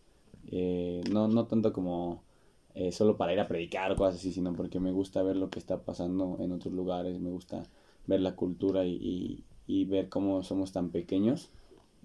Eh, 0.48 1.02
no, 1.10 1.28
no 1.28 1.46
tanto 1.46 1.72
como 1.72 2.22
eh, 2.74 2.92
solo 2.92 3.16
para 3.16 3.32
ir 3.32 3.40
a 3.40 3.48
predicar 3.48 3.92
o 3.92 3.96
cosas 3.96 4.16
así, 4.16 4.32
sino 4.32 4.52
porque 4.54 4.80
me 4.80 4.92
gusta 4.92 5.22
ver 5.22 5.36
lo 5.36 5.50
que 5.50 5.58
está 5.58 5.78
pasando 5.82 6.36
en 6.40 6.52
otros 6.52 6.72
lugares, 6.74 7.18
me 7.20 7.30
gusta 7.30 7.62
ver 8.06 8.20
la 8.20 8.34
cultura 8.36 8.84
y, 8.84 8.94
y- 8.96 9.44
y 9.66 9.84
ver 9.84 10.08
cómo 10.08 10.42
somos 10.42 10.72
tan 10.72 10.90
pequeños 10.90 11.50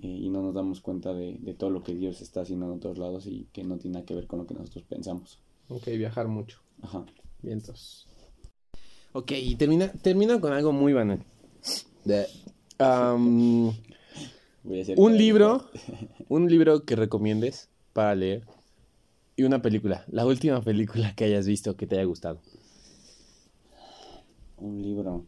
eh, 0.02 0.08
y 0.08 0.30
no 0.30 0.42
nos 0.44 0.54
damos 0.54 0.82
cuenta 0.82 1.14
de, 1.14 1.38
de 1.40 1.54
todo 1.54 1.70
lo 1.72 1.82
que 1.84 1.96
Dios 1.96 2.22
está 2.22 2.42
haciendo 2.42 2.66
en 2.68 2.74
otros 2.74 2.98
lados 2.98 3.26
y 3.28 3.48
que 3.54 3.64
no 3.64 3.78
tiene 3.78 3.96
nada 3.96 4.06
que 4.06 4.14
ver 4.16 4.28
con 4.28 4.40
lo 4.40 4.46
que 4.48 4.54
nosotros 4.54 4.84
pensamos. 4.88 5.40
Ok, 5.70 5.88
viajar 5.98 6.28
mucho. 6.28 6.60
Ajá. 6.82 7.06
Vientos. 7.42 8.08
Ok, 9.14 9.32
y 9.32 9.56
termina, 9.56 9.92
termina 9.94 10.40
con 10.42 10.52
algo 10.54 10.72
muy 10.74 10.94
banal. 10.94 11.24
De- 12.04 12.28
Voy 14.64 14.80
a 14.80 14.82
hacer 14.82 15.00
un 15.00 15.18
libro, 15.18 15.70
un 16.30 16.50
libro 16.50 16.84
que 16.86 16.96
recomiendes 16.96 17.70
para 17.96 18.14
leer 18.14 18.44
y 19.38 19.44
una 19.44 19.62
película, 19.62 20.04
la 20.10 20.26
última 20.26 20.62
película 20.62 21.16
que 21.16 21.24
hayas 21.24 21.48
visto 21.48 21.78
que 21.78 21.88
te 21.88 21.96
haya 21.96 22.04
gustado. 22.04 22.42
Un 24.58 24.82
libro. 24.82 25.24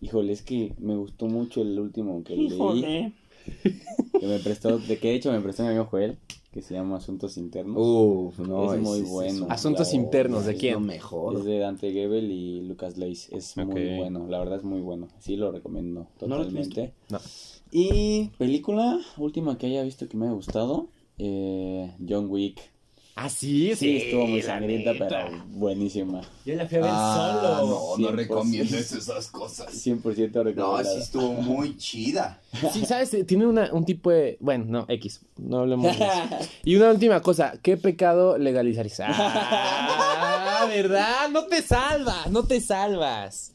Híjole, 0.00 0.32
es 0.32 0.42
que 0.42 0.74
me 0.78 0.96
gustó 0.96 1.26
mucho 1.26 1.62
el 1.62 1.78
último 1.78 2.22
que 2.24 2.36
leí. 2.36 3.12
Que 4.20 4.26
me 4.26 4.38
prestó, 4.40 4.78
de 4.78 4.98
que 4.98 5.08
de 5.08 5.14
hecho 5.14 5.30
me 5.32 5.40
prestó 5.40 5.62
mi 5.62 5.68
amigo 5.68 5.84
Joel, 5.86 6.16
que 6.52 6.62
se 6.62 6.74
llama 6.74 6.96
Asuntos 6.96 7.36
Internos. 7.36 7.76
Uf, 7.78 8.38
no, 8.40 8.74
Es 8.74 8.80
muy 8.80 9.00
bueno. 9.02 9.46
un- 9.46 9.52
Asuntos 9.52 9.90
la- 9.92 9.96
internos, 10.00 10.46
¿de 10.46 10.52
es 10.54 10.58
quién? 10.58 10.74
lo 10.74 10.80
mejor. 10.80 11.36
Es 11.38 11.44
de 11.44 11.58
Dante 11.58 11.92
Gebel 11.92 12.30
y 12.32 12.62
Lucas 12.62 12.96
Leis. 12.96 13.28
Es 13.32 13.56
muy 13.56 13.96
bueno, 13.96 14.26
la 14.28 14.38
verdad 14.40 14.58
es 14.58 14.64
muy 14.64 14.80
bueno. 14.80 15.06
Sí 15.20 15.36
lo 15.36 15.52
recomiendo 15.52 16.08
¿No 16.20 16.26
lo 16.28 16.34
has 16.36 16.40
totalmente. 16.48 16.92
No. 17.08 17.18
Y 17.70 18.30
película 18.38 18.98
última 19.16 19.58
que 19.58 19.66
haya 19.66 19.82
visto 19.84 20.08
que 20.08 20.16
me 20.16 20.26
haya 20.26 20.34
gustado, 20.34 20.88
eh, 21.18 21.92
John 22.08 22.26
Wick. 22.30 22.60
Ah, 23.18 23.30
sí, 23.30 23.74
Sí, 23.74 23.96
estuvo 23.96 24.26
muy 24.26 24.42
sangrienta, 24.42 24.92
neta. 24.92 25.06
pero 25.08 25.44
buenísima. 25.48 26.20
Yo 26.44 26.54
la 26.54 26.66
fui 26.66 26.76
a 26.76 26.80
ver 26.82 26.90
Ah, 26.92 27.58
solo. 27.58 27.96
no, 27.96 28.10
no 28.10 28.10
100%. 28.10 28.14
recomiendes 28.14 28.92
esas 28.92 29.28
cosas. 29.28 29.72
100% 29.72 30.34
No, 30.34 30.42
recomendada. 30.44 30.84
sí 30.84 30.98
estuvo 31.00 31.32
muy 31.32 31.78
chida. 31.78 32.42
Sí, 32.74 32.84
¿sabes? 32.84 33.16
Tiene 33.26 33.46
una, 33.46 33.72
un 33.72 33.86
tipo 33.86 34.10
de... 34.10 34.36
Bueno, 34.40 34.66
no, 34.68 34.84
X. 34.86 35.22
No 35.38 35.60
hablemos 35.60 35.86
de 35.96 36.04
eso. 36.04 36.04
Y 36.64 36.76
una 36.76 36.90
última 36.90 37.22
cosa. 37.22 37.54
¿Qué 37.62 37.78
pecado 37.78 38.36
legalizarías? 38.36 39.00
Ah, 40.58 40.66
¿verdad? 40.68 41.28
No 41.30 41.44
te 41.44 41.60
salvas, 41.62 42.30
no 42.30 42.42
te 42.44 42.60
salvas. 42.62 43.52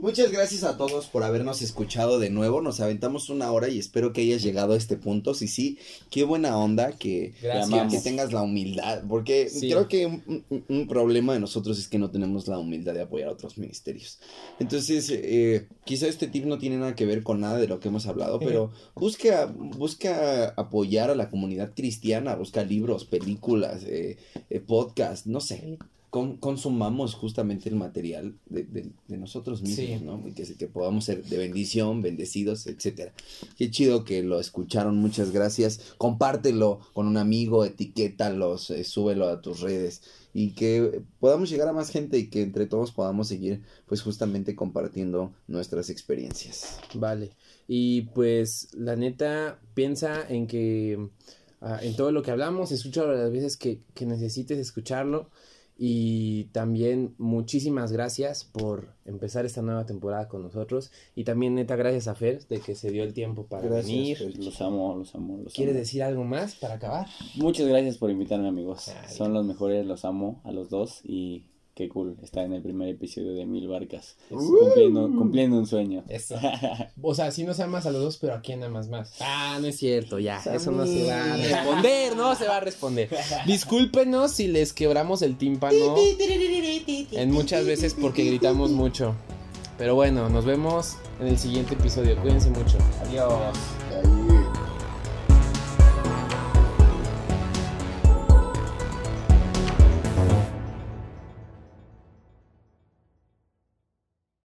Muchas 0.00 0.30
gracias 0.30 0.62
a 0.62 0.76
todos 0.76 1.06
por 1.06 1.24
habernos 1.24 1.60
escuchado 1.60 2.18
de 2.20 2.30
nuevo. 2.30 2.60
Nos 2.60 2.78
aventamos 2.80 3.30
una 3.30 3.50
hora 3.50 3.68
y 3.68 3.78
espero 3.80 4.12
que 4.12 4.20
hayas 4.20 4.42
llegado 4.42 4.74
a 4.74 4.76
este 4.76 4.96
punto. 4.96 5.34
Sí, 5.34 5.48
sí, 5.48 5.78
qué 6.10 6.22
buena 6.22 6.56
onda 6.56 6.92
que, 6.92 7.34
que, 7.40 8.00
tengas 8.04 8.32
la 8.32 8.42
humildad. 8.42 9.02
Porque 9.08 9.48
Sí. 9.48 9.68
creo 9.70 9.88
que 9.88 10.06
un, 10.06 10.44
un- 10.50 10.64
un 10.68 10.86
problema 10.88 11.32
de 11.34 11.40
nosotros 11.40 11.78
es 11.78 11.88
que 11.88 11.98
no 11.98 12.10
tenemos 12.10 12.46
la 12.46 12.58
humildad 12.58 12.94
de 12.94 13.02
apoyar 13.02 13.28
a 13.28 13.32
otros 13.32 13.58
ministerios. 13.58 14.20
Entonces, 14.60 15.10
eh, 15.12 15.66
quizá 15.84 16.06
este 16.06 16.28
tip 16.28 16.44
no 16.44 16.58
tiene 16.58 16.76
nada 16.76 16.94
que 16.94 17.04
ver 17.06 17.24
con 17.24 17.40
nada 17.40 17.58
de 17.58 17.66
lo 17.66 17.80
que 17.80 17.88
hemos 17.88 18.06
hablado, 18.06 18.38
pero 18.38 18.70
busca, 18.94 19.46
busca 19.46 20.50
apoyar 20.56 21.10
a 21.10 21.16
la 21.16 21.28
comunidad 21.28 21.72
cristiana, 21.74 22.36
busca 22.36 22.62
libros, 22.62 23.04
películas, 23.04 23.82
eh, 23.84 24.16
eh, 24.48 24.60
podcast, 24.60 25.26
no 25.26 25.40
sé. 25.40 25.76
Con- 26.10 26.38
consumamos 26.38 27.14
justamente 27.14 27.68
el 27.68 27.74
material 27.76 28.34
de, 28.46 28.64
de- 28.64 28.90
de 29.08 29.16
nosotros 29.18 29.60
mismos, 29.60 29.76
Sí. 29.98 30.04
¿no? 30.04 30.22
Y 30.26 30.32
que, 30.32 30.44
que 30.54 30.66
podamos 30.66 31.04
ser 31.04 31.22
de 31.22 31.36
bendición, 31.36 32.00
bendecidos, 32.00 32.66
etcétera. 32.66 33.12
Qué 33.58 33.70
chido 33.70 34.04
que 34.04 34.22
lo 34.22 34.40
escucharon, 34.40 34.96
muchas 34.96 35.32
gracias. 35.32 35.80
Compártelo 35.98 36.80
con 36.94 37.06
un 37.06 37.18
amigo, 37.18 37.64
etiquétalos, 37.66 38.70
eh, 38.70 38.84
súbelo 38.84 39.28
a 39.28 39.40
tus 39.42 39.60
redes 39.60 40.02
y 40.32 40.52
que 40.52 41.02
podamos 41.20 41.50
llegar 41.50 41.68
a 41.68 41.72
más 41.72 41.90
gente 41.90 42.16
y 42.18 42.28
que 42.28 42.40
entre 42.42 42.66
todos 42.66 42.92
podamos 42.92 43.28
seguir 43.28 43.62
pues 43.86 44.00
justamente 44.02 44.54
compartiendo 44.56 45.32
nuestras 45.46 45.90
experiencias. 45.90 46.78
Vale. 46.94 47.32
Y 47.66 48.02
pues 48.14 48.68
la 48.72 48.96
neta, 48.96 49.58
piensa 49.74 50.26
en 50.28 50.46
que 50.46 51.08
ah, 51.60 51.80
en 51.82 51.96
todo 51.96 52.12
lo 52.12 52.22
que 52.22 52.30
hablamos, 52.30 52.72
escúchalo 52.72 53.14
las 53.14 53.30
veces 53.30 53.56
que, 53.58 53.80
que 53.94 54.06
necesites 54.06 54.58
escucharlo. 54.58 55.28
Y 55.80 56.46
también 56.46 57.14
muchísimas 57.18 57.92
gracias 57.92 58.44
por 58.44 58.94
empezar 59.04 59.46
esta 59.46 59.62
nueva 59.62 59.86
temporada 59.86 60.26
con 60.26 60.42
nosotros. 60.42 60.90
Y 61.14 61.22
también 61.22 61.54
neta, 61.54 61.76
gracias 61.76 62.08
a 62.08 62.16
Fer 62.16 62.44
de 62.48 62.58
que 62.58 62.74
se 62.74 62.90
dio 62.90 63.04
el 63.04 63.14
tiempo 63.14 63.46
para 63.46 63.62
Gracias, 63.68 63.86
venir. 63.86 64.16
Fer. 64.18 64.36
Los 64.38 64.60
amo, 64.60 64.96
los 64.96 65.14
amo, 65.14 65.38
los 65.44 65.54
¿Quieres 65.54 65.74
amo. 65.74 65.80
decir 65.80 66.02
algo 66.02 66.24
más 66.24 66.56
para 66.56 66.74
acabar? 66.74 67.06
Muchas 67.36 67.68
gracias 67.68 67.96
por 67.96 68.10
invitarme, 68.10 68.48
amigos. 68.48 68.88
Ay. 68.88 69.14
Son 69.14 69.32
los 69.32 69.46
mejores, 69.46 69.86
los 69.86 70.04
amo 70.04 70.40
a 70.42 70.50
los 70.50 70.68
dos 70.68 71.00
y 71.04 71.44
qué 71.78 71.88
cool 71.88 72.16
estar 72.24 72.44
en 72.44 72.54
el 72.54 72.60
primer 72.60 72.88
episodio 72.88 73.34
de 73.34 73.46
Mil 73.46 73.68
Barcas. 73.68 74.16
Cumpliendo, 74.28 75.08
cumpliendo 75.16 75.56
un 75.56 75.66
sueño. 75.66 76.02
Eso. 76.08 76.34
O 77.00 77.14
sea, 77.14 77.30
sí 77.30 77.44
nos 77.44 77.60
amas 77.60 77.86
a 77.86 77.92
los 77.92 78.02
dos, 78.02 78.18
pero 78.18 78.34
¿a 78.34 78.40
quién 78.40 78.62
amas 78.64 78.88
más? 78.88 79.14
Ah, 79.20 79.58
no 79.60 79.68
es 79.68 79.78
cierto, 79.78 80.18
ya. 80.18 80.38
Eso 80.38 80.72
no 80.72 80.84
se 80.84 81.06
va 81.06 81.34
a 81.34 81.36
responder, 81.36 82.16
no 82.16 82.34
se 82.34 82.48
va 82.48 82.56
a 82.56 82.60
responder. 82.60 83.08
Discúlpenos 83.46 84.32
si 84.32 84.48
les 84.48 84.72
quebramos 84.72 85.22
el 85.22 85.38
tímpano 85.38 85.94
en 87.12 87.30
muchas 87.30 87.64
veces 87.64 87.94
porque 87.94 88.24
gritamos 88.24 88.70
mucho. 88.70 89.14
Pero 89.78 89.94
bueno, 89.94 90.28
nos 90.28 90.44
vemos 90.44 90.96
en 91.20 91.28
el 91.28 91.38
siguiente 91.38 91.74
episodio. 91.74 92.20
Cuídense 92.20 92.50
mucho. 92.50 92.78
Adiós. 93.06 93.56